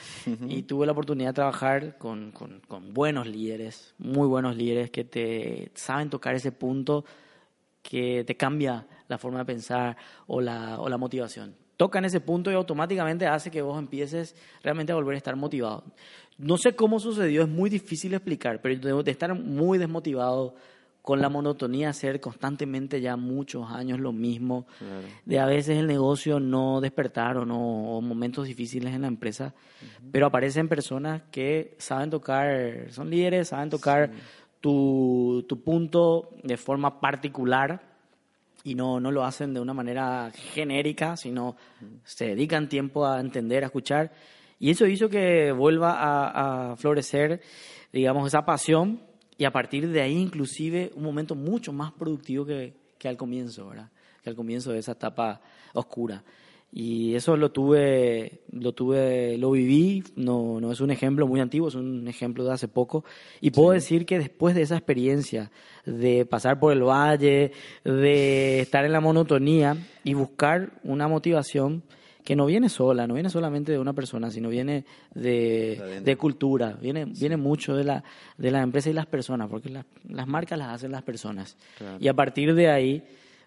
y 0.48 0.62
tuve 0.62 0.86
la 0.86 0.92
oportunidad 0.92 1.30
de 1.30 1.34
trabajar 1.34 1.98
con, 1.98 2.30
con, 2.32 2.60
con, 2.66 2.94
buenos 2.94 3.26
líderes, 3.26 3.94
muy 3.98 4.26
buenos 4.26 4.56
líderes 4.56 4.90
que 4.90 5.04
te 5.04 5.70
saben 5.74 6.08
tocar 6.08 6.34
ese 6.34 6.50
punto 6.50 7.04
que 7.82 8.24
te 8.26 8.38
cambia 8.38 8.86
la 9.06 9.18
forma 9.18 9.40
de 9.40 9.44
pensar 9.44 9.98
o 10.26 10.40
la, 10.40 10.80
o 10.80 10.88
la 10.88 10.96
motivación. 10.96 11.59
Toca 11.80 11.98
en 11.98 12.04
ese 12.04 12.20
punto 12.20 12.50
y 12.50 12.54
automáticamente 12.54 13.26
hace 13.26 13.50
que 13.50 13.62
vos 13.62 13.78
empieces 13.78 14.36
realmente 14.62 14.92
a 14.92 14.96
volver 14.96 15.14
a 15.14 15.16
estar 15.16 15.34
motivado. 15.34 15.82
No 16.36 16.58
sé 16.58 16.76
cómo 16.76 17.00
sucedió, 17.00 17.40
es 17.40 17.48
muy 17.48 17.70
difícil 17.70 18.12
explicar, 18.12 18.60
pero 18.60 19.02
de, 19.02 19.10
estar 19.10 19.32
muy 19.34 19.78
desmotivado 19.78 20.56
con 21.00 21.22
la 21.22 21.30
monotonía 21.30 21.88
hacer 21.88 22.20
constantemente 22.20 23.00
ya 23.00 23.16
muchos 23.16 23.70
años 23.70 23.98
lo 23.98 24.12
mismo, 24.12 24.66
de 25.24 25.38
a 25.38 25.46
veces 25.46 25.78
el 25.78 25.86
negocio 25.86 26.38
no 26.38 26.82
despertar 26.82 27.38
o, 27.38 27.46
no, 27.46 27.96
o 27.96 28.02
momentos 28.02 28.46
difíciles 28.46 28.92
en 28.92 29.00
la 29.00 29.08
empresa, 29.08 29.54
pero 30.12 30.26
aparecen 30.26 30.68
personas 30.68 31.22
que 31.30 31.76
saben 31.78 32.10
tocar, 32.10 32.90
son 32.90 33.08
líderes, 33.08 33.48
saben 33.48 33.70
tocar 33.70 34.10
tu, 34.60 35.46
tu 35.48 35.62
punto 35.62 36.28
de 36.42 36.58
forma 36.58 37.00
particular 37.00 37.89
y 38.64 38.74
no, 38.74 39.00
no 39.00 39.10
lo 39.10 39.24
hacen 39.24 39.54
de 39.54 39.60
una 39.60 39.74
manera 39.74 40.30
genérica, 40.34 41.16
sino 41.16 41.56
se 42.04 42.26
dedican 42.26 42.68
tiempo 42.68 43.06
a 43.06 43.20
entender, 43.20 43.62
a 43.62 43.66
escuchar. 43.66 44.12
Y 44.58 44.70
eso 44.70 44.86
hizo 44.86 45.08
que 45.08 45.52
vuelva 45.52 45.92
a, 45.92 46.72
a, 46.72 46.76
florecer, 46.76 47.40
digamos, 47.92 48.26
esa 48.26 48.44
pasión 48.44 49.02
y 49.38 49.44
a 49.44 49.52
partir 49.52 49.88
de 49.88 50.02
ahí 50.02 50.18
inclusive 50.18 50.92
un 50.94 51.02
momento 51.02 51.34
mucho 51.34 51.72
más 51.72 51.92
productivo 51.92 52.44
que, 52.44 52.74
que 52.98 53.08
al 53.08 53.16
comienzo, 53.16 53.68
¿verdad? 53.68 53.90
Que 54.22 54.28
al 54.28 54.36
comienzo 54.36 54.72
de 54.72 54.78
esa 54.78 54.92
etapa 54.92 55.40
oscura. 55.72 56.22
Y 56.72 57.16
eso 57.16 57.36
lo 57.36 57.50
tuve, 57.50 58.42
lo 58.52 58.72
tuve, 58.72 59.36
lo 59.38 59.50
viví, 59.50 60.04
no, 60.14 60.60
no 60.60 60.70
es 60.70 60.80
un 60.80 60.92
ejemplo 60.92 61.26
muy 61.26 61.40
antiguo, 61.40 61.68
es 61.68 61.74
un 61.74 62.06
ejemplo 62.06 62.44
de 62.44 62.52
hace 62.52 62.68
poco. 62.68 63.04
Y 63.40 63.50
puedo 63.50 63.72
decir 63.72 64.06
que 64.06 64.18
después 64.18 64.54
de 64.54 64.62
esa 64.62 64.76
experiencia 64.76 65.50
de 65.84 66.24
pasar 66.26 66.60
por 66.60 66.72
el 66.72 66.84
valle, 66.84 67.50
de 67.84 68.60
estar 68.60 68.84
en 68.84 68.92
la 68.92 69.00
monotonía 69.00 69.76
y 70.04 70.14
buscar 70.14 70.70
una 70.84 71.08
motivación 71.08 71.82
que 72.24 72.36
no 72.36 72.46
viene 72.46 72.68
sola, 72.68 73.08
no 73.08 73.14
viene 73.14 73.30
solamente 73.30 73.72
de 73.72 73.78
una 73.78 73.92
persona, 73.92 74.30
sino 74.30 74.48
viene 74.48 74.84
de, 75.12 76.00
de 76.04 76.16
cultura, 76.16 76.78
viene, 76.80 77.06
viene 77.06 77.36
mucho 77.36 77.74
de 77.74 77.82
la, 77.82 78.04
de 78.38 78.50
la 78.52 78.62
empresa 78.62 78.90
y 78.90 78.92
las 78.92 79.06
personas, 79.06 79.48
porque 79.48 79.70
las 79.70 80.28
marcas 80.28 80.56
las 80.56 80.68
hacen 80.68 80.92
las 80.92 81.02
personas. 81.02 81.56
Y 81.98 82.06
a 82.06 82.14
partir 82.14 82.54
de 82.54 82.68
ahí 82.68 83.02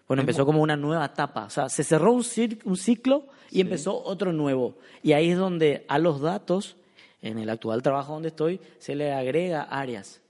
bueno, 0.06 0.20
empezó 0.20 0.44
como 0.44 0.60
una 0.60 0.76
nueva 0.76 1.06
etapa. 1.06 1.44
O 1.44 1.50
sea, 1.50 1.68
se 1.68 1.82
cerró 1.82 2.12
un, 2.12 2.24
ciclo 2.24 3.26
y 3.50 3.60
empezó 3.60 4.02
otro 4.02 4.32
nuevo. 4.32 4.76
Y 5.02 5.12
ahí 5.12 5.30
es 5.30 5.38
donde 5.38 5.84
a 5.88 5.98
los 5.98 6.20
datos, 6.20 6.76
en 7.22 7.38
el 7.38 7.48
actual 7.48 7.82
trabajo 7.82 8.12
donde 8.12 8.28
estoy, 8.28 8.60
se 8.78 8.94
le 8.94 9.12
agrega 9.12 9.62
áreas. 9.62 10.20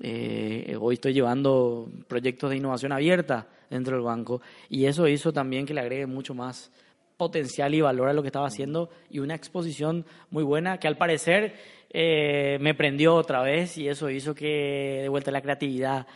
Eh, 0.00 0.76
hoy 0.80 0.94
estoy 0.94 1.12
llevando 1.12 1.88
proyectos 2.08 2.50
de 2.50 2.56
innovación 2.56 2.92
abierta 2.92 3.46
dentro 3.70 3.94
del 3.96 4.04
banco 4.04 4.40
y 4.68 4.86
eso 4.86 5.06
hizo 5.06 5.32
también 5.32 5.66
que 5.66 5.74
le 5.74 5.80
agregue 5.80 6.06
mucho 6.06 6.34
más 6.34 6.72
potencial 7.16 7.74
y 7.74 7.80
valor 7.80 8.08
a 8.08 8.12
lo 8.12 8.22
que 8.22 8.28
estaba 8.28 8.48
haciendo 8.48 8.90
y 9.08 9.20
una 9.20 9.36
exposición 9.36 10.04
muy 10.30 10.42
buena 10.42 10.78
que 10.78 10.88
al 10.88 10.96
parecer 10.96 11.54
eh, 11.90 12.58
me 12.60 12.74
prendió 12.74 13.14
otra 13.14 13.42
vez 13.42 13.78
y 13.78 13.88
eso 13.88 14.10
hizo 14.10 14.34
que 14.34 15.00
de 15.02 15.08
vuelta 15.08 15.30
la 15.30 15.42
creatividad 15.42 16.08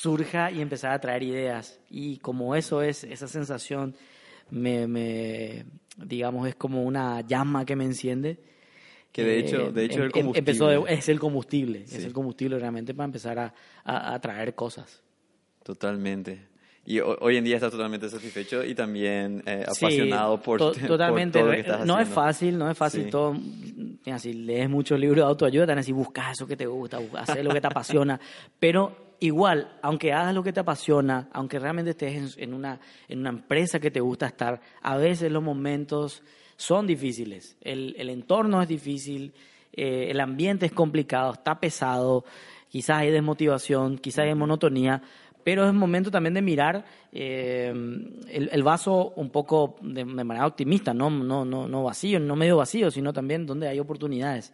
surja 0.00 0.50
y 0.50 0.60
empezar 0.60 0.92
a 0.92 1.00
traer 1.00 1.22
ideas. 1.22 1.78
Y 1.90 2.18
como 2.18 2.56
eso 2.56 2.82
es, 2.82 3.04
esa 3.04 3.28
sensación, 3.28 3.94
me, 4.50 4.86
me 4.86 5.66
digamos, 5.96 6.48
es 6.48 6.54
como 6.54 6.82
una 6.84 7.20
llama 7.20 7.64
que 7.64 7.76
me 7.76 7.84
enciende. 7.84 8.38
Que 9.12 9.24
de 9.24 9.38
hecho, 9.40 9.66
eh, 9.68 9.72
de 9.72 9.84
hecho 9.84 10.02
el 10.04 10.04
em, 10.04 10.06
em, 10.06 10.12
combustible. 10.12 10.38
Empezó 10.38 10.86
es 10.86 11.08
el 11.08 11.20
combustible, 11.20 11.82
es 11.82 12.04
el 12.04 12.12
combustible 12.12 12.58
realmente 12.58 12.94
para 12.94 13.04
empezar 13.06 13.38
a, 13.38 13.54
a, 13.84 14.18
traer 14.20 14.54
cosas. 14.54 15.02
totalmente. 15.62 16.48
Y 16.86 16.98
hoy 16.98 17.36
en 17.36 17.44
día 17.44 17.56
estás 17.56 17.70
totalmente 17.70 18.08
satisfecho 18.08 18.64
y 18.64 18.74
también 18.74 19.42
eh, 19.46 19.66
apasionado 19.68 20.40
por, 20.42 20.58
totalmente. 20.58 21.38
todo 21.38 21.48
lo 21.48 21.54
que 21.54 21.60
estás 21.60 21.84
No 21.84 22.00
es 22.00 22.08
fácil, 22.08 22.56
no 22.56 22.70
es 22.70 22.76
fácil 22.76 23.10
todo. 23.10 23.36
si 24.18 24.32
lees 24.32 24.70
muchos 24.70 24.98
libros 24.98 25.18
de 25.18 25.22
autoayuda, 25.24 25.66
te 25.66 25.72
van 25.72 25.78
a 25.78 25.82
decir, 25.82 25.94
busca 25.94 26.32
eso 26.32 26.46
que 26.46 26.56
te 26.56 26.66
gusta, 26.66 26.98
hacer 27.18 27.44
lo 27.44 27.52
que 27.52 27.60
te 27.60 27.66
apasiona. 27.66 28.18
Pero 28.58 29.09
igual, 29.20 29.78
aunque 29.82 30.12
hagas 30.12 30.34
lo 30.34 30.42
que 30.42 30.52
te 30.52 30.60
apasiona, 30.60 31.28
aunque 31.32 31.58
realmente 31.58 31.90
estés 31.90 32.36
en, 32.38 32.54
una, 32.54 32.80
en 33.08 33.20
una 33.20 33.30
empresa 33.30 33.78
que 33.78 33.90
te 33.90 34.00
gusta 34.00 34.26
estar, 34.26 34.60
a 34.82 34.96
veces 34.96 35.30
los 35.30 35.42
momentos 35.42 36.22
son 36.56 36.86
difíciles. 36.86 37.56
El, 37.60 37.94
el 37.98 38.10
entorno 38.10 38.60
es 38.60 38.68
difícil, 38.68 39.32
eh, 39.72 40.08
el 40.10 40.20
ambiente 40.20 40.66
es 40.66 40.72
complicado, 40.72 41.34
está 41.34 41.60
pesado, 41.60 42.24
quizás 42.68 42.98
hay 42.98 43.10
desmotivación, 43.10 43.98
quizás 43.98 44.24
hay 44.24 44.34
monotonía, 44.34 45.02
pero 45.44 45.66
es 45.66 45.72
momento 45.72 46.10
también 46.10 46.34
de 46.34 46.42
mirar 46.42 46.84
eh, 47.12 47.72
el, 48.28 48.50
el, 48.52 48.62
vaso 48.62 49.12
un 49.16 49.30
poco 49.30 49.76
de, 49.80 50.04
de 50.04 50.24
manera 50.24 50.46
optimista, 50.46 50.92
no, 50.92 51.08
no, 51.08 51.44
no, 51.44 51.66
no 51.66 51.84
vacío, 51.84 52.20
no 52.20 52.36
medio 52.36 52.56
vacío, 52.56 52.90
sino 52.90 53.12
también 53.12 53.46
donde 53.46 53.68
hay 53.68 53.78
oportunidades. 53.78 54.52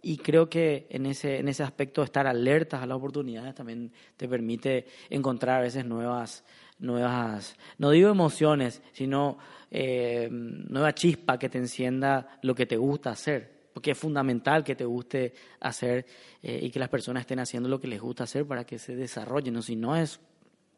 Y 0.00 0.18
creo 0.18 0.48
que 0.48 0.86
en 0.90 1.06
ese, 1.06 1.38
en 1.38 1.48
ese 1.48 1.62
aspecto 1.62 2.02
estar 2.02 2.26
alertas 2.26 2.82
a 2.82 2.86
las 2.86 2.96
oportunidades 2.96 3.54
también 3.54 3.92
te 4.16 4.28
permite 4.28 4.86
encontrar 5.10 5.58
a 5.58 5.62
veces 5.62 5.84
nuevas, 5.84 6.44
nuevas 6.78 7.56
no 7.78 7.90
digo 7.90 8.08
emociones, 8.08 8.80
sino 8.92 9.38
eh, 9.70 10.28
nueva 10.30 10.94
chispa 10.94 11.38
que 11.38 11.48
te 11.48 11.58
encienda 11.58 12.38
lo 12.42 12.54
que 12.54 12.66
te 12.66 12.76
gusta 12.76 13.10
hacer. 13.10 13.58
Porque 13.72 13.92
es 13.92 13.98
fundamental 13.98 14.64
que 14.64 14.74
te 14.74 14.84
guste 14.84 15.34
hacer 15.60 16.06
eh, 16.42 16.58
y 16.62 16.70
que 16.70 16.78
las 16.78 16.88
personas 16.88 17.22
estén 17.22 17.38
haciendo 17.38 17.68
lo 17.68 17.80
que 17.80 17.86
les 17.86 18.00
gusta 18.00 18.24
hacer 18.24 18.44
para 18.44 18.64
que 18.64 18.78
se 18.78 18.96
desarrollen. 18.96 19.54
¿no? 19.54 19.62
Si 19.62 19.76
no, 19.76 19.96
es 19.96 20.20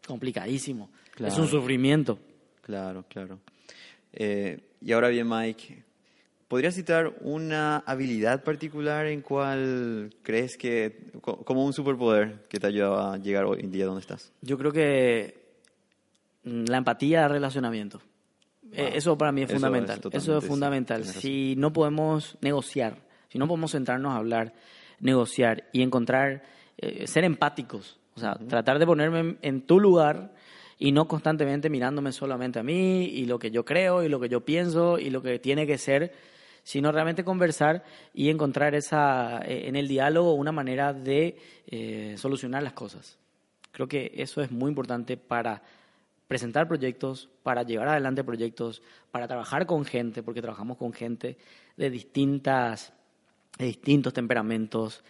complicadísimo. 0.06 0.90
Es 1.18 1.38
un 1.38 1.46
sufrimiento. 1.46 2.18
Claro, 2.62 3.04
claro. 3.08 3.40
Eh, 4.12 4.58
y 4.80 4.92
ahora 4.92 5.08
bien, 5.08 5.28
Mike, 5.28 5.84
¿Podrías 6.50 6.74
citar 6.74 7.14
una 7.20 7.76
habilidad 7.86 8.42
particular 8.42 9.06
en 9.06 9.20
cual 9.20 10.12
crees 10.24 10.56
que, 10.56 11.12
como 11.22 11.64
un 11.64 11.72
superpoder 11.72 12.44
que 12.48 12.58
te 12.58 12.66
ayuda 12.66 13.12
a 13.12 13.18
llegar 13.18 13.44
hoy 13.44 13.60
en 13.60 13.70
día 13.70 13.86
donde 13.86 14.00
estás? 14.00 14.32
Yo 14.42 14.58
creo 14.58 14.72
que 14.72 15.44
mm, 16.42 16.64
la 16.64 16.78
empatía 16.78 17.22
de 17.22 17.28
relacionamiento. 17.28 18.02
Eh, 18.72 18.94
eso 18.96 19.16
para 19.16 19.30
mí 19.30 19.42
es 19.42 19.52
fundamental. 19.52 20.00
Eso 20.10 20.38
es 20.38 20.44
fundamental. 20.44 21.04
Si 21.04 21.54
no 21.56 21.72
podemos 21.72 22.36
negociar, 22.40 22.96
si 23.28 23.38
no 23.38 23.46
podemos 23.46 23.70
sentarnos 23.70 24.12
a 24.12 24.16
hablar, 24.16 24.52
negociar 24.98 25.68
y 25.72 25.82
encontrar, 25.82 26.42
eh, 26.78 27.06
ser 27.06 27.22
empáticos, 27.22 28.00
o 28.16 28.18
sea, 28.18 28.34
tratar 28.48 28.80
de 28.80 28.86
ponerme 28.86 29.36
en 29.42 29.62
tu 29.62 29.78
lugar 29.78 30.34
y 30.80 30.90
no 30.90 31.06
constantemente 31.06 31.70
mirándome 31.70 32.10
solamente 32.10 32.58
a 32.58 32.64
mí 32.64 33.04
y 33.04 33.26
lo 33.26 33.38
que 33.38 33.52
yo 33.52 33.64
creo 33.64 34.02
y 34.02 34.08
lo 34.08 34.18
que 34.18 34.28
yo 34.28 34.44
pienso 34.44 34.98
y 34.98 35.10
lo 35.10 35.22
que 35.22 35.38
tiene 35.38 35.64
que 35.64 35.78
ser 35.78 36.12
sino 36.62 36.92
realmente 36.92 37.24
conversar 37.24 37.84
y 38.14 38.28
encontrar 38.28 38.74
esa, 38.74 39.40
eh, 39.44 39.68
en 39.68 39.76
el 39.76 39.88
diálogo 39.88 40.34
una 40.34 40.52
manera 40.52 40.92
de 40.92 41.36
eh, 41.66 42.14
solucionar 42.18 42.62
las 42.62 42.72
cosas. 42.72 43.18
Creo 43.72 43.88
que 43.88 44.12
eso 44.16 44.42
es 44.42 44.50
muy 44.50 44.68
importante 44.68 45.16
para 45.16 45.62
presentar 46.28 46.68
proyectos, 46.68 47.28
para 47.42 47.62
llevar 47.62 47.88
adelante 47.88 48.22
proyectos, 48.22 48.82
para 49.10 49.26
trabajar 49.26 49.66
con 49.66 49.84
gente, 49.84 50.22
porque 50.22 50.40
trabajamos 50.40 50.76
con 50.76 50.92
gente 50.92 51.36
de 51.76 51.90
distintas, 51.90 52.92
de 53.58 53.66
distintos 53.66 54.12
temperamentos, 54.12 55.02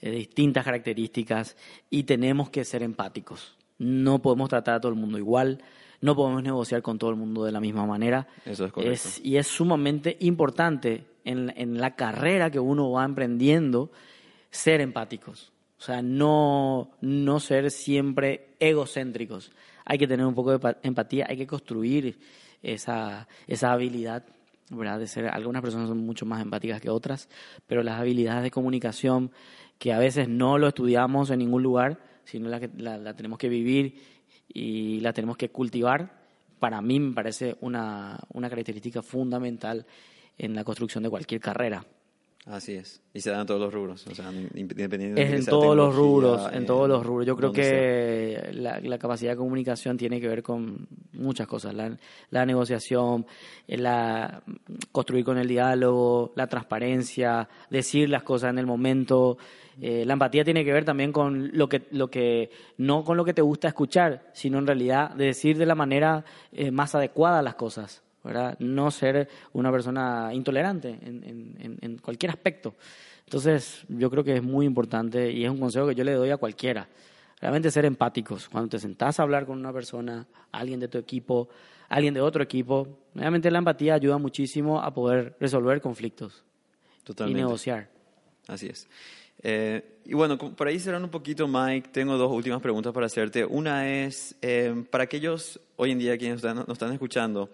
de 0.00 0.10
distintas 0.10 0.64
características 0.64 1.56
y 1.90 2.04
tenemos 2.04 2.50
que 2.50 2.64
ser 2.64 2.82
empáticos. 2.82 3.56
No 3.78 4.20
podemos 4.20 4.48
tratar 4.48 4.76
a 4.76 4.80
todo 4.80 4.92
el 4.92 4.98
mundo 4.98 5.18
igual, 5.18 5.62
no 6.00 6.14
podemos 6.14 6.42
negociar 6.42 6.82
con 6.82 6.98
todo 6.98 7.10
el 7.10 7.16
mundo 7.16 7.44
de 7.44 7.52
la 7.52 7.60
misma 7.60 7.86
manera. 7.86 8.26
Eso 8.44 8.66
es 8.66 8.72
correcto. 8.72 9.08
y 9.22 9.36
es 9.36 9.46
sumamente 9.46 10.16
importante 10.20 11.04
en, 11.24 11.52
en 11.56 11.78
la 11.78 11.96
carrera 11.96 12.50
que 12.50 12.60
uno 12.60 12.90
va 12.90 13.04
emprendiendo 13.04 13.90
ser 14.50 14.80
empáticos. 14.80 15.52
O 15.78 15.82
sea, 15.82 16.02
no, 16.02 16.90
no 17.00 17.40
ser 17.40 17.70
siempre 17.70 18.48
egocéntricos. 18.58 19.52
Hay 19.84 19.98
que 19.98 20.08
tener 20.08 20.26
un 20.26 20.34
poco 20.34 20.58
de 20.58 20.76
empatía, 20.82 21.26
hay 21.28 21.36
que 21.36 21.46
construir 21.46 22.18
esa, 22.62 23.28
esa 23.46 23.72
habilidad, 23.72 24.24
¿verdad? 24.70 24.98
De 24.98 25.06
ser, 25.06 25.28
algunas 25.28 25.62
personas 25.62 25.88
son 25.88 25.98
mucho 25.98 26.26
más 26.26 26.42
empáticas 26.42 26.80
que 26.80 26.90
otras, 26.90 27.28
pero 27.66 27.82
las 27.82 28.00
habilidades 28.00 28.42
de 28.42 28.50
comunicación 28.50 29.30
que 29.78 29.92
a 29.92 29.98
veces 29.98 30.28
no 30.28 30.58
lo 30.58 30.68
estudiamos 30.68 31.30
en 31.30 31.38
ningún 31.38 31.62
lugar, 31.62 31.98
sino 32.24 32.48
la, 32.48 32.58
que, 32.58 32.68
la, 32.76 32.98
la 32.98 33.14
tenemos 33.14 33.38
que 33.38 33.48
vivir 33.48 34.17
y 34.52 35.00
la 35.00 35.12
tenemos 35.12 35.36
que 35.36 35.50
cultivar, 35.50 36.10
para 36.58 36.80
mí 36.80 36.98
me 36.98 37.14
parece 37.14 37.56
una, 37.60 38.18
una 38.32 38.48
característica 38.48 39.02
fundamental 39.02 39.86
en 40.36 40.54
la 40.54 40.64
construcción 40.64 41.04
de 41.04 41.10
cualquier 41.10 41.40
carrera. 41.40 41.84
Así 42.46 42.72
es. 42.72 43.02
Y 43.12 43.20
se 43.20 43.30
dan 43.30 43.42
en 43.42 43.46
todos 43.46 43.60
los 43.60 43.72
rubros, 43.72 44.06
o 44.06 44.14
sea, 44.14 44.32
independientemente 44.32 45.22
Es 45.22 45.32
en 45.32 45.44
todos 45.44 45.76
los 45.76 45.94
rubros, 45.94 46.50
en 46.52 46.64
todos 46.64 46.88
los 46.88 47.04
rubros. 47.04 47.26
Yo 47.26 47.36
creo 47.36 47.52
que 47.52 48.50
la, 48.52 48.80
la, 48.80 48.98
capacidad 48.98 49.32
de 49.32 49.36
comunicación 49.36 49.98
tiene 49.98 50.18
que 50.18 50.28
ver 50.28 50.42
con 50.42 50.88
muchas 51.18 51.46
cosas. 51.46 51.74
La, 51.74 51.96
la 52.30 52.46
negociación, 52.46 53.26
la 53.66 54.42
construir 54.92 55.24
con 55.24 55.38
el 55.38 55.48
diálogo, 55.48 56.32
la 56.36 56.46
transparencia, 56.46 57.48
decir 57.70 58.08
las 58.08 58.22
cosas 58.22 58.50
en 58.50 58.58
el 58.58 58.66
momento, 58.66 59.38
eh, 59.80 60.04
la 60.04 60.14
empatía 60.14 60.44
tiene 60.44 60.64
que 60.64 60.72
ver 60.72 60.84
también 60.84 61.12
con 61.12 61.50
lo 61.56 61.68
que, 61.68 61.86
lo 61.92 62.08
que, 62.08 62.50
no 62.78 63.04
con 63.04 63.16
lo 63.16 63.24
que 63.24 63.34
te 63.34 63.42
gusta 63.42 63.68
escuchar, 63.68 64.30
sino 64.32 64.58
en 64.58 64.66
realidad 64.66 65.10
de 65.10 65.26
decir 65.26 65.56
de 65.56 65.66
la 65.66 65.76
manera 65.76 66.24
eh, 66.52 66.70
más 66.70 66.94
adecuada 66.94 67.42
las 67.42 67.54
cosas, 67.54 68.02
¿verdad? 68.24 68.56
No 68.58 68.90
ser 68.90 69.28
una 69.52 69.70
persona 69.70 70.30
intolerante 70.32 70.98
en, 71.02 71.22
en, 71.60 71.78
en, 71.80 71.98
cualquier 71.98 72.30
aspecto. 72.30 72.74
Entonces, 73.24 73.84
yo 73.88 74.10
creo 74.10 74.24
que 74.24 74.36
es 74.36 74.42
muy 74.42 74.66
importante 74.66 75.30
y 75.30 75.44
es 75.44 75.50
un 75.50 75.60
consejo 75.60 75.86
que 75.86 75.94
yo 75.94 76.02
le 76.02 76.14
doy 76.14 76.30
a 76.30 76.38
cualquiera, 76.38 76.88
realmente 77.40 77.70
ser 77.70 77.84
empáticos. 77.84 78.48
Cuando 78.48 78.70
te 78.70 78.78
sentás 78.78 79.18
a 79.20 79.22
hablar 79.22 79.46
con 79.46 79.58
una 79.58 79.72
persona, 79.72 80.26
alguien 80.52 80.80
de 80.80 80.88
tu 80.88 80.98
equipo, 80.98 81.48
alguien 81.88 82.14
de 82.14 82.20
otro 82.20 82.42
equipo, 82.42 82.88
realmente 83.14 83.50
la 83.50 83.58
empatía 83.58 83.94
ayuda 83.94 84.18
muchísimo 84.18 84.80
a 84.80 84.92
poder 84.92 85.36
resolver 85.40 85.80
conflictos 85.80 86.44
y 87.26 87.34
negociar. 87.34 87.88
Así 88.46 88.66
es. 88.66 88.88
Eh, 89.42 89.98
y 90.04 90.14
bueno, 90.14 90.36
por 90.38 90.66
ahí 90.66 90.78
cerrando 90.78 91.06
un 91.06 91.10
poquito, 91.10 91.46
Mike, 91.46 91.90
tengo 91.92 92.16
dos 92.16 92.32
últimas 92.32 92.60
preguntas 92.60 92.92
para 92.92 93.06
hacerte. 93.06 93.44
Una 93.44 93.88
es, 93.88 94.36
eh, 94.42 94.84
para 94.90 95.04
aquellos 95.04 95.60
hoy 95.76 95.92
en 95.92 95.98
día 95.98 96.18
quienes 96.18 96.42
nos 96.42 96.68
están 96.68 96.92
escuchando, 96.92 97.50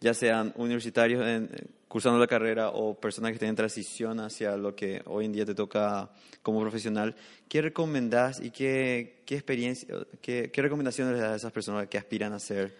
ya 0.00 0.14
sean 0.14 0.52
universitarios 0.56 1.26
en, 1.26 1.50
cursando 1.94 2.18
la 2.18 2.26
carrera 2.26 2.70
o 2.70 2.98
personas 2.98 3.30
que 3.30 3.34
estén 3.34 3.50
en 3.50 3.54
transición 3.54 4.18
hacia 4.18 4.56
lo 4.56 4.74
que 4.74 5.00
hoy 5.06 5.26
en 5.26 5.32
día 5.32 5.46
te 5.46 5.54
toca 5.54 6.10
como 6.42 6.60
profesional, 6.60 7.14
¿qué 7.48 7.62
recomendás 7.62 8.40
y 8.40 8.50
qué, 8.50 9.22
qué 9.24 9.36
experiencia, 9.36 9.94
qué, 10.20 10.50
qué, 10.52 10.60
recomendaciones 10.60 11.14
le 11.14 11.20
das 11.20 11.30
a 11.30 11.36
esas 11.36 11.52
personas 11.52 11.86
que 11.86 11.96
aspiran 11.96 12.32
a 12.32 12.40
ser 12.40 12.74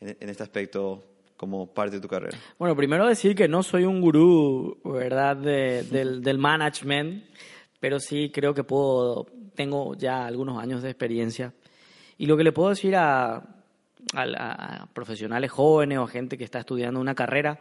en, 0.00 0.28
este 0.28 0.42
aspecto 0.42 1.04
como 1.36 1.68
parte 1.68 1.94
de 1.94 2.02
tu 2.02 2.08
carrera? 2.08 2.36
Bueno, 2.58 2.74
primero 2.74 3.06
decir 3.06 3.36
que 3.36 3.46
no 3.46 3.62
soy 3.62 3.84
un 3.84 4.00
gurú, 4.00 4.80
¿verdad?, 4.82 5.36
del, 5.36 6.20
del 6.20 6.38
management 6.38 7.22
pero 7.78 8.00
sí 8.00 8.32
creo 8.34 8.52
que 8.52 8.64
puedo, 8.64 9.26
tengo 9.54 9.94
ya 9.94 10.26
algunos 10.26 10.60
años 10.60 10.82
de 10.82 10.90
experiencia. 10.90 11.52
Y 12.18 12.26
lo 12.26 12.36
que 12.36 12.42
le 12.42 12.50
puedo 12.50 12.70
decir 12.70 12.96
a, 12.96 13.44
a, 14.14 14.88
profesionales 14.92 15.52
jóvenes 15.52 15.98
o 15.98 16.02
a 16.02 16.08
gente 16.08 16.36
que 16.36 16.42
está 16.42 16.58
estudiando 16.58 16.98
una 16.98 17.14
carrera, 17.14 17.60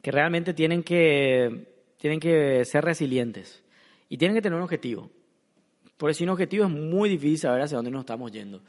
que 0.00 0.10
realmente 0.10 0.54
tienen 0.54 0.82
que, 0.82 1.74
tienen 1.98 2.20
que 2.20 2.64
ser 2.64 2.84
resilientes 2.84 3.62
y 4.08 4.16
tienen 4.16 4.34
que 4.34 4.42
tener 4.42 4.56
un 4.56 4.64
objetivo. 4.64 5.10
Porque 5.96 6.14
sin 6.14 6.28
objetivo 6.30 6.64
es 6.64 6.70
muy 6.70 7.08
difícil 7.08 7.38
saber 7.38 7.62
hacia 7.62 7.76
dónde 7.76 7.90
nos 7.90 8.00
estamos 8.00 8.32
yendo. 8.32 8.62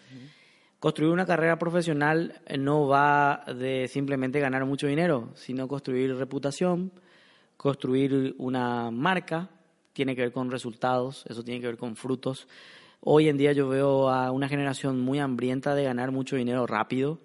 Construir 0.79 1.11
una 1.11 1.25
carrera 1.25 1.57
profesional 1.57 2.41
no 2.59 2.87
va 2.87 3.45
de 3.57 3.87
simplemente 3.87 4.39
ganar 4.39 4.65
mucho 4.65 4.87
dinero, 4.87 5.31
sino 5.33 5.67
construir 5.67 6.13
reputación, 6.15 6.91
construir 7.55 8.35
una 8.37 8.91
marca, 8.91 9.49
tiene 9.93 10.15
que 10.15 10.23
ver 10.23 10.31
con 10.33 10.51
resultados, 10.51 11.25
eso 11.29 11.43
tiene 11.43 11.61
que 11.61 11.67
ver 11.67 11.77
con 11.77 11.95
frutos. 11.95 12.47
Hoy 12.99 13.29
en 13.29 13.37
día 13.37 13.53
yo 13.53 13.69
veo 13.69 14.09
a 14.09 14.31
una 14.31 14.49
generación 14.49 14.99
muy 14.99 15.19
hambrienta 15.19 15.73
de 15.73 15.85
ganar 15.85 16.11
mucho 16.11 16.35
dinero 16.35 16.67
rápido. 16.67 17.19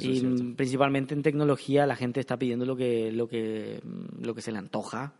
Y 0.00 0.20
principalmente 0.54 1.14
en 1.14 1.22
tecnología 1.22 1.86
la 1.86 1.96
gente 1.96 2.20
está 2.20 2.36
pidiendo 2.36 2.64
lo 2.64 2.76
que, 2.76 3.12
lo, 3.12 3.28
que, 3.28 3.80
lo 4.20 4.34
que 4.34 4.42
se 4.42 4.52
le 4.52 4.58
antoja. 4.58 5.14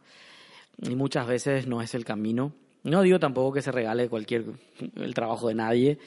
Y 0.83 0.95
muchas 0.95 1.27
veces 1.27 1.67
no 1.67 1.81
es 1.81 1.95
el 1.95 2.05
camino. 2.05 2.53
No 2.83 3.03
digo 3.03 3.19
tampoco 3.19 3.55
que 3.55 3.63
se 3.63 3.73
regale 3.73 4.09
cualquier 4.09 4.45
el 4.97 5.15
trabajo 5.15 5.49
de 5.49 5.55
nadie, 5.55 5.99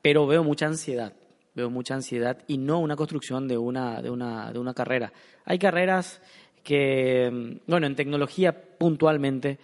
pero 0.00 0.26
veo 0.26 0.42
mucha 0.42 0.66
ansiedad, 0.66 1.12
veo 1.54 1.68
mucha 1.68 1.94
ansiedad 1.94 2.38
y 2.46 2.56
no 2.56 2.78
una 2.78 2.96
construcción 2.96 3.48
de 3.48 3.58
una, 3.58 4.00
de 4.00 4.10
una, 4.10 4.50
de 4.52 4.58
una 4.58 4.72
carrera. 4.72 5.12
Hay 5.44 5.58
carreras 5.58 6.22
que, 6.62 7.60
bueno, 7.66 7.86
en 7.86 7.96
tecnología 7.96 8.52
puntualmente 8.78 9.58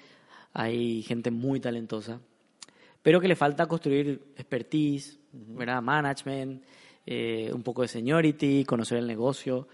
hay 0.52 1.02
gente 1.02 1.30
muy 1.30 1.58
talentosa, 1.58 2.20
pero 3.02 3.20
que 3.20 3.28
le 3.28 3.36
falta 3.36 3.66
construir 3.66 4.20
expertise, 4.36 5.18
management, 5.32 6.62
eh, 7.06 7.50
un 7.52 7.62
poco 7.62 7.82
de 7.82 7.88
seniority, 7.88 8.64
conocer 8.64 8.98
el 8.98 9.06
negocio. 9.06 9.68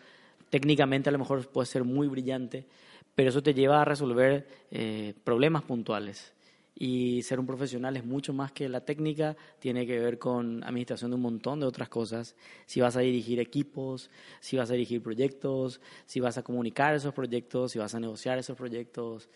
Técnicamente 0.51 1.09
a 1.09 1.13
lo 1.13 1.19
mejor 1.19 1.47
puede 1.49 1.67
ser 1.67 1.85
muy 1.85 2.09
brillante, 2.09 2.67
pero 3.15 3.31
eso 3.31 3.43
te 3.43 3.55
lleva 3.55 3.83
a 3.83 3.85
resolver 3.85 4.47
eh, 4.71 5.15
problemas 5.25 5.63
puntuales. 5.63 6.33
Y 6.81 7.23
ser 7.23 7.41
un 7.41 7.47
profesional 7.47 7.97
es 7.97 8.05
mucho 8.05 8.33
más 8.33 8.53
que 8.53 8.69
la 8.69 8.83
técnica, 8.83 9.37
tiene 9.59 9.85
que 9.85 9.99
ver 9.99 10.17
con 10.19 10.63
administración 10.63 11.11
de 11.11 11.17
un 11.17 11.23
montón 11.23 11.59
de 11.59 11.67
otras 11.67 11.89
cosas. 11.89 12.37
Si 12.67 12.81
vas 12.81 12.97
a 12.97 13.01
dirigir 13.01 13.41
equipos, 13.41 14.11
si 14.39 14.57
vas 14.57 14.71
a 14.71 14.75
dirigir 14.75 15.03
proyectos, 15.03 15.81
si 16.07 16.21
vas 16.21 16.39
a 16.39 16.45
comunicar 16.45 16.95
esos 16.95 17.13
proyectos, 17.13 17.73
si 17.73 17.81
vas 17.81 17.97
a 17.97 18.01
negociar 18.01 18.39
esos 18.39 18.57
proyectos 18.57 19.29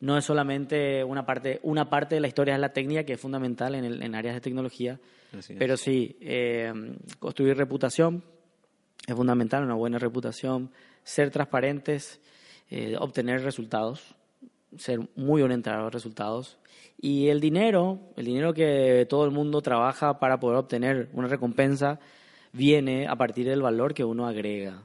no 0.00 0.16
es 0.18 0.24
solamente 0.24 1.04
una 1.04 1.24
parte, 1.24 1.60
una 1.62 1.88
parte 1.88 2.16
de 2.16 2.20
la 2.20 2.28
historia 2.28 2.54
es 2.54 2.60
la 2.60 2.72
técnica, 2.72 3.04
que 3.04 3.14
es 3.14 3.20
fundamental 3.20 3.74
en, 3.74 3.84
el, 3.84 4.02
en 4.02 4.14
áreas 4.14 4.34
de 4.34 4.40
tecnología, 4.40 4.98
pero 5.58 5.76
sí, 5.76 6.16
eh, 6.20 6.72
construir 7.18 7.56
reputación 7.56 8.24
es 9.06 9.14
fundamental, 9.14 9.64
una 9.64 9.74
buena 9.74 9.98
reputación, 9.98 10.70
ser 11.02 11.30
transparentes, 11.30 12.20
eh, 12.70 12.96
obtener 12.98 13.42
resultados, 13.42 14.14
ser 14.76 15.00
muy 15.16 15.42
orientados 15.42 15.80
a 15.80 15.82
los 15.84 15.92
resultados. 15.92 16.58
Y 17.00 17.28
el 17.28 17.40
dinero, 17.40 17.98
el 18.16 18.26
dinero 18.26 18.52
que 18.52 19.06
todo 19.08 19.24
el 19.24 19.30
mundo 19.30 19.62
trabaja 19.62 20.18
para 20.18 20.38
poder 20.38 20.58
obtener 20.58 21.08
una 21.12 21.28
recompensa, 21.28 21.98
viene 22.52 23.06
a 23.08 23.16
partir 23.16 23.46
del 23.46 23.62
valor 23.62 23.94
que 23.94 24.04
uno 24.04 24.26
agrega. 24.26 24.82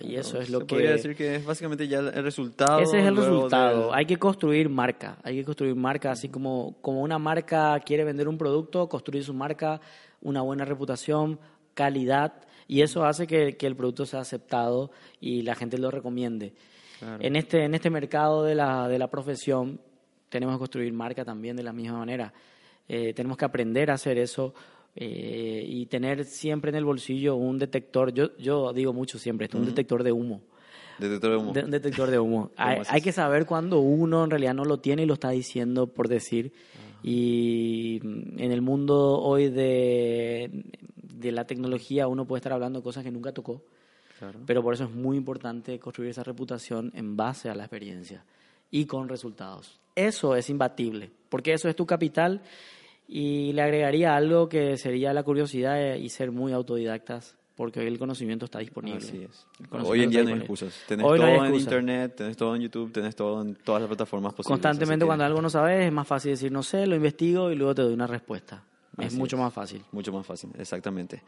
Y 0.00 0.16
eso 0.16 0.40
es 0.40 0.50
lo 0.50 0.60
que... 0.60 0.66
Podría 0.66 0.92
decir 0.92 1.14
que 1.14 1.36
es 1.36 1.44
básicamente 1.44 1.88
ya 1.88 1.98
el 1.98 2.22
resultado. 2.22 2.80
Ese 2.80 2.98
es 2.98 3.06
el 3.06 3.16
resultado. 3.16 3.92
Hay 3.92 4.06
que 4.06 4.16
construir 4.16 4.68
marca. 4.68 5.18
Hay 5.22 5.36
que 5.36 5.44
construir 5.44 5.74
marca, 5.74 6.10
así 6.10 6.28
como, 6.28 6.76
como 6.80 7.02
una 7.02 7.18
marca 7.18 7.78
quiere 7.80 8.04
vender 8.04 8.28
un 8.28 8.38
producto, 8.38 8.88
construir 8.88 9.24
su 9.24 9.34
marca, 9.34 9.80
una 10.22 10.42
buena 10.42 10.64
reputación, 10.64 11.38
calidad, 11.74 12.34
y 12.68 12.82
eso 12.82 13.04
hace 13.04 13.26
que, 13.26 13.56
que 13.56 13.66
el 13.66 13.76
producto 13.76 14.06
sea 14.06 14.20
aceptado 14.20 14.90
y 15.20 15.42
la 15.42 15.54
gente 15.54 15.78
lo 15.78 15.90
recomiende. 15.90 16.54
En, 17.20 17.36
este, 17.36 17.64
en 17.64 17.74
este 17.74 17.90
mercado 17.90 18.42
de 18.42 18.54
la, 18.54 18.88
de 18.88 18.98
la 18.98 19.08
profesión 19.08 19.80
tenemos 20.28 20.54
que 20.56 20.60
construir 20.60 20.92
marca 20.92 21.24
también 21.24 21.56
de 21.56 21.62
la 21.62 21.72
misma 21.72 21.98
manera. 21.98 22.32
Eh, 22.88 23.12
tenemos 23.14 23.36
que 23.36 23.44
aprender 23.44 23.90
a 23.90 23.94
hacer 23.94 24.18
eso 24.18 24.54
eh, 24.98 25.62
y 25.68 25.84
tener 25.86 26.24
siempre 26.24 26.70
en 26.70 26.76
el 26.76 26.86
bolsillo 26.86 27.36
un 27.36 27.58
detector, 27.58 28.14
yo, 28.14 28.34
yo 28.38 28.72
digo 28.72 28.94
mucho 28.94 29.18
siempre 29.18 29.46
un 29.52 29.66
detector 29.66 30.02
de 30.02 30.10
humo. 30.10 30.40
Detector 30.98 31.30
de 31.32 31.36
humo. 31.36 31.52
un 31.52 31.70
detector 31.70 32.10
de 32.10 32.18
humo. 32.18 32.50
hay, 32.56 33.02
que 33.02 33.12
saber 33.12 33.44
cuando 33.44 33.80
uno 33.80 34.24
en 34.24 34.30
realidad 34.30 34.54
no 34.54 34.64
lo 34.64 34.78
tiene 34.78 35.02
y 35.02 35.06
lo 35.06 35.14
está 35.14 35.30
diciendo 35.30 35.86
por 35.86 36.08
decir. 36.08 36.52
Y 37.02 38.00
en 38.02 38.50
el 38.50 38.62
mundo 38.62 39.20
hoy 39.20 39.50
de, 39.50 40.64
de 40.96 41.30
la 41.30 41.44
tecnología 41.44 42.08
uno 42.08 42.24
puede 42.24 42.38
estar 42.38 42.54
hablando 42.54 42.82
cosas 42.82 43.04
que 43.04 43.10
nunca 43.10 43.32
tocó. 43.32 43.62
Pero 44.46 44.62
por 44.62 44.72
eso 44.72 44.84
es 44.84 44.90
muy 44.90 45.18
importante 45.18 45.78
construir 45.78 46.10
esa 46.10 46.22
reputación 46.22 46.90
en 46.94 47.18
base 47.18 47.50
a 47.50 47.54
la 47.54 47.64
experiencia 47.64 48.24
y 48.70 48.86
con 48.86 49.10
resultados. 49.10 49.78
Eso 49.94 50.34
es 50.36 50.48
imbatible, 50.48 51.10
porque 51.28 51.52
eso 51.52 51.68
es 51.68 51.76
tu 51.76 51.84
capital 51.84 52.40
y 53.08 53.52
le 53.52 53.62
agregaría 53.62 54.16
algo 54.16 54.48
que 54.48 54.76
sería 54.76 55.12
la 55.12 55.22
curiosidad 55.22 55.94
y 55.94 56.08
ser 56.08 56.32
muy 56.32 56.52
autodidactas, 56.52 57.36
porque 57.54 57.80
hoy 57.80 57.86
el 57.86 57.98
conocimiento 57.98 58.46
está 58.46 58.58
disponible. 58.58 58.98
Así 58.98 59.22
es. 59.22 59.46
Hoy 59.70 60.02
en 60.02 60.10
día 60.10 60.22
no 60.22 60.30
hay 60.30 60.38
excusas. 60.38 60.74
Tenés 60.88 61.06
todo 61.06 61.44
en 61.44 61.54
internet, 61.54 62.14
tenés 62.16 62.36
todo 62.36 62.56
en 62.56 62.62
YouTube, 62.62 62.92
tenés 62.92 63.14
todo 63.14 63.42
en 63.42 63.54
todas 63.54 63.82
las 63.82 63.88
plataformas 63.88 64.34
posibles. 64.34 64.60
Constantemente 64.60 65.06
cuando 65.06 65.24
algo 65.24 65.40
no 65.40 65.50
sabes 65.50 65.86
es 65.86 65.92
más 65.92 66.06
fácil 66.06 66.32
decir 66.32 66.50
no 66.50 66.62
sé, 66.62 66.86
lo 66.86 66.96
investigo 66.96 67.50
y 67.50 67.54
luego 67.54 67.74
te 67.74 67.82
doy 67.82 67.94
una 67.94 68.06
respuesta. 68.06 68.64
es 68.98 69.14
mucho 69.14 69.36
más 69.36 69.52
fácil. 69.52 69.84
Mucho 69.92 70.12
más 70.12 70.26
fácil, 70.26 70.50
exactamente. 70.58 71.22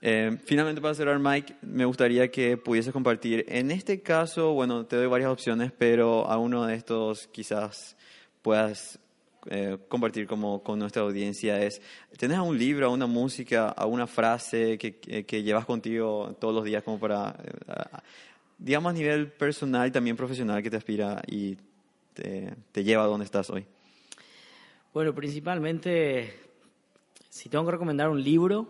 Eh, 0.00 0.38
finalmente, 0.44 0.80
para 0.80 0.94
cerrar, 0.94 1.18
Mike, 1.18 1.56
me 1.62 1.84
gustaría 1.84 2.30
que 2.30 2.56
pudieses 2.56 2.92
compartir. 2.92 3.44
En 3.48 3.70
este 3.70 4.00
caso, 4.00 4.52
bueno, 4.52 4.86
te 4.86 4.96
doy 4.96 5.06
varias 5.06 5.30
opciones, 5.30 5.72
pero 5.76 6.26
a 6.26 6.38
uno 6.38 6.66
de 6.66 6.76
estos 6.76 7.26
quizás 7.28 7.96
puedas 8.42 9.00
eh, 9.46 9.78
compartir 9.88 10.26
como, 10.26 10.62
con 10.62 10.78
nuestra 10.78 11.02
audiencia 11.02 11.62
es, 11.62 11.80
¿tenés 12.16 12.38
un 12.38 12.58
libro, 12.58 12.90
una 12.92 13.06
música, 13.06 13.74
una 13.86 14.06
frase 14.06 14.76
que, 14.78 14.96
que, 14.98 15.42
llevas 15.42 15.64
contigo 15.64 16.36
todos 16.40 16.54
los 16.54 16.64
días 16.64 16.82
como 16.82 16.98
para, 16.98 17.36
eh, 17.42 17.98
digamos 18.58 18.90
a 18.90 18.92
nivel 18.94 19.30
personal 19.30 19.88
y 19.88 19.90
también 19.90 20.16
profesional 20.16 20.62
que 20.62 20.70
te 20.70 20.76
aspira 20.76 21.22
y 21.26 21.56
te, 22.14 22.52
te 22.72 22.84
lleva 22.84 23.04
a 23.04 23.06
donde 23.06 23.24
estás 23.24 23.48
hoy? 23.50 23.64
Bueno, 24.92 25.14
principalmente, 25.14 26.34
si 27.28 27.48
tengo 27.48 27.64
que 27.64 27.72
recomendar 27.72 28.08
un 28.08 28.22
libro, 28.22 28.68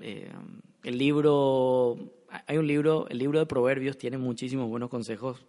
eh, 0.00 0.30
el 0.82 0.98
libro, 0.98 1.96
hay 2.46 2.56
un 2.56 2.66
libro, 2.66 3.06
el 3.08 3.18
libro 3.18 3.38
de 3.38 3.46
Proverbios 3.46 3.96
tiene 3.96 4.18
muchísimos 4.18 4.68
buenos 4.68 4.90
consejos 4.90 5.44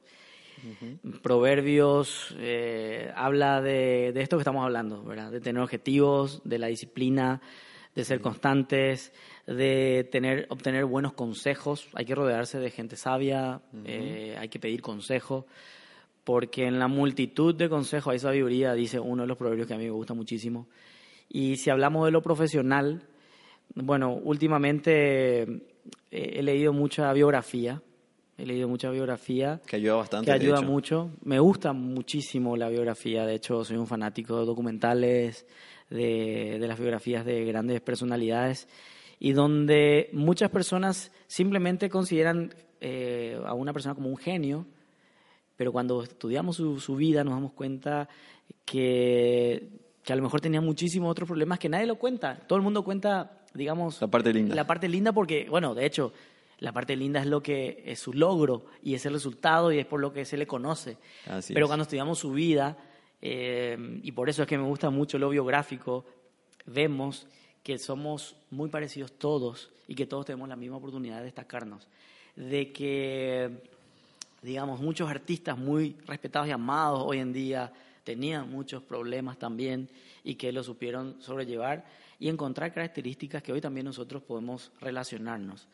Proverbios 1.21 2.35
eh, 2.37 3.11
habla 3.15 3.61
de, 3.61 4.09
esto 4.15 4.37
que 4.37 4.41
estamos 4.41 4.63
hablando, 4.63 5.03
¿verdad? 5.03 5.31
De 5.31 5.41
tener 5.41 5.61
objetivos, 5.61 6.41
de 6.43 6.59
la 6.59 6.67
disciplina, 6.67 7.41
de 7.95 8.03
ser 8.03 8.21
constantes, 8.21 9.13
de 9.45 10.07
tener, 10.11 10.45
obtener 10.49 10.85
buenos 10.85 11.13
consejos. 11.13 11.87
Hay 11.93 12.05
que 12.05 12.15
rodearse 12.15 12.59
de 12.59 12.71
gente 12.71 12.95
sabia, 12.95 13.61
eh, 13.85 14.35
hay 14.39 14.49
que 14.49 14.59
pedir 14.59 14.81
consejo, 14.81 15.45
porque 16.23 16.65
en 16.65 16.79
la 16.79 16.87
multitud 16.87 17.53
de 17.53 17.69
consejos 17.69 18.13
hay 18.13 18.19
sabiduría, 18.19 18.73
dice 18.73 18.99
uno 18.99 19.23
de 19.23 19.27
los 19.27 19.37
proverbios 19.37 19.67
que 19.67 19.73
a 19.73 19.77
mí 19.77 19.85
me 19.85 19.91
gusta 19.91 20.13
muchísimo. 20.13 20.67
Y 21.29 21.57
si 21.57 21.69
hablamos 21.69 22.05
de 22.05 22.11
lo 22.11 22.21
profesional, 22.21 23.03
bueno, 23.75 24.13
últimamente 24.13 25.41
eh, 25.41 25.59
he 26.11 26.43
leído 26.43 26.73
mucha 26.73 27.11
biografía 27.13 27.81
He 28.37 28.45
leído 28.45 28.67
mucha 28.67 28.89
biografía. 28.89 29.61
Que 29.67 29.75
ayuda 29.75 29.95
bastante. 29.95 30.25
Que 30.25 30.31
ayuda 30.31 30.61
mucho. 30.61 31.11
Me 31.23 31.39
gusta 31.39 31.71
muchísimo 31.73 32.57
la 32.57 32.69
biografía. 32.69 33.25
De 33.25 33.35
hecho, 33.35 33.63
soy 33.63 33.77
un 33.77 33.85
fanático 33.85 34.39
de 34.39 34.45
documentales, 34.45 35.45
de, 35.89 36.57
las 36.59 36.79
biografías 36.79 37.25
de 37.25 37.45
grandes 37.45 37.81
personalidades 37.81 38.67
y 39.19 39.33
donde 39.33 40.09
muchas 40.13 40.49
personas 40.49 41.11
simplemente 41.27 41.89
consideran 41.89 42.53
eh, 42.81 43.39
a 43.45 43.53
una 43.53 43.71
persona 43.71 43.95
como 43.95 44.09
un 44.09 44.17
genio, 44.17 44.65
pero 45.55 45.71
cuando 45.71 46.03
estudiamos 46.03 46.57
su, 46.57 46.79
su 46.79 46.95
vida 46.95 47.23
nos 47.23 47.35
damos 47.35 47.53
cuenta 47.53 48.09
que, 48.65 49.69
que, 50.03 50.13
a 50.13 50.15
lo 50.15 50.23
mejor 50.23 50.41
tenía 50.41 50.59
muchísimos 50.59 51.11
otros 51.11 51.27
problemas 51.27 51.59
que 51.59 51.69
nadie 51.69 51.85
lo 51.85 51.95
cuenta. 51.95 52.35
Todo 52.47 52.57
el 52.57 52.63
mundo 52.63 52.83
cuenta, 52.83 53.43
digamos... 53.53 54.01
La 54.01 54.07
parte 54.07 54.33
linda. 54.33 54.55
La 54.55 54.67
parte 54.67 54.89
linda 54.89 55.13
porque, 55.13 55.47
bueno, 55.49 55.75
de 55.75 55.85
hecho, 55.85 56.11
la 56.63 56.71
parte 56.71 56.95
linda 56.95 57.19
es 57.19 57.25
lo 57.25 57.43
que 57.43 57.83
es 57.85 57.99
su 57.99 58.13
logro 58.13 58.63
y 58.81 58.93
es 58.93 59.05
el 59.05 59.11
resultado 59.11 59.73
y 59.73 59.79
es 59.79 59.85
por 59.85 59.99
lo 59.99 60.13
que 60.13 60.23
se 60.23 60.37
le 60.37 60.47
conoce. 60.47 60.95
Pero 61.49 61.67
cuando 61.67 61.83
estudiamos 61.83 62.19
su 62.19 62.31
vida, 62.31 62.77
eh, 63.21 63.99
y 64.01 64.13
por 64.13 64.29
eso 64.29 64.43
es 64.43 64.47
que 64.47 64.57
me 64.57 64.63
gusta 64.63 64.89
mucho 64.89 65.17
lo 65.17 65.27
biográfico, 65.27 66.05
vemos 66.65 67.27
que 67.63 67.77
somos 67.77 68.37
muy 68.49 68.69
parecidos 68.69 69.11
todos 69.11 69.71
y 69.89 69.95
que 69.95 70.05
todos 70.05 70.25
tenemos 70.25 70.47
la 70.47 70.55
misma 70.55 70.77
oportunidad 70.77 71.17
de 71.17 71.25
destacarnos. 71.25 71.85
De 72.37 72.71
que, 72.71 73.49
digamos, 74.41 74.79
muchos 74.79 75.09
artistas 75.09 75.57
muy 75.57 75.97
respetados 76.07 76.47
y 76.47 76.51
amados 76.51 77.03
hoy 77.05 77.19
en 77.19 77.33
día 77.33 77.73
tenían 78.05 78.49
muchos 78.49 78.81
problemas 78.83 79.37
también 79.37 79.89
y 80.23 80.35
que 80.35 80.53
lo 80.53 80.63
supieron 80.63 81.21
sobrellevar 81.21 81.83
y 82.19 82.29
encontrar 82.29 82.73
características 82.73 83.43
que 83.43 83.51
hoy 83.51 83.59
también 83.59 83.85
nosotros 83.85 84.23
podemos 84.23 84.71
relacionarnos. 84.79 85.67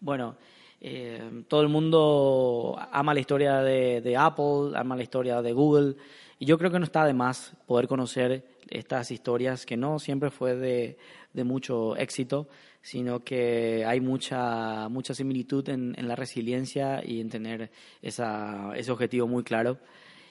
Bueno, 0.00 0.36
eh, 0.80 1.42
todo 1.48 1.62
el 1.62 1.68
mundo 1.68 2.78
ama 2.92 3.14
la 3.14 3.20
historia 3.20 3.60
de, 3.62 4.00
de 4.00 4.16
Apple, 4.16 4.72
ama 4.74 4.96
la 4.96 5.02
historia 5.02 5.42
de 5.42 5.52
Google, 5.52 5.96
y 6.38 6.46
yo 6.46 6.56
creo 6.58 6.70
que 6.70 6.78
no 6.78 6.84
está 6.84 7.04
de 7.04 7.14
más 7.14 7.54
poder 7.66 7.88
conocer 7.88 8.44
estas 8.68 9.10
historias 9.10 9.66
que 9.66 9.76
no 9.76 9.98
siempre 9.98 10.30
fue 10.30 10.54
de, 10.54 10.98
de 11.32 11.44
mucho 11.44 11.96
éxito, 11.96 12.48
sino 12.80 13.24
que 13.24 13.84
hay 13.84 14.00
mucha, 14.00 14.88
mucha 14.88 15.14
similitud 15.14 15.68
en, 15.68 15.94
en 15.98 16.06
la 16.06 16.14
resiliencia 16.14 17.02
y 17.04 17.20
en 17.20 17.28
tener 17.28 17.70
esa, 18.02 18.72
ese 18.76 18.92
objetivo 18.92 19.26
muy 19.26 19.42
claro. 19.42 19.78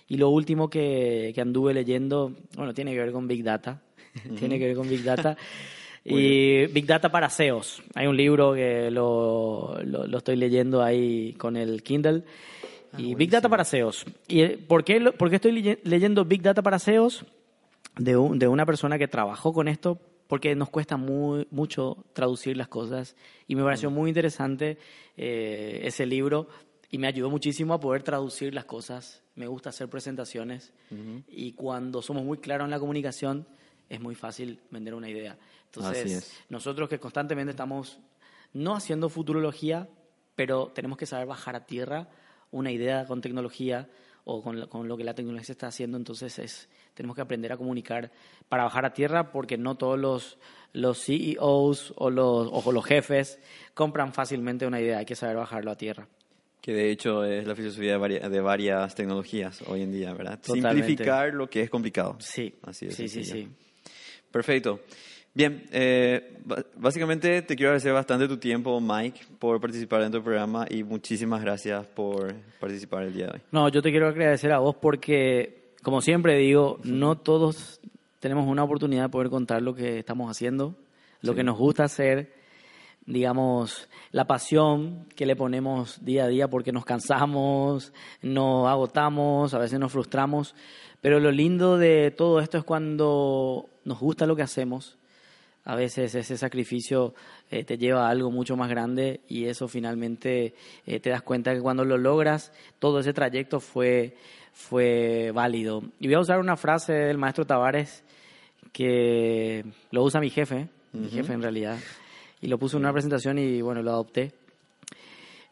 Y 0.07 0.15
lo 0.15 0.29
último 0.29 0.69
que, 0.69 1.33
que 1.35 1.41
anduve 1.41 1.73
leyendo, 1.73 2.33
bueno, 2.55 2.73
tiene 2.73 2.93
que 2.93 2.99
ver 2.99 3.11
con 3.11 3.27
Big 3.27 3.43
Data. 3.43 3.81
tiene 4.39 4.57
que 4.57 4.67
ver 4.67 4.75
con 4.77 4.87
Big 4.87 5.03
Data. 5.03 5.35
y 6.07 6.67
Big 6.67 6.85
Data 6.85 7.09
para 7.09 7.29
SEOs. 7.29 7.83
Hay 7.95 8.07
un 8.07 8.15
libro 8.15 8.53
que 8.53 8.89
lo, 8.91 9.77
lo, 9.83 10.07
lo 10.07 10.17
estoy 10.17 10.35
leyendo 10.37 10.81
ahí 10.81 11.33
con 11.33 11.57
el 11.57 11.83
Kindle 11.83 12.23
Ah, 12.91 13.01
y 13.01 13.15
Big 13.15 13.29
Data 13.29 13.49
para 13.49 13.63
SEOs. 13.63 14.05
¿Y 14.27 14.41
eh, 14.41 14.57
por 14.57 14.83
qué, 14.83 14.99
por 15.11 15.29
qué 15.29 15.35
estoy 15.35 15.77
leyendo 15.83 16.25
Big 16.25 16.41
Data 16.41 16.61
para 16.61 16.79
SEOs? 16.79 17.25
De, 17.97 18.11
de 18.11 18.47
una 18.47 18.65
persona 18.65 18.99
que 18.99 19.07
trabajó 19.07 19.53
con 19.53 19.67
esto, 19.67 19.99
porque 20.27 20.55
nos 20.55 20.69
cuesta 20.69 20.97
muy, 20.97 21.47
mucho 21.49 22.05
traducir 22.13 22.55
las 22.55 22.67
cosas. 22.67 23.15
Y 23.47 23.55
me 23.55 23.63
pareció 23.63 23.89
mm. 23.89 23.93
muy 23.93 24.09
interesante 24.09 24.77
eh, 25.15 25.81
ese 25.83 26.05
libro 26.05 26.47
y 26.91 26.99
me 26.99 27.07
ayudó 27.07 27.29
muchísimo 27.29 27.73
a 27.73 27.79
poder 27.79 28.03
traducir 28.03 28.53
las 28.53 28.65
cosas. 28.65 29.23
Me 29.35 29.47
gusta 29.47 29.69
hacer 29.69 29.87
presentaciones 29.89 30.73
y 31.27 31.51
cuando 31.51 32.01
somos 32.01 32.23
muy 32.23 32.39
claros 32.39 32.65
en 32.65 32.71
la 32.71 32.79
comunicación 32.79 33.45
es 33.87 33.99
muy 33.99 34.15
fácil 34.15 34.59
vender 34.71 34.95
una 34.95 35.09
idea. 35.09 35.37
Entonces, 35.73 36.33
nosotros 36.49 36.89
que 36.89 36.99
constantemente 36.99 37.51
estamos 37.51 37.99
no 38.53 38.75
haciendo 38.75 39.09
futurología, 39.09 39.87
pero 40.35 40.71
tenemos 40.73 40.97
que 40.97 41.05
saber 41.05 41.27
bajar 41.27 41.55
a 41.55 41.65
tierra 41.65 42.09
una 42.51 42.71
idea 42.71 43.05
con 43.05 43.21
tecnología 43.21 43.89
o 44.23 44.41
con, 44.41 44.67
con, 44.67 44.87
lo 44.87 44.97
que 44.97 45.03
la 45.03 45.13
tecnología 45.13 45.45
se 45.45 45.51
está 45.53 45.67
haciendo, 45.67 45.97
entonces 45.97 46.37
es, 46.39 46.69
tenemos 46.93 47.15
que 47.15 47.21
aprender 47.21 47.53
a 47.53 47.57
comunicar 47.57 48.11
para 48.49 48.63
bajar 48.63 48.85
a 48.85 48.93
tierra 48.93 49.31
porque 49.31 49.57
no 49.57 49.75
todos 49.75 49.97
los, 49.97 50.37
los 50.73 51.01
CEOs 51.03 51.93
o 51.95 52.09
los, 52.09 52.49
o 52.51 52.71
los 52.71 52.85
jefes 52.85 53.39
compran 53.73 54.13
fácilmente 54.13 54.67
una 54.67 54.81
idea, 54.81 54.97
hay 54.97 55.05
que 55.05 55.15
saber 55.15 55.37
bajarlo 55.37 55.71
a 55.71 55.77
tierra. 55.77 56.07
Que 56.61 56.73
de 56.73 56.91
hecho 56.91 57.23
es 57.23 57.47
la 57.47 57.55
filosofía 57.55 57.93
de, 57.93 57.97
varias, 57.97 58.29
de 58.29 58.41
varias 58.41 58.95
tecnologías 58.95 59.61
hoy 59.61 59.83
en 59.83 59.93
día, 59.93 60.13
¿verdad? 60.13 60.39
Simplificar 60.41 61.33
lo 61.33 61.49
que 61.49 61.61
es 61.61 61.69
complicado. 61.69 62.17
Sí, 62.19 62.53
Así 62.63 62.87
es, 62.87 62.95
sí, 62.95 63.07
sí, 63.07 63.23
sí. 63.23 63.47
Perfecto. 64.29 64.81
Bien, 65.37 65.67
eh, 65.71 66.39
básicamente 66.77 67.43
te 67.43 67.55
quiero 67.55 67.69
agradecer 67.69 67.93
bastante 67.93 68.27
tu 68.27 68.37
tiempo, 68.37 68.81
Mike, 68.81 69.19
por 69.37 69.61
participar 69.61 70.01
en 70.01 70.11
tu 70.11 70.23
programa 70.23 70.65
y 70.67 70.83
muchísimas 70.83 71.43
gracias 71.43 71.85
por 71.85 72.33
participar 72.59 73.03
el 73.03 73.13
día 73.13 73.27
de 73.27 73.31
hoy. 73.33 73.41
No, 73.51 73.69
yo 73.69 73.83
te 73.83 73.91
quiero 73.91 74.07
agradecer 74.07 74.51
a 74.51 74.57
vos 74.57 74.77
porque, 74.77 75.73
como 75.83 76.01
siempre 76.01 76.39
digo, 76.39 76.79
no 76.83 77.19
todos 77.19 77.79
tenemos 78.19 78.47
una 78.47 78.63
oportunidad 78.63 79.03
de 79.03 79.09
poder 79.09 79.29
contar 79.29 79.61
lo 79.61 79.75
que 79.75 79.99
estamos 79.99 80.31
haciendo, 80.31 80.73
lo 81.21 81.35
que 81.35 81.43
nos 81.43 81.55
gusta 81.55 81.83
hacer, 81.83 82.33
digamos, 83.05 83.87
la 84.09 84.25
pasión 84.25 85.05
que 85.15 85.27
le 85.27 85.35
ponemos 85.35 86.03
día 86.03 86.23
a 86.23 86.29
día 86.29 86.47
porque 86.47 86.71
nos 86.71 86.83
cansamos, 86.83 87.93
nos 88.23 88.67
agotamos, 88.67 89.53
a 89.53 89.59
veces 89.59 89.79
nos 89.79 89.91
frustramos, 89.91 90.55
pero 90.99 91.19
lo 91.19 91.29
lindo 91.29 91.77
de 91.77 92.09
todo 92.09 92.39
esto 92.39 92.57
es 92.57 92.63
cuando 92.63 93.69
nos 93.85 93.99
gusta 93.99 94.25
lo 94.25 94.35
que 94.35 94.41
hacemos 94.41 94.96
a 95.67 95.75
veces 95.75 96.15
ese 96.15 96.37
sacrificio 96.37 97.13
eh, 97.51 97.65
te 97.65 97.77
lleva 97.77 98.07
a 98.07 98.09
algo 98.09 98.31
mucho 98.31 98.55
más 98.55 98.69
grande 98.69 99.19
y 99.27 99.47
eso 99.47 99.67
finalmente 99.67 100.55
eh, 100.85 101.01
te 101.01 101.09
das 101.09 101.21
cuenta 101.23 101.53
que 101.53 101.59
cuando 101.59 101.83
lo 101.83 101.97
logras, 101.97 102.53
todo 102.79 102.99
ese 102.99 103.11
trayecto 103.11 103.59
fue, 103.59 104.15
fue 104.53 105.29
válido. 105.33 105.83
Y 105.99 106.07
voy 106.07 106.15
a 106.15 106.21
usar 106.21 106.39
una 106.39 106.55
frase 106.55 106.93
del 106.93 107.17
maestro 107.17 107.45
Tavares 107.45 108.05
que 108.71 109.65
lo 109.91 110.03
usa 110.03 110.21
mi 110.21 110.29
jefe, 110.29 110.69
mi 110.93 111.09
jefe 111.09 111.33
en 111.33 111.41
realidad, 111.41 111.77
y 112.39 112.47
lo 112.47 112.57
puso 112.57 112.77
en 112.77 112.83
una 112.83 112.93
presentación 112.93 113.37
y 113.37 113.61
bueno, 113.61 113.81
lo 113.81 113.91
adopté. 113.91 114.31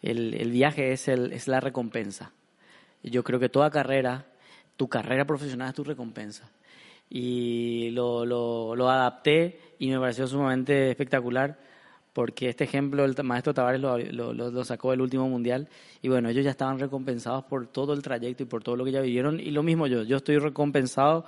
El, 0.01 0.34
el 0.36 0.49
viaje 0.49 0.93
es, 0.93 1.09
el, 1.09 1.34
es 1.34 1.49
la 1.49 1.59
recompensa. 1.59 2.32
Yo 3.03 3.22
creo 3.22 3.41
que 3.41 3.49
toda 3.49 3.70
carrera, 3.70 4.28
tu 4.78 4.88
carrera 4.88 5.26
profesional 5.26 5.68
es 5.68 5.76
tu 5.76 5.84
recompensa 5.84 6.49
y 7.09 7.91
lo, 7.91 8.26
lo, 8.26 8.76
lo, 8.76 8.89
adapté 8.89 9.59
y 9.80 9.89
me 9.89 9.99
pareció 9.99 10.28
sumamente 10.28 10.89
espectacular 10.89 11.57
porque 12.13 12.47
este 12.47 12.63
ejemplo 12.63 13.03
el 13.03 13.15
maestro 13.23 13.53
Tavares 13.53 13.82
lo, 13.82 13.97
lo, 13.97 14.34
lo, 14.34 14.63
sacó 14.63 14.91
del 14.91 15.01
último 15.01 15.28
mundial 15.28 15.67
y 16.01 16.07
bueno, 16.07 16.30
ellos 16.30 16.45
ya 16.45 16.51
estaban 16.51 16.80
recompensados 16.80 17.43
por 17.43 17.67
todo 17.67 17.93
el 17.93 18.01
trayecto 18.01 18.43
y 18.43 18.45
por 18.45 18.63
todo 18.63 18.78
lo 18.78 18.86
que 18.86 18.93
ya 18.93 19.01
vivieron 19.01 19.39
y 19.39 19.51
lo 19.51 19.63
mismo 19.63 19.86
yo, 19.86 20.03
yo 20.03 20.17
estoy 20.17 20.38
recompensado 20.38 21.26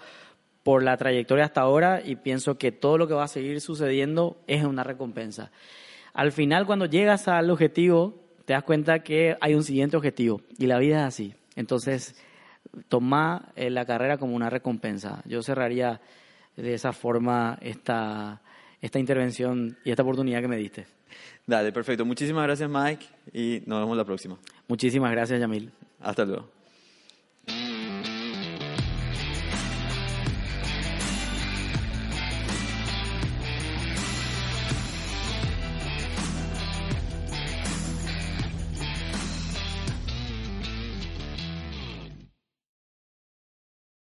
por 0.64 0.84
la 0.84 0.96
trayectoria 0.96 1.46
hasta 1.46 1.62
ahora 1.62 2.02
y 2.04 2.16
pienso 2.16 2.58
que 2.58 2.72
todo 2.72 2.98
lo 2.98 3.08
que 3.08 3.14
va 3.14 3.26
a 3.26 3.28
seguir 3.28 3.60
sucediendo 3.60 4.38
es 4.48 4.64
una 4.64 4.84
recompensa. 4.84 5.52
Al 6.14 6.32
final 6.32 6.66
cuando 6.66 6.86
llegas 6.86 7.28
al 7.28 7.50
objetivo 7.50 8.24
te 8.46 8.54
das 8.54 8.64
cuenta 8.64 9.00
que 9.00 9.36
hay 9.42 9.56
un 9.56 9.64
siguiente 9.64 9.98
objetivo 9.98 10.42
y 10.58 10.68
la 10.68 10.80
vida 10.80 11.00
es 11.00 11.04
así. 11.04 11.34
Entonces, 11.58 12.16
toma 12.88 13.50
eh, 13.56 13.70
la 13.70 13.86
carrera 13.86 14.18
como 14.18 14.36
una 14.36 14.50
recompensa. 14.50 15.22
Yo 15.26 15.42
cerraría 15.42 16.00
de 16.58 16.74
esa 16.74 16.92
forma 16.92 17.58
esta, 17.62 18.42
esta 18.82 19.00
intervención 19.00 19.78
y 19.86 19.92
esta 19.92 20.04
oportunidad 20.04 20.42
que 20.42 20.48
me 20.48 20.58
diste. 20.58 20.86
Dale, 21.46 21.72
perfecto. 21.72 22.04
Muchísimas 22.04 22.44
gracias, 22.44 22.70
Mike, 22.70 23.06
y 23.32 23.64
nos 23.66 23.80
vemos 23.80 23.96
la 23.96 24.04
próxima. 24.04 24.38
Muchísimas 24.68 25.12
gracias, 25.12 25.40
Yamil. 25.40 25.72
Hasta 26.02 26.26
luego. 26.26 26.57